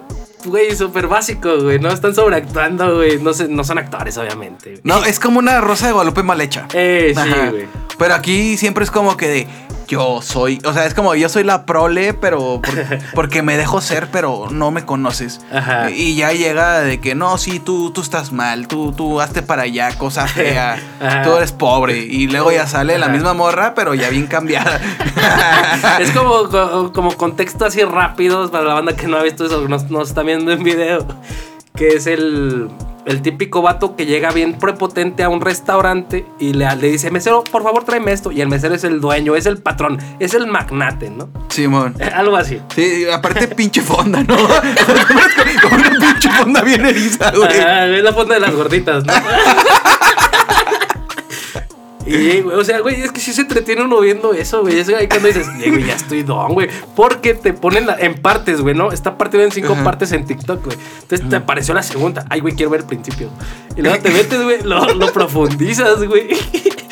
güey, 0.46 0.76
súper 0.76 1.08
básico, 1.08 1.58
güey. 1.62 1.80
No 1.80 1.90
están 1.90 2.16
sobreactuando, 2.16 2.96
güey. 2.96 3.20
No, 3.20 3.34
se- 3.34 3.48
no 3.48 3.64
son 3.64 3.78
actores, 3.78 4.18
obviamente. 4.18 4.70
güey. 4.72 4.82
No, 4.84 5.04
es 5.06 5.20
como 5.20 5.40
una 5.40 5.60
rosa 5.62 5.88
de 5.88 5.94
Guadalupe 5.94 6.24
mal 6.24 6.40
hecha. 6.42 6.68
Eh, 6.74 7.14
sí, 7.16 7.30
güey. 7.52 7.66
Pero 7.98 8.14
aquí 8.14 8.58
siempre 8.58 8.84
es 8.84 8.92
como 8.92 9.18
que 9.18 9.28
de 9.28 9.48
yo 9.88 10.22
soy, 10.22 10.60
o 10.66 10.74
sea, 10.74 10.86
es 10.86 10.94
como 10.94 11.16
yo 11.16 11.30
soy 11.30 11.44
la 11.44 11.66
prole, 11.66 12.14
pero 12.14 12.62
por- 12.62 13.00
porque 13.16 13.42
me 13.42 13.58
dejo 13.58 13.82
ser, 13.82 14.10
pero 14.12 14.48
no 14.52 14.72
me 14.72 14.86
conoces. 14.86 15.42
Ajá. 15.52 15.90
Y 15.92 16.16
ya 16.16 16.32
llega 16.34 16.82
de 16.82 17.00
que 17.00 17.16
no, 17.16 17.38
sí, 17.38 17.60
tú, 17.60 17.92
tú 17.92 18.02
estás 18.02 18.32
mal, 18.32 18.68
tú, 18.68 18.92
tú 18.92 19.20
hazte 19.22 19.42
para 19.42 19.64
allá, 19.64 19.98
cosa 19.98 20.28
fea, 20.28 20.78
Ajá. 21.02 21.22
tú 21.24 21.36
eres 21.36 21.52
pobre. 21.52 21.98
Y 22.00 22.28
luego 22.28 22.52
ya 22.52 22.68
sale 22.68 22.98
la 22.98 23.08
misma 23.08 23.34
morra, 23.34 23.74
pero 23.76 23.94
ya 23.96 24.10
bien 24.10 24.28
cambiada. 24.28 24.80
Es 26.00 26.12
como, 26.12 26.50
co- 26.50 26.92
como 26.94 27.16
contexto 27.16 27.66
así 27.66 27.82
rápido 27.84 28.50
para 28.52 28.64
la 28.66 28.74
banda 28.76 28.96
que 28.96 29.08
no 29.08 29.18
ha 29.18 29.24
visto 29.24 29.46
eso, 29.46 29.68
nos, 29.68 29.90
nos 29.90 30.10
está 30.10 30.24
viendo 30.24 30.52
en 30.52 30.64
video. 30.64 31.06
Que 31.76 31.90
es 31.90 32.08
el, 32.08 32.70
el 33.08 33.22
típico 33.22 33.62
vato 33.62 33.96
que 33.96 34.06
llega 34.06 34.32
bien 34.32 34.60
prepotente 34.60 35.24
a 35.24 35.30
un 35.30 35.42
restaurante 35.42 36.26
y 36.40 36.54
le, 36.54 36.76
le 36.76 36.92
dice, 36.92 37.10
mesero, 37.10 37.44
por 37.44 37.64
favor 37.64 37.86
tráeme 37.86 38.12
esto. 38.12 38.32
Y 38.32 38.42
el 38.42 38.50
mesero 38.50 38.76
es 38.76 38.84
el 38.84 39.00
dueño, 39.00 39.36
es 39.36 39.46
el 39.46 39.58
patrón, 39.58 39.98
es 40.20 40.34
el 40.34 40.46
magnate, 40.46 41.10
¿no? 41.10 41.30
Simón. 41.50 41.96
Algo 42.14 42.36
así. 42.36 42.62
Sí, 42.76 43.06
aparte 43.10 43.48
pinche 43.56 43.82
fonda, 43.82 44.24
¿no? 44.24 44.36
Como 45.62 45.76
una 45.76 45.90
pinche 45.90 46.30
fonda 46.32 46.62
bien 46.62 46.86
eriza, 46.86 47.32
güey. 47.32 47.60
Ah, 47.60 47.88
es 47.88 48.04
la 48.04 48.14
fonda 48.14 48.36
de 48.36 48.42
las 48.42 48.54
gorditas, 48.54 49.06
¿no? 49.06 49.14
Y, 52.08 52.42
güey, 52.42 52.58
o 52.58 52.64
sea, 52.64 52.80
güey, 52.80 53.02
es 53.02 53.12
que 53.12 53.20
sí 53.20 53.34
se 53.34 53.42
entretiene 53.42 53.84
uno 53.84 54.00
viendo 54.00 54.34
eso, 54.34 54.62
güey. 54.62 54.80
Es 54.80 54.88
ahí 54.90 55.08
cuando 55.08 55.28
dices, 55.28 55.48
"Eh, 55.62 55.70
güey, 55.70 55.84
ya 55.86 55.96
estoy 55.96 56.24
don, 56.24 56.54
güey. 56.54 56.70
Porque 56.96 57.34
te 57.34 57.54
ponen 57.54 57.86
la- 57.88 57.98
en 58.00 58.16
partes, 58.16 58.62
güey, 58.62 58.74
¿no? 58.76 58.92
Está 58.92 59.18
partido 59.18 59.44
en 59.44 59.52
cinco 59.52 59.74
Ajá. 59.74 59.84
partes 59.84 60.12
en 60.14 60.26
TikTok, 60.26 60.64
güey. 60.66 60.78
Entonces 61.02 61.28
te 61.30 61.36
apareció 61.36 61.74
la 61.74 61.84
segunda. 61.84 62.26
Ay, 62.30 62.40
güey, 62.40 62.56
quiero 62.56 62.70
ver 62.72 62.82
el 62.82 62.88
principio. 62.88 63.30
Y 63.76 63.82
luego 63.82 64.00
te 64.02 64.10
metes, 64.12 64.42
güey, 64.42 64.62
lo, 64.64 64.94
lo 64.94 65.12
profundizas, 65.14 66.04
güey. 66.04 66.30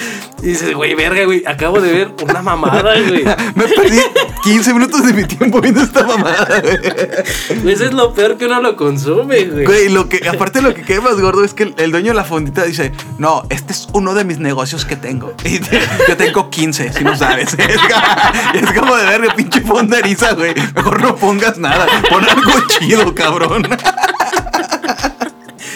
Y 0.46 0.50
dices, 0.50 0.76
güey, 0.76 0.93
verga, 0.93 1.26
güey, 1.26 1.43
acabo 1.48 1.82
de 1.82 1.91
ver 1.91 2.12
una 2.22 2.41
mamada, 2.43 2.93
güey. 3.02 3.24
Me 3.56 3.64
perdí 3.68 3.98
15 4.43 4.74
minutos 4.76 5.04
de 5.06 5.14
mi 5.14 5.24
tiempo 5.26 5.60
viendo 5.60 5.82
esta 5.82 6.04
mamada, 6.06 6.62
güey. 6.62 7.74
Eso 7.74 7.86
es 7.86 7.93
lo 7.93 8.14
peor 8.14 8.38
que 8.38 8.46
uno 8.46 8.62
lo 8.62 8.76
consume, 8.76 9.43
güey. 9.46 9.66
Güey, 9.66 9.89
lo 9.89 10.08
que, 10.08 10.28
aparte 10.30 10.62
lo 10.62 10.74
que 10.76 10.84
queda 10.84 11.02
más 11.02 11.20
gordo 11.20 11.43
es 11.43 11.56
que 11.56 11.64
el, 11.64 11.74
el 11.78 11.89
dueño 11.91 12.10
de 12.10 12.14
la 12.14 12.24
fondita 12.24 12.64
dice, 12.64 12.91
no, 13.18 13.41
este 13.50 13.74
es 13.74 13.88
uno 13.93 14.14
de 14.14 14.24
mis 14.24 14.38
negocios 14.38 14.86
que 14.86 14.96
tengo. 14.96 15.34
Y 15.43 15.58
te- 15.60 15.82
yo 16.08 16.16
tengo 16.16 16.50
15, 16.52 16.93
si 16.93 17.04
no 17.04 17.16
sabes. 17.18 17.56
Es 17.66 17.78
como, 17.78 18.54
es 18.54 18.80
como 18.80 18.96
de 18.96 19.06
verga, 19.06 19.34
pinche 19.36 19.62
fonda 19.62 19.98
eriza, 19.98 20.34
güey. 20.34 20.54
Mejor 20.76 21.02
no 21.02 21.16
pongas 21.16 21.58
nada. 21.58 21.88
Pon 22.10 22.24
algo 22.30 22.52
chido, 22.68 23.16
cabrón. 23.16 23.68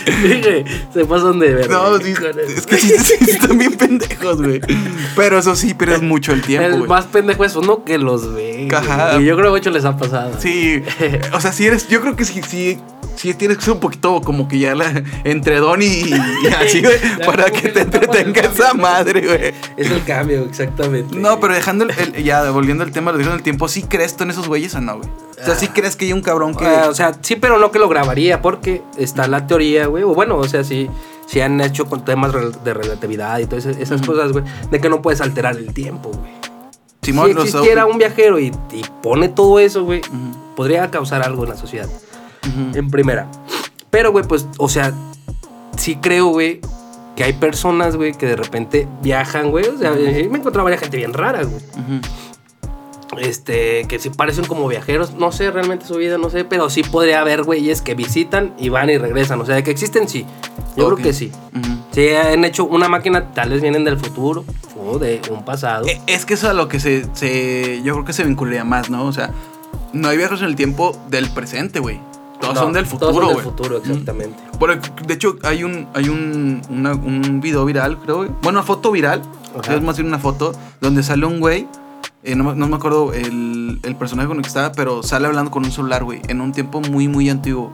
Güey, 0.05 0.65
se 0.93 1.05
pasan 1.05 1.39
de 1.39 1.53
ver. 1.53 1.69
No, 1.69 1.97
sí, 1.99 2.13
es 2.47 2.65
que 2.65 2.77
sí, 2.77 3.15
están 3.31 3.57
bien 3.57 3.73
pendejos, 3.73 4.41
güey. 4.41 4.61
Pero 5.15 5.39
eso 5.39 5.55
sí, 5.55 5.73
pierdes 5.73 6.01
mucho 6.01 6.33
el 6.33 6.41
tiempo, 6.41 6.67
El 6.67 6.87
más 6.87 7.05
pendejo 7.05 7.45
es 7.45 7.55
uno 7.55 7.83
que 7.83 7.97
los 7.97 8.33
ve. 8.33 8.67
Ajá. 8.73 9.19
Y 9.19 9.25
yo 9.25 9.35
creo 9.35 9.53
que 9.53 9.59
mucho 9.59 9.69
les 9.71 9.85
ha 9.85 9.97
pasado. 9.97 10.31
Sí, 10.39 10.83
o 11.33 11.39
sea, 11.41 11.51
si 11.51 11.65
eres, 11.65 11.87
yo 11.87 12.01
creo 12.01 12.15
que 12.15 12.25
sí, 12.25 12.41
sí, 12.47 12.79
sí 13.19 13.33
tienes 13.33 13.57
que 13.57 13.63
ser 13.65 13.73
un 13.73 13.79
poquito 13.81 14.21
como 14.21 14.47
que 14.47 14.59
ya 14.59 14.75
la, 14.75 15.03
entre 15.25 15.57
don 15.59 15.81
y, 15.81 15.85
y 15.85 16.47
así, 16.57 16.81
güey, 16.81 16.97
para 17.25 17.45
que 17.51 17.61
que 17.63 17.69
te 17.69 17.81
entretenga 17.81 18.41
esa 18.41 18.73
madre, 18.73 19.25
güey. 19.25 19.53
Es 19.75 19.91
el 19.91 20.03
cambio, 20.05 20.43
exactamente. 20.45 21.15
No, 21.17 21.39
pero 21.39 21.53
dejando 21.53 21.83
el, 21.83 21.91
el- 21.91 22.23
ya 22.23 22.49
volviendo 22.51 22.83
al 22.85 22.91
tema, 22.91 23.11
dejando 23.11 23.35
el 23.35 23.43
tiempo, 23.43 23.67
¿sí 23.67 23.83
crees 23.83 24.15
tú 24.15 24.23
en 24.23 24.29
esos 24.31 24.47
güeyes 24.47 24.73
o 24.75 24.81
no, 24.81 24.97
güey? 24.97 25.09
O 25.41 25.45
sea, 25.45 25.55
¿sí 25.55 25.67
crees 25.67 25.95
que 25.95 26.05
hay 26.05 26.13
un 26.13 26.21
cabrón 26.21 26.55
que 26.55 26.65
Ah, 26.65 26.87
o 26.89 26.93
sea, 26.93 27.13
sí, 27.21 27.35
pero 27.35 27.59
no 27.59 27.71
que 27.71 27.79
lo 27.79 27.87
grabaría, 27.89 28.41
porque 28.41 28.81
está 28.97 29.27
la 29.27 29.47
teoría, 29.47 29.87
güey. 29.87 30.03
O 30.03 30.13
bueno, 30.13 30.35
o 30.37 30.47
sea, 30.47 30.63
sí, 30.63 30.89
sí 31.27 31.39
han 31.41 31.59
hecho 31.61 31.85
con 31.85 32.03
temas 32.05 32.31
de 32.63 32.73
relatividad 32.73 33.39
y 33.39 33.45
todas 33.45 33.65
esas, 33.65 34.01
cosas, 34.01 34.31
güey, 34.31 34.43
de 34.71 34.79
que 34.81 34.89
no 34.89 35.01
puedes 35.01 35.21
alterar 35.21 35.55
el 35.57 35.73
tiempo, 35.73 36.09
güey. 36.11 36.31
Simón 37.01 37.33
si 37.33 37.39
existiera 37.41 37.85
un 37.85 37.97
viajero 37.97 38.39
y, 38.39 38.47
y 38.71 38.81
pone 39.01 39.29
todo 39.29 39.59
eso, 39.59 39.83
güey, 39.85 40.01
podría 40.55 40.91
causar 40.91 41.23
algo 41.23 41.43
en 41.43 41.49
la 41.51 41.57
sociedad. 41.57 41.87
En 42.73 42.89
primera. 42.89 43.27
Pero, 43.89 44.11
güey, 44.11 44.25
pues, 44.25 44.47
o 44.57 44.69
sea, 44.69 44.93
sí 45.77 45.95
creo, 45.97 46.27
güey, 46.27 46.61
que 47.15 47.23
hay 47.23 47.33
personas, 47.33 47.95
güey, 47.95 48.13
que 48.13 48.25
de 48.27 48.35
repente 48.35 48.87
viajan, 49.01 49.49
güey. 49.51 49.65
O 49.67 49.77
sea, 49.77 49.91
eh, 49.97 50.27
me 50.29 50.37
he 50.37 50.39
encontrado 50.39 50.63
varias 50.63 50.81
gente 50.81 50.97
bien 50.97 51.13
rara, 51.13 51.43
güey. 51.43 51.61
Este, 53.17 53.85
que 53.87 53.97
sí 53.99 54.11
parecen 54.11 54.45
como 54.45 54.67
viajeros. 54.67 55.13
No 55.15 55.31
sé 55.31 55.49
realmente 55.51 55.85
su 55.85 55.95
vida, 55.95 56.17
no 56.17 56.29
sé, 56.29 56.45
pero 56.45 56.69
sí 56.69 56.83
podría 56.83 57.21
haber 57.21 57.43
güeyes 57.43 57.81
que 57.81 57.95
visitan 57.95 58.53
y 58.59 58.69
van 58.69 58.89
y 58.89 58.97
regresan. 58.97 59.41
O 59.41 59.45
sea, 59.45 59.61
que 59.63 59.71
existen, 59.71 60.07
sí. 60.07 60.25
Yo 60.77 60.85
creo 60.85 60.97
que 60.97 61.13
sí. 61.13 61.31
Ujú. 61.57 61.77
Sí, 61.91 62.09
han 62.09 62.45
hecho 62.45 62.65
una 62.65 62.87
máquina, 62.87 63.31
tal 63.33 63.49
vez 63.49 63.61
vienen 63.61 63.83
del 63.83 63.97
futuro 63.97 64.45
o 64.79 64.99
de 64.99 65.19
un 65.31 65.43
pasado. 65.43 65.87
Eh, 65.87 65.99
Es 66.05 66.25
que 66.25 66.35
eso 66.35 66.45
es 66.45 66.51
a 66.51 66.53
lo 66.53 66.67
que 66.67 66.79
se, 66.79 67.05
se- 67.13 67.81
yo 67.83 67.93
creo 67.93 68.05
que 68.05 68.13
se 68.13 68.23
vincularía 68.23 68.63
más, 68.63 68.89
¿no? 68.91 69.05
O 69.05 69.11
sea, 69.11 69.31
no 69.91 70.07
hay 70.07 70.17
viajes 70.17 70.39
en 70.41 70.45
el 70.47 70.55
tiempo 70.55 70.95
del 71.09 71.29
presente, 71.31 71.79
güey. 71.79 71.99
Todos 72.53 72.55
No, 72.55 72.61
son 72.63 72.73
del 72.73 72.85
todos 72.85 72.99
futuro, 72.99 73.13
son 73.13 73.23
güey. 73.23 73.35
del 73.35 73.43
futuro, 73.43 73.77
exactamente. 73.77 74.37
Bueno, 74.59 74.81
de 75.05 75.13
hecho, 75.13 75.37
hay 75.43 75.63
un, 75.63 75.87
hay 75.93 76.09
un, 76.09 76.61
una- 76.69 76.93
un 76.93 77.39
video 77.41 77.65
viral, 77.65 77.97
creo, 77.99 78.17
güey. 78.17 78.29
Bueno, 78.41 78.59
una 78.59 78.63
foto 78.63 78.91
viral. 78.91 79.21
Ajá. 79.59 79.75
Es 79.75 79.81
más 79.81 79.97
bien 79.97 80.07
una 80.07 80.19
foto 80.19 80.53
donde 80.81 81.03
sale 81.03 81.25
un 81.25 81.39
güey. 81.39 81.67
eh, 82.23 82.35
no, 82.35 82.43
me- 82.43 82.55
no 82.55 82.67
me 82.67 82.75
acuerdo 82.75 83.13
el, 83.13 83.79
el 83.83 83.95
personaje 83.95 84.27
con 84.27 84.37
el 84.37 84.43
que 84.43 84.47
estaba, 84.49 84.71
pero 84.73 85.01
sale 85.03 85.25
hablando 85.27 85.51
con 85.51 85.63
un 85.65 85.71
celular, 85.71 86.03
güey. 86.03 86.21
En 86.27 86.41
un 86.41 86.51
tiempo 86.51 86.81
muy, 86.81 87.07
muy 87.07 87.29
antiguo. 87.29 87.71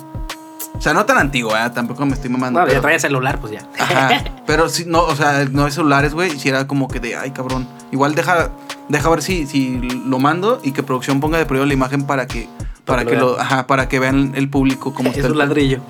O 0.77 0.81
sea, 0.81 0.93
no 0.93 1.05
tan 1.05 1.17
antiguo, 1.17 1.55
¿eh? 1.55 1.69
Tampoco 1.73 2.05
me 2.05 2.13
estoy 2.13 2.29
mamando. 2.29 2.59
No, 2.59 2.65
ya 2.65 2.69
pero- 2.69 2.81
traía 2.81 2.99
celular, 2.99 3.39
pues 3.39 3.53
ya. 3.53 3.67
Ajá. 3.79 4.23
Pero 4.45 4.69
sí, 4.69 4.83
no, 4.85 5.01
o 5.03 5.15
sea, 5.15 5.45
no 5.51 5.65
hay 5.65 5.71
celulares, 5.71 6.13
güey. 6.13 6.37
Si 6.37 6.49
era 6.49 6.67
como 6.67 6.87
que 6.87 6.99
de, 6.99 7.15
ay, 7.15 7.31
cabrón. 7.31 7.67
Igual 7.91 8.13
deja, 8.13 8.49
deja 8.89 9.09
ver 9.09 9.21
si, 9.23 9.47
si 9.47 9.79
lo 10.05 10.19
mando 10.19 10.59
y 10.63 10.71
que 10.71 10.83
producción 10.83 11.19
ponga 11.21 11.37
de 11.39 11.45
prueba 11.47 11.65
la 11.65 11.73
imagen 11.73 12.03
para 12.05 12.27
que, 12.27 12.47
para 12.85 13.03
que 13.03 13.11
que 13.11 13.17
lo 13.17 13.39
ajá, 13.39 13.67
para 13.67 13.87
que 13.89 13.99
vean 13.99 14.33
el 14.35 14.49
público 14.49 14.93
cómo 14.93 15.09
es 15.09 15.17
está. 15.17 15.27
un 15.27 15.33
el- 15.33 15.39
ladrillo. 15.39 15.79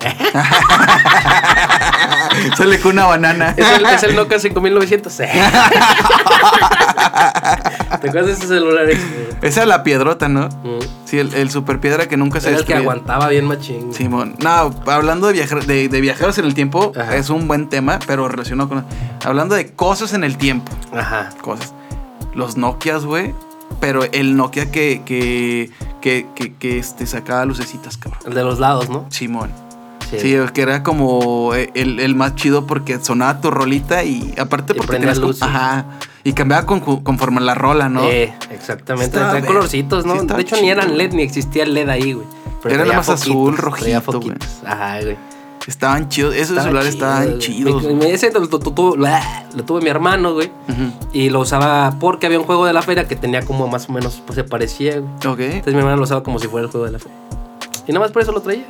Sale 2.56 2.78
con 2.80 2.92
una 2.92 3.06
banana. 3.06 3.54
Es 3.56 3.66
el, 3.70 3.84
es 3.86 4.02
el 4.02 4.14
Nokia 4.16 4.38
5900. 4.38 5.16
¿Te 8.00 8.08
acuerdas 8.08 8.26
de 8.26 8.32
ese 8.32 8.46
celular? 8.46 8.86
Esa 9.42 9.62
es 9.62 9.66
la 9.68 9.82
piedrota, 9.82 10.28
¿no? 10.28 10.48
Mm. 10.48 10.78
Sí, 11.04 11.18
el, 11.18 11.32
el 11.34 11.50
super 11.50 11.80
piedra 11.80 12.06
que 12.08 12.16
nunca 12.16 12.40
se 12.40 12.48
Era 12.50 12.58
el 12.58 12.64
que 12.64 12.74
aguantaba 12.74 13.28
bien 13.28 13.46
machín. 13.46 13.92
Simón. 13.94 14.34
No, 14.42 14.74
hablando 14.86 15.26
de, 15.28 15.32
viajar, 15.34 15.64
de, 15.64 15.88
de 15.88 16.00
viajeros 16.00 16.38
en 16.38 16.44
el 16.46 16.54
tiempo, 16.54 16.92
Ajá. 16.98 17.16
es 17.16 17.30
un 17.30 17.48
buen 17.48 17.68
tema, 17.68 17.98
pero 18.06 18.28
relacionado 18.28 18.68
con. 18.68 18.84
Hablando 19.24 19.54
de 19.54 19.72
cosas 19.74 20.12
en 20.12 20.24
el 20.24 20.36
tiempo. 20.36 20.70
Ajá. 20.94 21.30
Cosas. 21.40 21.72
Los 22.34 22.56
Nokias, 22.56 23.04
güey. 23.04 23.34
Pero 23.80 24.04
el 24.04 24.36
Nokia 24.36 24.70
que, 24.70 25.02
que, 25.04 25.70
que, 26.00 26.26
que, 26.34 26.54
que, 26.54 26.78
este, 26.78 27.06
sacaba 27.06 27.44
lucecitas, 27.44 27.96
cabrón. 27.96 28.20
El 28.26 28.34
de 28.34 28.42
los 28.42 28.58
lados, 28.58 28.88
¿no? 28.88 29.06
Simón. 29.10 29.50
Sí, 30.10 30.36
que 30.54 30.62
era 30.62 30.82
como 30.82 31.52
eh, 31.54 31.70
el, 31.74 31.98
el 31.98 32.14
más 32.14 32.36
chido 32.36 32.66
porque 32.66 33.00
sonaba 33.00 33.40
tu 33.40 33.50
rolita 33.50 34.04
y 34.04 34.34
aparte 34.38 34.72
Y 34.72 34.76
porque 34.76 34.96
tenías 34.96 35.18
luces. 35.18 35.42
Ajá. 35.42 35.84
Y 36.22 36.32
cambiaba 36.32 36.64
con, 36.64 36.80
conforme 36.80 37.40
la 37.40 37.54
rola, 37.54 37.88
¿no? 37.88 38.04
Eh, 38.04 38.32
exactamente. 38.50 39.16
Traía 39.18 39.44
colorcitos, 39.44 40.06
¿no? 40.06 40.20
sí, 40.20 40.26
de 40.26 40.40
hecho, 40.40 40.56
ni 40.60 40.70
eran. 40.70 40.96
LED 40.96 41.12
ni 41.12 41.22
existía 41.22 41.66
LED 41.66 41.88
ahí, 41.88 42.12
güey. 42.12 42.26
Pero 42.62 42.82
Era 42.82 42.96
más 42.96 43.08
azul, 43.08 43.56
foquitos, 43.56 44.04
rojito, 44.04 44.20
güey. 44.20 44.36
Ajá, 44.64 45.00
güey. 45.02 45.16
Estaban 45.66 46.08
chidos. 46.08 46.34
Esos 46.34 46.50
Estaba 46.58 46.62
celulares 46.64 46.94
chido, 46.94 47.06
estaban 47.06 47.26
güey. 47.28 47.38
chidos. 47.38 47.82
Me- 47.84 47.94
me- 47.94 48.12
Ese 48.12 48.30
lo, 48.32 48.48
tuve 49.64 49.80
mi 49.82 49.88
hermano, 49.88 50.34
güey. 50.34 50.50
Y 51.12 51.30
lo 51.30 51.40
usaba 51.40 51.96
porque 51.98 52.26
había 52.26 52.38
un 52.38 52.44
juego 52.46 52.66
de 52.66 52.72
la 52.72 52.82
feria 52.82 53.08
que 53.08 53.16
tenía 53.16 53.42
como 53.42 53.66
más 53.66 53.88
o 53.88 53.92
menos, 53.92 54.22
pues 54.24 54.36
se 54.36 54.44
parecía, 54.44 55.00
güey. 55.00 55.10
Ok. 55.32 55.40
Entonces 55.40 55.72
mi 55.74 55.80
hermano 55.80 55.96
lo 55.96 56.02
usaba 56.04 56.22
como 56.22 56.38
si 56.38 56.46
fuera 56.48 56.66
el 56.66 56.70
juego 56.70 56.86
de 56.86 56.92
la 56.92 56.98
feria. 56.98 57.16
Y 57.86 57.92
nada 57.92 58.04
más 58.04 58.12
por 58.12 58.22
eso 58.22 58.32
lo 58.32 58.40
traía. 58.40 58.64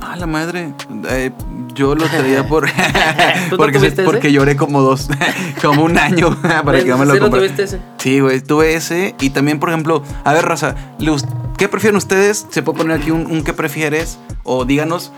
Ah, 0.00 0.16
la 0.16 0.26
madre. 0.26 0.74
Eh, 1.08 1.30
yo 1.74 1.94
lo 1.94 2.06
traía 2.06 2.46
por. 2.46 2.66
porque, 3.56 3.78
ese? 3.78 4.02
porque 4.02 4.30
lloré 4.32 4.56
como 4.56 4.82
dos. 4.82 5.08
como 5.62 5.84
un 5.84 5.96
año 5.98 6.36
para 6.64 6.78
que 6.82 6.90
no 6.90 6.98
me 6.98 7.06
lo 7.06 7.12
¿Sí 7.14 7.18
no 7.20 7.24
comprara. 7.26 7.46
tuviste 7.46 7.62
ese? 7.62 7.80
Sí, 7.98 8.20
güey, 8.20 8.40
tuve 8.42 8.74
ese. 8.74 9.14
Y 9.20 9.30
también, 9.30 9.58
por 9.60 9.70
ejemplo, 9.70 10.02
a 10.24 10.32
ver, 10.34 10.44
raza, 10.44 10.74
¿le 10.98 11.10
gust- 11.10 11.28
¿qué 11.56 11.68
prefieren 11.68 11.96
ustedes? 11.96 12.46
Se 12.50 12.62
puede 12.62 12.78
poner 12.78 13.00
aquí 13.00 13.10
un, 13.10 13.26
un 13.30 13.42
qué 13.44 13.52
prefieres. 13.54 14.18
O 14.42 14.66
díganos 14.66 15.10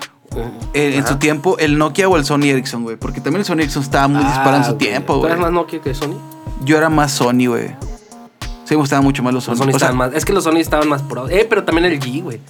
eh, 0.75 0.97
en 0.97 1.07
su 1.07 1.17
tiempo 1.17 1.57
el 1.59 1.79
Nokia 1.79 2.09
o 2.09 2.17
el 2.17 2.25
Sony 2.25 2.45
Ericsson, 2.45 2.83
güey. 2.83 2.97
Porque 2.97 3.21
también 3.21 3.41
el 3.41 3.45
Sony 3.47 3.59
Ericsson 3.61 3.83
estaba 3.83 4.09
muy 4.09 4.23
Ah, 4.23 4.27
disparado 4.29 4.57
en 4.57 4.65
su 4.65 4.75
tiempo, 4.75 5.15
¿Tú 5.15 5.19
güey. 5.21 5.31
eras 5.33 5.41
más 5.43 5.53
Nokia 5.53 5.81
que 5.81 5.95
Sony? 5.95 6.17
Yo 6.65 6.77
era 6.79 6.89
más 6.89 7.13
Sony, 7.13 7.47
güey. 7.49 7.69
Sí, 8.65 8.75
me 8.75 8.77
gustaban 8.77 9.05
mucho 9.05 9.23
más 9.23 9.33
los 9.33 9.45
Sony. 9.45 9.53
Los 9.53 9.59
Sony 9.61 9.65
o 9.69 9.71
sea, 9.71 9.77
estaban 9.77 9.97
más. 9.97 10.13
Es 10.15 10.25
que 10.25 10.33
los 10.33 10.43
Sony 10.45 10.57
estaban 10.57 10.89
más 10.89 11.03
pro. 11.03 11.29
Eh, 11.29 11.47
pero 11.49 11.63
también 11.65 11.85
el 11.85 12.01
G, 12.01 12.23
güey. 12.23 12.41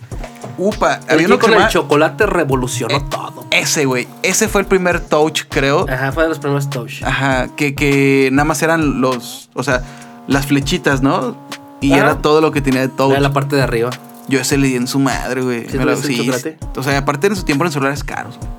upa, 0.56 1.00
El 1.08 1.14
había 1.14 1.26
G 1.26 1.30
uno 1.30 1.38
que 1.38 1.46
con 1.52 1.60
el 1.62 1.68
chocolate 1.68 2.24
revolucionó 2.26 2.94
Eh, 2.96 3.02
todo. 3.10 3.44
Ese, 3.50 3.84
güey. 3.84 4.08
Ese 4.22 4.48
fue 4.48 4.62
el 4.62 4.66
primer 4.66 5.00
touch, 5.00 5.42
creo. 5.48 5.84
Ajá, 5.90 6.12
fue 6.12 6.22
de 6.22 6.30
los 6.30 6.38
primeros 6.38 6.70
touch. 6.70 7.02
Ajá, 7.04 7.48
que, 7.56 7.74
que 7.74 8.30
nada 8.32 8.44
más 8.44 8.62
eran 8.62 9.00
los, 9.02 9.50
o 9.54 9.62
sea, 9.62 9.82
las 10.26 10.46
flechitas, 10.46 11.02
¿no? 11.02 11.36
Y 11.82 11.92
era 11.92 12.16
todo 12.22 12.40
lo 12.40 12.50
que 12.50 12.62
tenía 12.62 12.80
de 12.80 12.88
touch. 12.88 13.10
Era 13.12 13.20
la 13.20 13.32
parte 13.34 13.54
de 13.54 13.62
arriba. 13.62 13.90
Yo 14.28 14.40
ese 14.40 14.56
le 14.58 14.66
di 14.68 14.76
en 14.76 14.86
su 14.88 14.98
madre, 14.98 15.42
güey. 15.42 15.68
¿Sí 15.68 15.78
Me 15.78 15.84
lo- 15.84 15.94
chocolate? 16.00 16.58
O 16.76 16.82
sea, 16.82 16.98
aparte 16.98 17.28
en 17.28 17.36
su 17.36 17.44
tiempo 17.44 17.64
eran 17.64 17.72
celulares 17.72 18.02
caros, 18.04 18.36
güey. 18.38 18.50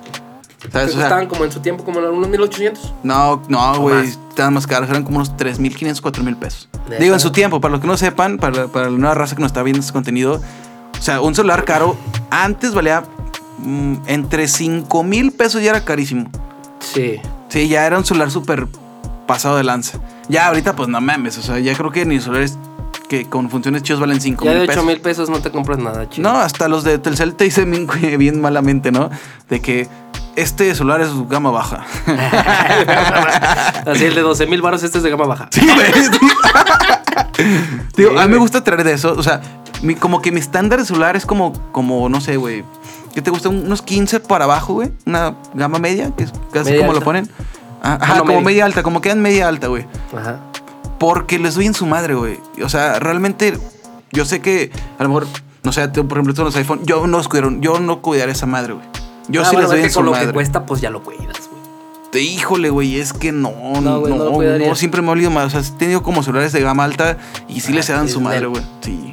¿Sabes? 0.72 0.88
O 0.88 0.92
sea, 0.92 1.02
costaban 1.02 1.26
como 1.28 1.44
en 1.44 1.52
su 1.52 1.60
tiempo, 1.60 1.84
como 1.84 2.00
en 2.00 2.06
unos 2.06 2.28
1800. 2.28 2.92
no, 3.02 3.42
no, 3.48 3.72
¿O 3.74 3.80
güey. 3.80 4.08
Estaban 4.08 4.54
más 4.54 4.66
caros. 4.66 4.88
Eran 4.90 5.02
como 5.04 5.16
unos 5.18 5.32
3.500, 5.36 6.00
4.000 6.02 6.36
pesos. 6.36 6.68
Digo, 6.98 7.14
en 7.14 7.20
su 7.20 7.30
tiempo, 7.32 7.60
para 7.60 7.72
los 7.72 7.80
que 7.80 7.86
no 7.86 7.96
sepan, 7.96 8.38
para, 8.38 8.66
para 8.68 8.90
la 8.90 8.98
nueva 8.98 9.14
raza 9.14 9.34
que 9.36 9.42
nos 9.42 9.50
está 9.50 9.62
viendo 9.62 9.80
este 9.80 9.92
contenido. 9.92 10.40
O 10.98 11.02
sea, 11.02 11.20
un 11.20 11.34
celular 11.34 11.64
caro 11.64 11.96
antes 12.30 12.74
valía 12.74 13.04
mm, 13.58 13.94
entre 14.06 14.48
5 14.48 15.04
mil 15.04 15.32
pesos 15.32 15.62
ya 15.62 15.70
era 15.70 15.84
carísimo. 15.84 16.28
Sí. 16.80 17.20
Sí, 17.48 17.68
ya 17.68 17.86
era 17.86 17.96
un 17.98 18.04
celular 18.04 18.30
súper 18.30 18.66
pasado 19.26 19.56
de 19.56 19.64
lanza. 19.64 19.98
Ya 20.28 20.48
ahorita, 20.48 20.74
pues 20.76 20.88
no 20.88 21.00
mames. 21.00 21.38
O 21.38 21.42
sea, 21.42 21.58
ya 21.60 21.74
creo 21.74 21.90
que 21.92 22.04
ni 22.04 22.20
celulares 22.20 22.58
que 23.08 23.26
con 23.26 23.50
funciones 23.50 23.82
chidos 23.82 24.00
valen 24.00 24.20
5 24.20 24.44
Ya 24.44 24.50
mil 24.52 24.60
de 24.60 24.66
pesos. 24.66 24.82
8 24.82 24.86
mil 24.86 25.00
pesos 25.00 25.30
no 25.30 25.40
te 25.40 25.50
compras 25.50 25.78
nada, 25.78 26.08
chido. 26.08 26.30
No, 26.30 26.38
hasta 26.38 26.68
los 26.68 26.84
de 26.84 26.98
Telcel 26.98 27.34
te 27.34 27.44
dicen 27.44 27.88
bien, 28.18 28.40
malamente, 28.40 28.92
¿no? 28.92 29.10
De 29.48 29.60
que 29.60 29.88
este 30.36 30.72
celular 30.74 31.00
es 31.00 31.10
gama 31.28 31.50
baja. 31.50 31.84
Así 33.86 34.04
el 34.04 34.14
de 34.14 34.20
12 34.22 34.46
mil 34.46 34.62
baros, 34.62 34.82
este 34.82 34.98
es 34.98 35.04
de 35.04 35.10
gama 35.10 35.26
baja. 35.26 35.48
Sí, 35.50 35.66
güey. 35.66 35.92
Digo, 37.96 38.10
Sí, 38.12 38.18
a 38.18 38.26
mí 38.26 38.32
me 38.32 38.38
gusta 38.38 38.62
traer 38.64 38.84
de 38.84 38.92
eso. 38.92 39.14
O 39.16 39.22
sea, 39.22 39.40
mi- 39.82 39.94
como 39.94 40.20
que 40.22 40.32
mi 40.32 40.40
estándar 40.40 40.78
de 40.78 40.84
celular 40.84 41.16
es 41.16 41.26
como, 41.26 41.52
como 41.72 42.08
no 42.08 42.20
sé, 42.20 42.36
güey. 42.36 42.64
¿Qué 43.14 43.22
te 43.22 43.30
gusta? 43.30 43.48
Unos 43.48 43.82
15 43.82 44.20
para 44.20 44.44
abajo, 44.44 44.74
güey. 44.74 44.90
Una 45.06 45.34
gama 45.54 45.78
media, 45.78 46.12
que 46.16 46.24
es 46.24 46.32
casi 46.52 46.70
Media 46.70 46.86
como 46.86 46.92
lo 46.92 47.00
ponen. 47.04 47.28
Ah, 47.82 47.90
Ah, 47.92 47.98
Ajá, 48.00 48.14
no, 48.14 48.20
como 48.20 48.32
media. 48.34 48.44
media 48.46 48.64
alta, 48.64 48.82
como 48.82 49.00
quedan 49.00 49.20
media 49.22 49.48
alta, 49.48 49.68
güey. 49.68 49.86
Ajá. 50.16 50.40
Porque 50.98 51.38
les 51.38 51.54
doy 51.54 51.66
en 51.66 51.74
su 51.74 51.86
madre, 51.86 52.14
güey. 52.14 52.38
O 52.64 52.68
sea, 52.68 52.98
realmente, 52.98 53.56
yo 54.12 54.24
sé 54.24 54.40
que 54.40 54.70
a 54.98 55.02
lo 55.02 55.08
mejor, 55.10 55.26
no 55.62 55.72
sé, 55.72 55.86
por 55.88 56.12
ejemplo, 56.18 56.34
todos 56.34 56.46
los 56.46 56.56
iPhone, 56.56 56.80
yo 56.84 57.06
no 57.06 57.18
los 57.18 57.28
cuidaron, 57.28 57.60
yo 57.60 57.78
no 57.80 58.00
cuidaré 58.02 58.32
esa 58.32 58.46
madre, 58.46 58.74
güey. 58.74 58.86
Yo 59.28 59.42
Ah, 59.42 59.44
sí 59.44 59.56
bueno, 59.56 59.68
les 59.68 59.70
doy 59.70 59.84
en 59.84 59.90
su 59.90 59.96
con 59.96 60.06
lo 60.06 60.12
que 60.12 60.32
cuesta, 60.32 60.64
pues 60.66 60.80
ya 60.80 60.90
lo 60.90 61.02
cuidas, 61.02 61.24
güey. 61.50 61.58
Te- 62.10 62.22
Híjole, 62.22 62.70
güey, 62.70 62.98
es 62.98 63.12
que 63.12 63.32
no, 63.32 63.52
No, 63.52 63.80
no, 63.82 64.00
güey, 64.00 64.66
no 64.66 64.74
siempre 64.74 65.02
me 65.02 65.08
ha 65.08 65.12
olido 65.12 65.30
más. 65.30 65.46
O 65.46 65.50
sea, 65.50 65.60
he 65.60 65.78
tenido 65.78 66.02
como 66.02 66.22
celulares 66.22 66.52
de 66.52 66.60
gama 66.62 66.84
alta 66.84 67.18
y 67.48 67.60
sí 67.60 67.72
Ah, 67.72 67.76
les 67.76 67.86
sí, 67.86 67.92
su 68.08 68.20
madre, 68.22 68.46
güey. 68.46 68.62
Sí. 68.80 69.07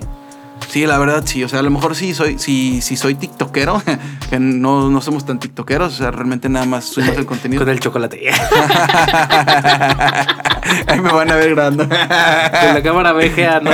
Sí, 0.76 0.86
la 0.86 0.98
verdad 0.98 1.24
sí. 1.26 1.42
O 1.42 1.48
sea, 1.48 1.60
a 1.60 1.62
lo 1.62 1.70
mejor 1.70 1.96
sí 1.96 2.14
soy, 2.14 2.38
sí, 2.38 2.82
sí 2.82 2.98
soy 2.98 3.16
tiktokero, 3.16 3.82
que 4.30 4.40
no, 4.42 4.90
no 4.90 5.00
somos 5.00 5.26
tan 5.26 5.40
tiktokeros. 5.40 5.94
O 5.94 5.96
sea, 5.96 6.12
realmente 6.12 6.50
nada 6.50 6.66
más 6.66 6.84
subimos 6.84 7.16
el 7.16 7.26
contenido. 7.26 7.62
Con 7.62 7.70
el 7.70 7.80
chocolate. 7.80 8.30
Ahí 10.88 11.00
me 11.00 11.14
van 11.14 11.32
a 11.32 11.36
ver 11.36 11.52
grabando. 11.52 11.84
Con 11.88 12.00
la 12.00 12.82
cámara 12.84 13.14
VGA, 13.14 13.62
¿no? 13.62 13.72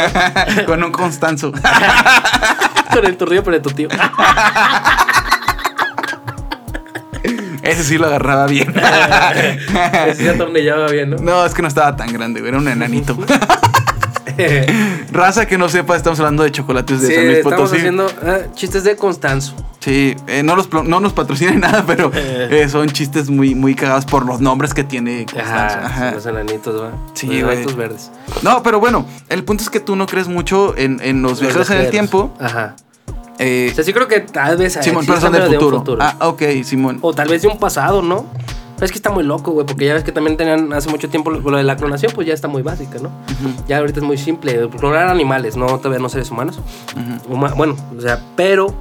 Con 0.68 0.84
un 0.84 0.91
Constanzo. 0.91 1.52
Con 2.93 3.04
el 3.04 3.18
turrillo 3.18 3.43
pero 3.45 3.58
de 3.58 3.64
tu 3.64 3.72
tío. 3.72 3.88
Ese 7.64 7.84
sí 7.84 7.97
lo 7.97 8.06
agarraba 8.06 8.45
bien. 8.45 8.76
Ese 10.06 10.26
ya 10.26 10.38
tornillaba 10.38 10.88
bien, 10.91 11.10
¿no? 11.10 11.18
No, 11.18 11.47
es 11.47 11.56
que 11.56 11.64
no 11.64 11.68
estaba 11.68 11.95
tan 11.95 12.14
grande, 12.14 12.41
güey. 12.41 12.49
Era 12.49 12.60
un 12.60 12.68
enanito. 12.68 13.18
Raza 15.12 15.46
que 15.46 15.58
no 15.58 15.70
sepa, 15.70 15.96
estamos 15.96 16.20
hablando 16.20 16.44
de 16.44 16.52
chocolates 16.52 17.02
de 17.02 17.08
Sí, 17.08 17.16
San 17.16 17.26
Luis 17.26 17.38
estamos 17.38 17.60
Potosí. 17.60 17.78
haciendo 17.78 18.08
ah, 18.24 18.38
chistes 18.54 18.84
de 18.84 18.96
Constanzo. 18.96 19.54
Sí, 19.80 20.16
eh, 20.28 20.44
no, 20.44 20.56
los, 20.56 20.72
no 20.72 21.00
nos 21.00 21.14
nada, 21.56 21.84
pero 21.88 22.12
eh, 22.14 22.68
son 22.70 22.90
chistes 22.90 23.30
muy, 23.30 23.56
muy 23.56 23.76
cagados 23.76 24.06
por 24.06 24.26
los 24.26 24.40
nombres 24.42 24.74
que 24.74 24.84
tiene 24.84 25.26
Constanzo. 25.26 25.78
Ajá, 25.78 25.86
Ajá. 25.86 26.12
Los 26.12 26.26
enanitos, 26.26 26.82
¿va? 26.82 26.92
Sí, 27.14 27.28
Los 27.28 27.36
enanitos 27.52 27.76
verdes. 27.76 28.12
No, 28.44 28.62
pero 28.64 28.80
bueno, 28.80 29.06
el 29.30 29.44
punto 29.44 29.64
es 29.64 29.70
que 29.70 29.80
tú 29.80 29.96
no 29.96 30.06
crees 30.06 30.28
mucho 30.28 30.76
en, 30.78 31.00
en 31.04 31.22
los 31.22 31.42
viajeros 31.42 31.70
en 31.72 31.78
el 31.78 31.90
tiempo. 31.90 32.32
Ajá. 32.40 32.76
Eh, 33.40 33.70
O 33.72 33.76
sea, 33.76 33.84
sí 33.84 33.92
creo 33.92 34.08
que 34.08 34.20
tal 34.20 34.56
vez 34.58 34.78
Simón, 34.82 35.04
pero 35.06 35.20
son 35.20 35.32
del 35.34 35.44
un 35.44 35.80
futuro. 35.80 35.98
Ah, 36.00 36.16
ok, 36.28 36.44
Simón. 36.64 37.00
O 37.02 37.14
tal 37.14 37.28
vez 37.30 37.42
de 37.42 37.48
un 37.48 37.58
pasado, 37.58 38.02
¿no? 38.04 38.28
Es 38.82 38.92
que 38.92 38.98
está 38.98 39.12
muy 39.12 39.24
loco, 39.24 39.52
güey, 39.52 39.66
porque 39.66 39.86
ya 39.86 39.94
ves 39.94 40.04
que 40.04 40.12
también 40.12 40.38
tenían 40.38 40.74
hace 40.74 40.90
mucho 40.90 41.08
tiempo 41.10 41.30
lo 41.32 41.58
de 41.58 41.64
la 41.64 41.78
clonación, 41.78 42.12
pues 42.16 42.28
ya 42.28 42.34
está 42.34 42.48
muy 42.48 42.64
básica, 42.64 42.98
¿no? 43.02 43.12
Ya 43.68 43.78
ahorita 43.78 44.00
es 44.00 44.06
muy 44.06 44.18
simple. 44.18 44.68
Clonar 44.80 45.08
animales, 45.08 45.56
no 45.56 45.68
todavía 45.78 46.00
no 46.00 46.10
seres 46.10 46.32
humanos. 46.32 46.60
Huma- 47.30 47.54
bueno, 47.56 47.76
o 47.98 48.02
sea, 48.02 48.20
pero 48.36 48.74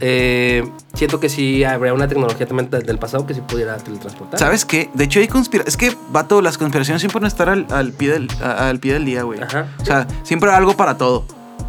eh, 0.00 0.64
siento 0.94 1.20
que 1.20 1.28
sí 1.28 1.62
habría 1.64 1.92
una 1.94 2.08
tecnología 2.08 2.46
también 2.46 2.70
de- 2.70 2.80
del 2.80 2.98
pasado 2.98 3.26
que 3.26 3.34
sí 3.34 3.40
pudiera 3.40 3.76
teletransportar. 3.76 4.38
¿Sabes 4.38 4.64
qué? 4.64 4.90
De 4.94 5.04
hecho, 5.04 5.20
hay 5.20 5.28
conspiraciones. 5.28 5.74
Es 5.74 5.76
que, 5.76 5.96
vato, 6.10 6.40
las 6.42 6.58
conspiraciones 6.58 7.00
siempre 7.02 7.18
van 7.20 7.24
a 7.24 7.28
estar 7.28 7.48
al, 7.48 7.66
al 7.70 7.92
pie, 7.92 8.10
del, 8.10 8.28
a- 8.42 8.68
al 8.68 8.78
pie 8.78 8.94
del 8.94 9.04
día, 9.04 9.22
güey. 9.22 9.40
Ajá. 9.40 9.66
O 9.80 9.84
sea, 9.84 10.06
siempre 10.24 10.50
hay 10.50 10.56
algo 10.56 10.74
para 10.76 10.96
todo. 10.98 11.24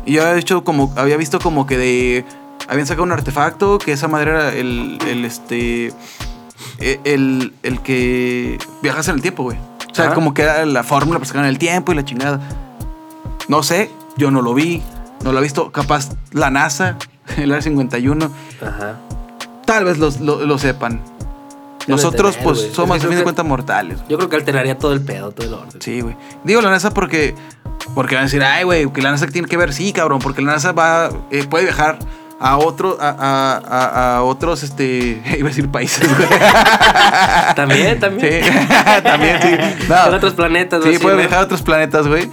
Y 0.06 0.14
yo 0.14 0.24
había 0.24 0.38
hecho 0.40 0.64
como. 0.64 0.94
Había 0.98 1.18
visto 1.18 1.40
como 1.40 1.66
que 1.66 1.78
de. 1.78 2.26
Habían 2.68 2.88
sacado 2.88 3.04
un 3.04 3.12
artefacto 3.12 3.78
que 3.78 3.92
esa 3.94 4.08
madre 4.08 4.32
era 4.32 4.54
el. 4.54 4.98
el 5.08 5.26
este. 5.26 5.92
E- 6.84 7.00
El, 7.14 7.54
el 7.64 7.80
que 7.82 8.58
viajas 8.82 9.08
en 9.08 9.16
el 9.16 9.22
tiempo, 9.22 9.44
güey. 9.44 9.58
O 9.92 9.96
sea, 9.96 10.06
Ajá. 10.06 10.14
como 10.16 10.34
que 10.34 10.42
era 10.44 10.66
la 10.66 10.84
fórmula 10.84 11.20
para 11.20 11.28
sacar 11.28 11.46
el 11.46 11.58
tiempo 11.60 11.92
y 11.92 11.96
la 11.96 12.04
chingada. 12.06 12.40
No 13.48 13.62
sé, 13.64 13.92
yo 14.18 14.32
no 14.32 14.42
lo 14.42 14.54
vi, 14.54 14.82
no 15.24 15.32
lo 15.32 15.40
he 15.40 15.42
visto. 15.44 15.72
Capaz 15.72 16.10
la 16.32 16.50
NASA, 16.50 16.98
el 17.38 17.52
Área 17.52 17.62
51, 17.62 18.32
Ajá. 18.62 18.96
tal 19.66 19.86
vez 19.86 19.98
los- 19.98 20.20
lo, 20.20 20.46
lo 20.46 20.58
sepan. 20.58 21.02
Debe 21.86 21.98
Nosotros, 21.98 22.32
tener, 22.36 22.44
pues, 22.46 22.60
güey. 22.62 22.74
somos, 22.74 23.04
a 23.04 23.08
fin 23.08 23.18
de 23.18 23.24
cuentas, 23.24 23.46
mortales. 23.46 24.00
Yo 24.08 24.16
creo 24.18 24.30
que 24.30 24.38
alteraría 24.38 24.78
todo 24.78 24.94
el 24.94 25.02
pedo, 25.02 25.32
todo 25.32 25.46
el 25.48 25.54
orden. 25.54 25.82
Sí, 25.82 26.00
güey. 26.00 26.16
Digo 26.46 26.62
la 26.62 26.70
NASA 26.70 26.94
porque. 26.94 27.36
Porque 27.94 28.16
van 28.16 28.22
a 28.24 28.26
decir, 28.28 28.42
ay, 28.42 28.64
güey, 28.64 28.90
que 28.94 29.02
la 29.02 29.12
NASA 29.12 29.28
tiene 29.28 29.50
que 29.50 29.58
ver. 29.58 29.74
Sí, 29.74 29.92
cabrón, 29.92 30.20
porque 30.20 30.42
la 30.42 30.54
NASA 30.54 30.72
va. 30.72 31.10
eh, 31.30 31.46
puede 31.46 31.66
viajar 31.66 32.00
a 32.44 32.58
otro, 32.58 32.98
a, 33.00 34.18
a- 34.18 34.24
otros, 34.24 34.64
este. 34.64 35.22
Iba 35.38 35.48
a 35.48 35.50
decir 35.50 35.70
países, 35.70 36.08
güey. 36.16 36.28
También, 37.56 38.00
también. 38.00 38.44
Sí, 38.44 38.50
también, 39.04 39.40
sí. 39.42 39.86
No. 39.90 40.16
Otros 40.16 40.34
planetas, 40.34 40.82
Sí, 40.84 40.90
güey, 40.90 41.00
puede 41.00 41.16
¿no? 41.16 41.22
viajar 41.22 41.40
a 41.40 41.44
otros 41.44 41.62
planetas, 41.62 42.08
güey. 42.08 42.30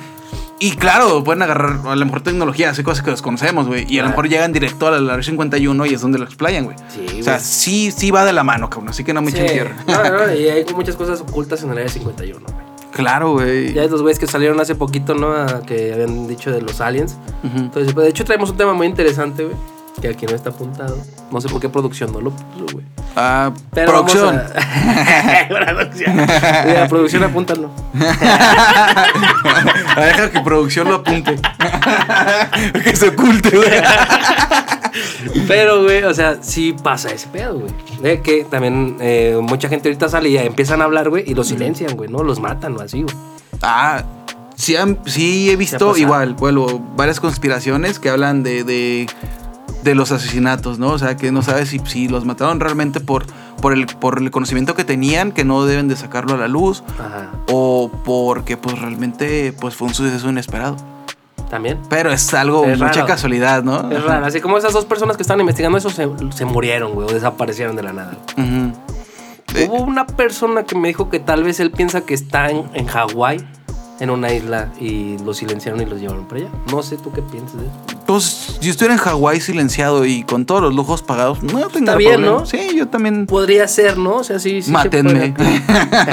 Y 0.63 0.73
claro, 0.73 1.25
pueden 1.25 1.43
agarrar 1.43 1.79
a 1.87 1.97
lo 1.97 2.05
mejor 2.05 2.21
tecnología, 2.23 2.69
hacer 2.69 2.85
cosas 2.85 3.03
que 3.03 3.11
desconocemos, 3.11 3.67
güey. 3.67 3.87
Y 3.89 3.99
a 3.99 4.03
lo 4.03 4.11
mejor 4.11 4.29
llegan 4.29 4.53
directo 4.53 4.89
a 4.89 4.91
la 5.01 5.15
Área 5.15 5.25
51 5.25 5.87
y 5.87 5.95
es 5.95 6.01
donde 6.03 6.19
lo 6.19 6.25
explayan, 6.27 6.65
güey. 6.65 6.77
Sí, 6.89 7.21
o 7.21 7.25
sea, 7.25 7.39
sí, 7.39 7.91
sí 7.91 8.11
va 8.11 8.27
de 8.27 8.35
la 8.35 8.45
mano, 8.45 8.69
cabrón. 8.69 8.91
Así 8.91 9.03
que 9.03 9.15
no 9.15 9.23
me 9.23 9.31
echen 9.31 9.47
Sí. 9.49 9.55
tierra. 9.55 9.75
No, 9.87 10.03
no, 10.27 10.35
y 10.35 10.49
hay 10.49 10.67
muchas 10.75 10.97
cosas 10.97 11.21
ocultas 11.23 11.63
en 11.63 11.71
el 11.71 11.79
área 11.79 11.89
51, 11.89 12.41
güey. 12.45 12.55
Claro, 12.93 13.33
güey. 13.33 13.73
Ya 13.73 13.83
hay 13.83 13.89
dos 13.89 14.03
güeyes 14.03 14.19
que 14.19 14.27
salieron 14.27 14.61
hace 14.61 14.75
poquito, 14.75 15.15
¿no? 15.15 15.33
A- 15.33 15.63
que 15.63 15.95
habían 15.95 16.27
dicho 16.29 16.51
de 16.51 16.61
los 16.61 16.83
aliens. 16.83 17.17
Entonces, 17.43 17.95
pues, 17.95 18.05
de 18.05 18.11
hecho, 18.11 18.25
traemos 18.27 18.51
un 18.51 18.57
tema 18.59 18.75
muy 18.75 18.87
interesante, 18.87 19.45
güey. 19.45 19.57
Que 20.01 20.09
aquí 20.09 20.25
no 20.27 20.35
está 20.35 20.51
apuntado. 20.51 20.97
No 21.31 21.41
sé 21.41 21.49
por 21.49 21.61
qué 21.61 21.69
producción 21.69 22.13
no 22.13 22.21
lo 22.21 22.31
puso, 22.31 22.67
güey. 22.73 22.85
Ah, 23.17 23.53
Pero 23.73 23.93
producción. 23.93 24.39
a- 24.39 25.49
producción. 25.49 26.17
Mira, 26.17 26.87
producción, 26.89 27.25
apúntalo. 27.25 27.71
Deja 29.97 30.31
que 30.31 30.41
producción 30.41 30.89
lo 30.89 30.97
apunte. 30.97 31.37
que 32.85 32.97
se 32.97 33.09
oculte, 33.09 33.57
güey. 33.57 33.69
Pero, 35.47 35.83
güey, 35.85 36.03
o 36.05 36.15
sea, 36.15 36.39
sí 36.43 36.75
pasa 36.83 37.11
ese 37.11 37.29
pedo, 37.29 37.59
güey. 37.61 37.73
De 38.03 38.21
que 38.23 38.45
también 38.45 38.97
eh, 39.01 39.39
mucha 39.41 39.69
gente 39.69 39.89
ahorita 39.89 40.09
sale 40.09 40.29
y 40.31 40.37
empiezan 40.39 40.81
a 40.81 40.85
hablar, 40.85 41.11
güey, 41.11 41.25
y 41.27 41.35
los 41.35 41.49
silencian, 41.49 41.97
güey, 41.97 42.09
¿no? 42.11 42.23
Los 42.23 42.41
matan 42.41 42.77
o 42.77 42.81
así, 42.81 43.03
güey. 43.03 43.15
Ah, 43.63 44.03
sí, 44.57 44.77
han- 44.77 44.99
sí 45.07 45.51
he 45.51 45.57
visto 45.57 45.97
igual, 45.97 46.35
vuelvo, 46.35 46.81
varias 46.97 47.21
conspiraciones 47.21 47.99
que 47.99 48.09
hablan 48.11 48.43
de, 48.43 48.65
de, 48.65 49.07
de 49.83 49.95
los 49.95 50.13
asesinatos, 50.13 50.79
¿no? 50.79 50.89
O 50.89 50.99
sea, 50.99 51.17
que 51.17 51.33
no 51.33 51.43
sabes 51.43 51.69
si, 51.71 51.79
si 51.81 52.09
los 52.09 52.25
mataron 52.25 52.61
realmente 52.61 53.01
por, 53.01 53.25
por, 53.63 53.73
el, 53.73 53.87
por 53.87 54.19
el 54.19 54.31
conocimiento 54.31 54.75
que 54.75 54.85
tenían, 54.85 55.33
que 55.33 55.45
no 55.45 55.65
deben 55.65 55.89
de 55.89 55.97
sacarlo 55.97 56.35
a 56.35 56.37
la 56.37 56.49
luz, 56.49 56.83
Ajá. 56.99 57.31
o 57.51 57.91
porque 58.05 58.57
pues 58.57 58.79
realmente 58.79 59.53
pues 59.59 59.75
fue 59.77 59.89
un 59.89 59.95
suceso 59.95 60.29
inesperado. 60.29 60.77
También. 61.49 61.79
Pero 61.89 62.13
es 62.13 62.33
algo, 62.35 62.65
Es 62.65 62.79
mucha 62.79 62.93
raro. 62.93 63.07
casualidad, 63.07 63.65
¿no? 63.65 63.91
Es 63.91 64.05
raro. 64.05 64.25
Así 64.25 64.41
como 64.41 64.57
esas 64.57 64.73
dos 64.73 64.85
personas 64.85 65.17
que 65.17 65.23
estaban 65.23 65.41
investigando 65.41 65.79
eso 65.79 65.91
se, 65.91 66.09
se 66.33 66.45
murieron, 66.45 66.93
güey, 66.93 67.09
o 67.09 67.13
desaparecieron 67.13 67.75
de 67.75 67.83
la 67.83 67.93
nada. 67.93 68.13
Hubo 69.67 69.83
una 69.83 70.07
persona 70.07 70.63
que 70.63 70.77
me 70.77 70.89
dijo 70.89 71.11
que 71.11 71.19
tal 71.19 71.43
vez 71.43 71.59
él 71.59 71.73
piensa 71.73 72.03
que 72.03 72.15
está 72.15 72.51
en, 72.51 72.71
en 72.75 72.87
Hawái, 72.87 73.45
en 74.01 74.11
una 74.11 74.33
isla, 74.33 74.73
y 74.81 75.19
los 75.19 75.37
silenciaron 75.37 75.81
y 75.83 75.85
los 75.85 76.01
llevaron 76.01 76.27
para 76.27 76.41
allá. 76.41 76.51
No 76.71 76.83
sé 76.83 76.97
tú 76.97 77.13
qué 77.13 77.21
piensas 77.21 77.61
de 77.61 77.67
eso. 77.67 77.77
Pues 78.07 78.59
si 78.61 78.71
estuviera 78.71 78.95
en 78.95 79.01
Hawái 79.01 79.41
silenciado 79.41 80.07
y 80.07 80.25
con 80.25 80.47
todos 80.47 80.63
los 80.63 80.75
lujos 80.75 81.03
pagados, 81.03 81.43
no 81.43 81.69
tendría 81.69 81.97
bien, 81.97 82.13
problema. 82.15 82.39
¿no? 82.39 82.47
Sí, 82.47 82.71
yo 82.75 82.89
también. 82.89 83.27
Podría 83.27 83.69
ser, 83.69 83.99
¿no? 83.99 84.17
O 84.17 84.25
sea, 84.25 84.39
sí, 84.39 84.63
sí. 84.63 84.71
Mátenme. 84.71 85.35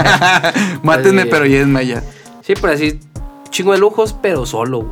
Mátenme, 0.84 1.26
pero 1.26 1.46
llévenme 1.46 1.80
allá. 1.80 2.04
Sí, 2.42 2.54
pero 2.60 2.74
así, 2.74 3.00
chingo 3.50 3.72
de 3.72 3.80
lujos, 3.80 4.16
pero 4.22 4.46
solo, 4.46 4.80
güey. 4.80 4.92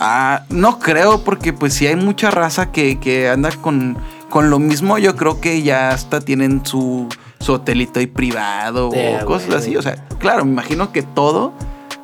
Ah, 0.00 0.44
no 0.50 0.80
creo, 0.80 1.22
porque 1.22 1.52
pues 1.52 1.74
si 1.74 1.86
hay 1.86 1.94
mucha 1.94 2.32
raza 2.32 2.72
que, 2.72 2.98
que 2.98 3.28
anda 3.28 3.50
con, 3.52 3.96
con 4.30 4.50
lo 4.50 4.58
mismo, 4.58 4.98
yo 4.98 5.14
creo 5.14 5.40
que 5.40 5.62
ya 5.62 5.90
hasta 5.90 6.20
tienen 6.20 6.66
su, 6.66 7.08
su 7.42 7.52
hotelito 7.52 8.00
ahí 8.00 8.06
privado 8.06 8.90
Yeah, 8.90 9.22
o 9.22 9.26
cosas 9.26 9.54
así. 9.54 9.76
O 9.76 9.82
sea, 9.82 9.96
claro, 10.18 10.44
me 10.44 10.52
imagino 10.52 10.92
que 10.92 11.02
todo 11.02 11.52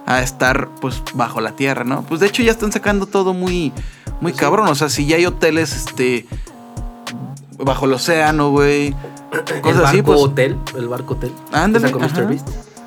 a 0.07 0.23
estar 0.23 0.69
pues 0.81 1.03
bajo 1.15 1.41
la 1.41 1.53
tierra, 1.53 1.85
¿no? 1.85 2.03
Pues 2.03 2.21
de 2.21 2.27
hecho 2.27 2.43
ya 2.43 2.51
están 2.51 2.73
sacando 2.73 3.07
todo 3.07 3.35
muy, 3.35 3.73
muy 4.21 4.33
cabrón. 4.33 4.69
O 4.69 4.75
sea, 4.75 4.89
si 4.89 5.07
ya 5.07 5.17
hay 5.17 5.27
hoteles, 5.27 5.75
este, 5.75 6.27
bajo 7.59 7.87
el 7.87 7.93
océano, 7.93 8.51
güey. 8.51 8.95
el 9.33 9.61
Cosas 9.61 9.83
barco 9.83 9.89
así, 9.89 10.03
pues. 10.03 10.21
hotel, 10.21 10.59
el 10.77 10.89
barco 10.89 11.15
hotel. 11.15 11.33
Ándale. 11.53 11.93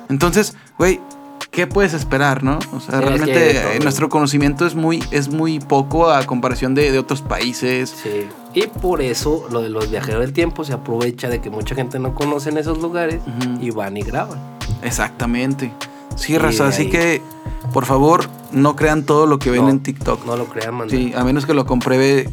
Entonces, 0.08 0.54
güey, 0.78 1.00
¿qué 1.52 1.66
puedes 1.68 1.92
esperar, 1.92 2.42
no? 2.42 2.58
O 2.72 2.80
sea, 2.80 2.98
Sí, 2.98 3.04
es 3.04 3.08
realmente 3.08 3.62
que 3.74 3.80
nuestro 3.80 4.08
conocimiento 4.08 4.66
es 4.66 4.74
muy, 4.74 5.04
es 5.12 5.28
muy 5.28 5.60
poco 5.60 6.10
a 6.10 6.24
comparación 6.24 6.74
de, 6.74 6.90
de 6.90 6.98
otros 6.98 7.22
países. 7.22 7.94
Sí. 8.02 8.26
Y 8.54 8.66
por 8.66 9.00
eso 9.00 9.46
lo 9.50 9.60
de 9.60 9.68
los 9.68 9.88
viajeros 9.90 10.22
del 10.22 10.32
tiempo 10.32 10.64
se 10.64 10.72
aprovecha 10.72 11.28
de 11.28 11.40
que 11.40 11.50
mucha 11.50 11.74
gente 11.74 11.98
no 11.98 12.14
conoce 12.14 12.48
en 12.48 12.58
esos 12.58 12.78
lugares 12.78 13.20
y 13.60 13.70
van 13.70 13.96
y 13.96 14.02
graban. 14.02 14.40
Exactamente. 14.82 15.72
Sí, 16.16 16.36
raza, 16.36 16.66
así 16.68 16.90
que, 16.90 17.22
por 17.72 17.86
favor, 17.86 18.28
no 18.50 18.74
crean 18.74 19.04
todo 19.04 19.26
lo 19.26 19.38
que 19.38 19.50
ven 19.50 19.62
No, 19.62 19.70
en 19.70 19.80
TikTok. 19.80 20.26
No 20.26 20.36
lo 20.36 20.46
crean, 20.46 20.74
man. 20.74 20.90
Sí, 20.90 21.12
a 21.14 21.22
menos 21.22 21.46
que 21.46 21.54
lo 21.54 21.64
compruebe 21.64 22.28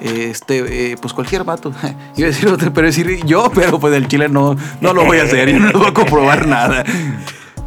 eh, 0.00 0.28
este, 0.30 0.92
eh, 0.92 0.96
pues 1.00 1.12
cualquier 1.12 1.44
vato. 1.44 1.72
Iba 2.16 2.28
a 2.28 2.30
decir 2.30 2.48
otro, 2.48 2.72
pero 2.72 2.86
decir 2.86 3.24
yo, 3.24 3.50
pero 3.54 3.78
pues 3.78 3.92
del 3.92 4.06
chile 4.08 4.28
no, 4.28 4.56
no 4.80 4.92
lo 4.92 5.04
voy 5.04 5.18
a 5.18 5.24
hacer, 5.24 5.48
yo 5.50 5.58
no 5.58 5.72
voy 5.78 5.88
a 5.88 5.94
comprobar 5.94 6.46
nada. 6.48 6.84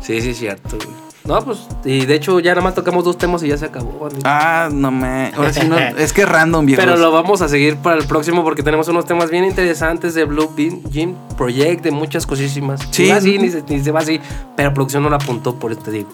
Sí, 0.02 0.22
sí, 0.22 0.32
es 0.32 0.38
cierto, 0.38 0.78
güey. 0.78 1.12
No, 1.24 1.40
pues, 1.46 1.68
y 1.86 2.08
de 2.08 2.16
hecho 2.16 2.40
ya 2.40 2.52
nada 2.52 2.64
más 2.64 2.74
tocamos 2.74 3.04
dos 3.04 3.16
temas 3.16 3.44
y 3.44 3.48
ya 3.48 3.58
se 3.58 3.66
acabó. 3.66 4.10
Ah, 4.24 4.70
no 4.72 4.90
me. 4.90 5.32
Ahora 5.36 5.54
sí 5.54 5.68
no. 5.68 5.78
Es 5.98 6.14
que 6.14 6.26
random, 6.26 6.66
viejo. 6.66 6.82
Pero 6.82 6.98
lo 6.98 7.12
vamos 7.12 7.44
a 7.44 7.48
seguir 7.48 7.78
para 7.78 7.98
el 7.98 8.06
próximo 8.06 8.44
porque 8.44 8.64
tenemos 8.64 8.88
unos 8.88 9.06
temas 9.06 9.30
bien 9.30 9.46
interesantes 9.46 10.16
de 10.16 10.26
Blue 10.26 10.52
Bean 10.56 10.82
Gym 10.90 11.14
Project, 11.38 11.84
de 11.84 11.92
muchas 11.92 12.26
cosísimas. 12.26 12.82
Sí. 12.90 13.04
Ni 13.04 13.10
va 13.10 13.16
así, 13.18 13.38
ni 13.38 13.50
se, 13.50 13.62
ni 13.68 13.84
se 13.84 13.92
va 13.92 14.00
así, 14.00 14.20
pero 14.56 14.74
producción 14.74 15.04
no 15.04 15.10
la 15.10 15.18
apuntó, 15.18 15.56
por 15.56 15.72
eso 15.72 15.82
te 15.82 15.92
digo. 15.92 16.10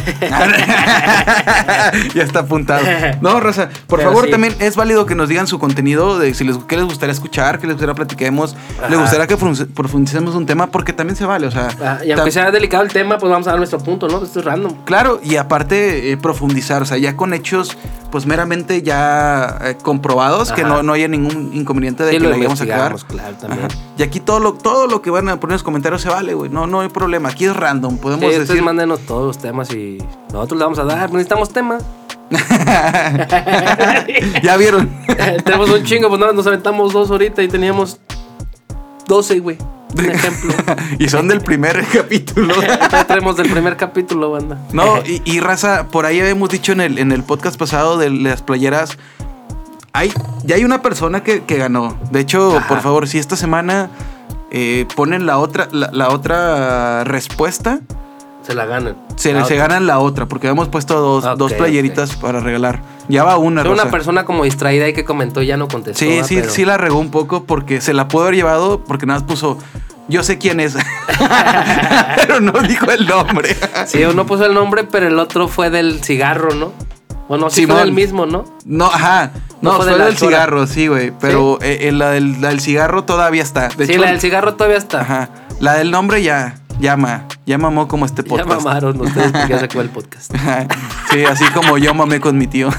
ya 2.14 2.22
está 2.22 2.40
apuntado. 2.40 2.82
No, 3.20 3.40
Rosa, 3.40 3.68
por 3.86 3.98
Pero 3.98 4.10
favor, 4.10 4.24
sí. 4.26 4.30
también 4.30 4.54
es 4.58 4.76
válido 4.76 5.06
que 5.06 5.14
nos 5.14 5.28
digan 5.28 5.46
su 5.46 5.58
contenido, 5.58 6.18
de 6.18 6.34
si 6.34 6.44
les, 6.44 6.56
qué 6.58 6.76
les 6.76 6.84
gustaría 6.84 7.12
escuchar, 7.12 7.58
qué 7.58 7.66
les 7.66 7.74
gustaría 7.76 7.94
platiquemos, 7.94 8.56
Ajá. 8.78 8.88
les 8.88 8.98
gustaría 8.98 9.26
que 9.26 9.36
profundice- 9.36 9.66
profundicemos 9.72 10.34
un 10.34 10.46
tema, 10.46 10.68
porque 10.68 10.92
también 10.92 11.16
se 11.16 11.24
vale, 11.26 11.46
o 11.46 11.50
sea. 11.50 11.68
Ah, 11.82 11.98
y 12.04 12.10
aunque 12.12 12.30
sea 12.30 12.50
delicado 12.50 12.82
el 12.82 12.92
tema, 12.92 13.18
pues 13.18 13.30
vamos 13.30 13.46
a 13.46 13.50
dar 13.50 13.58
nuestro 13.58 13.78
punto, 13.78 14.08
¿no? 14.08 14.22
Esto 14.22 14.40
es 14.40 14.44
random. 14.44 14.84
Claro, 14.84 15.20
y 15.22 15.36
aparte 15.36 16.12
eh, 16.12 16.16
profundizar, 16.16 16.82
o 16.82 16.84
sea, 16.84 16.98
ya 16.98 17.16
con 17.16 17.34
hechos, 17.34 17.76
pues 18.10 18.26
meramente 18.26 18.82
ya 18.82 19.58
eh, 19.62 19.76
comprobados, 19.82 20.52
que 20.52 20.64
no, 20.64 20.82
no 20.82 20.92
haya 20.92 21.08
ningún 21.08 21.50
inconveniente 21.54 22.04
de 22.04 22.12
Sí, 22.12 22.18
que 22.18 22.24
lo 22.24 22.30
vayamos 22.30 22.60
a 22.60 22.64
investigamos, 22.64 23.04
claro, 23.04 23.36
también. 23.36 23.68
Y 23.96 24.02
aquí 24.02 24.20
todo 24.20 24.40
lo, 24.40 24.54
todo 24.54 24.86
lo 24.86 25.02
que 25.02 25.10
van 25.10 25.28
a 25.28 25.38
poner 25.38 25.52
en 25.52 25.56
los 25.56 25.62
comentarios 25.62 26.02
se 26.02 26.08
vale, 26.08 26.34
güey. 26.34 26.50
No, 26.50 26.66
no 26.66 26.80
hay 26.80 26.88
problema. 26.88 27.28
Aquí 27.28 27.44
es 27.44 27.56
random. 27.56 27.94
Sí, 27.94 27.98
Podemos 28.02 28.24
ustedes 28.26 28.48
decir. 28.48 28.62
mándenos 28.62 29.00
todos 29.00 29.26
los 29.26 29.38
temas 29.38 29.72
y 29.72 29.98
nosotros 30.32 30.58
le 30.58 30.64
vamos 30.64 30.78
a 30.78 30.84
dar. 30.84 31.10
Necesitamos 31.10 31.50
temas. 31.50 31.84
ya 34.42 34.56
vieron. 34.56 34.88
Tenemos 35.44 35.70
un 35.70 35.84
chingo, 35.84 36.08
pues 36.08 36.20
nada, 36.20 36.32
nos 36.32 36.46
aventamos 36.46 36.92
dos 36.92 37.10
ahorita 37.10 37.42
y 37.42 37.48
teníamos 37.48 37.98
12, 39.06 39.40
güey. 39.40 39.58
Un 39.96 40.04
ejemplo. 40.10 40.52
y 40.98 41.08
son 41.08 41.28
del 41.28 41.40
primer 41.40 41.84
capítulo. 41.92 42.54
Traemos 43.06 43.36
del 43.36 43.50
primer 43.50 43.76
capítulo, 43.76 44.30
banda. 44.30 44.58
No, 44.72 44.98
y, 45.04 45.22
y 45.24 45.40
raza, 45.40 45.88
por 45.88 46.06
ahí 46.06 46.20
habíamos 46.20 46.48
dicho 46.50 46.72
en 46.72 46.80
el, 46.80 46.98
en 46.98 47.12
el 47.12 47.22
podcast 47.22 47.58
pasado 47.58 47.98
de 47.98 48.10
las 48.10 48.42
playeras. 48.42 48.98
Hay, 49.92 50.12
ya 50.44 50.54
hay 50.56 50.64
una 50.64 50.82
persona 50.82 51.22
que, 51.24 51.42
que 51.42 51.56
ganó. 51.56 51.96
De 52.12 52.20
hecho, 52.20 52.56
Ajá. 52.58 52.68
por 52.68 52.80
favor, 52.80 53.08
si 53.08 53.18
esta 53.18 53.34
semana 53.36 53.90
eh, 54.52 54.86
ponen 54.94 55.26
la 55.26 55.38
otra, 55.38 55.68
la, 55.72 55.90
la 55.92 56.10
otra 56.10 57.02
respuesta, 57.04 57.80
Se 58.42 58.54
la 58.54 58.66
ganan. 58.66 58.96
se, 59.16 59.32
La 59.32 59.44
se 59.44 59.56
ganan 59.56 59.86
la 59.88 59.98
otra, 59.98 60.26
porque 60.26 60.46
habíamos 60.46 60.68
puesto 60.68 61.00
dos, 61.00 61.36
dos 61.38 61.52
playeritas 61.54 62.14
para 62.16 62.38
regalar. 62.40 62.80
Ya 63.10 63.24
va 63.24 63.36
una, 63.38 63.62
Fue 63.62 63.72
una 63.72 63.90
persona 63.90 64.24
como 64.24 64.44
distraída 64.44 64.88
y 64.88 64.92
que 64.92 65.04
comentó 65.04 65.42
ya 65.42 65.56
no 65.56 65.68
contestó. 65.68 65.98
Sí, 66.04 66.18
¿va? 66.18 66.24
sí, 66.24 66.36
Pero- 66.36 66.50
sí 66.50 66.64
la 66.64 66.76
regó 66.78 66.98
un 66.98 67.10
poco 67.10 67.44
porque 67.44 67.80
se 67.80 67.92
la 67.92 68.08
pudo 68.08 68.22
haber 68.24 68.36
llevado 68.36 68.84
porque 68.84 69.06
nada 69.06 69.20
más 69.20 69.28
puso, 69.28 69.58
yo 70.08 70.22
sé 70.22 70.38
quién 70.38 70.60
es, 70.60 70.76
pero 72.16 72.40
no 72.40 72.52
dijo 72.62 72.90
el 72.90 73.06
nombre. 73.06 73.56
Sí, 73.86 74.04
uno 74.04 74.26
puso 74.26 74.46
el 74.46 74.54
nombre, 74.54 74.84
pero 74.84 75.06
el 75.06 75.18
otro 75.18 75.48
fue 75.48 75.70
del 75.70 76.02
cigarro, 76.02 76.54
¿no? 76.54 76.72
Bueno, 77.28 77.48
sí 77.48 77.60
Simón. 77.62 77.76
fue 77.76 77.84
del 77.86 77.94
mismo, 77.94 78.26
¿no? 78.26 78.44
No, 78.64 78.86
ajá, 78.86 79.30
No 79.60 79.72
no, 79.72 79.76
fue 79.76 79.92
fue, 79.94 80.04
del 80.04 80.16
cigarro, 80.16 80.66
sí, 80.66 80.88
güey, 80.88 81.12
pero 81.20 81.58
eh, 81.62 81.88
eh, 81.88 81.92
la, 81.92 82.10
del, 82.10 82.40
la 82.40 82.48
del 82.48 82.60
cigarro 82.60 83.04
todavía 83.04 83.42
está. 83.42 83.68
De 83.68 83.86
sí, 83.86 83.92
hecho, 83.92 84.00
la 84.02 84.10
del 84.10 84.20
cigarro 84.20 84.54
todavía 84.54 84.78
está. 84.78 85.02
Ajá, 85.02 85.28
la 85.60 85.74
del 85.74 85.92
nombre 85.92 86.22
ya, 86.22 86.56
llama, 86.80 87.26
ya 87.46 87.58
mamó 87.58 87.88
como 87.88 88.06
este 88.06 88.22
Ya 88.22 88.28
podcast. 88.28 88.64
mamaron 88.64 89.00
ustedes 89.00 89.32
porque 89.32 89.48
ya 89.48 89.58
sacó 89.60 89.80
el 89.80 89.90
podcast. 89.90 90.32
Sí, 91.10 91.24
así 91.24 91.44
como 91.46 91.76
yo 91.76 91.92
mamé 91.92 92.20
con 92.20 92.38
mi 92.38 92.46
tío. 92.46 92.70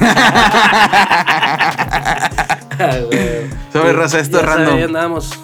Sobre 3.74 3.92
raza, 3.94 4.20
esto 4.20 4.40
es 4.40 4.46
random. 4.46 4.78
Ahí 4.78 4.84
andamos. 4.84 5.38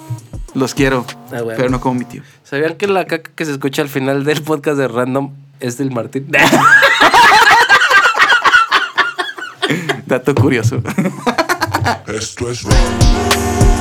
Los 0.54 0.72
quiero, 0.74 1.04
Ah, 1.30 1.40
pero 1.56 1.68
no 1.68 1.80
como 1.80 1.96
mi 1.98 2.06
tío. 2.06 2.22
¿Sabían 2.44 2.76
que 2.76 2.86
la 2.86 3.04
caca 3.04 3.30
que 3.34 3.44
se 3.44 3.52
escucha 3.52 3.82
al 3.82 3.90
final 3.90 4.24
del 4.24 4.42
podcast 4.42 4.78
de 4.78 4.88
Random 4.88 5.32
es 5.60 5.76
del 5.76 5.90
Martín? 5.90 6.28
Dato 10.06 10.34
curioso. 10.34 10.80
Esto 12.06 12.50
es 12.50 12.62
random. 12.62 13.77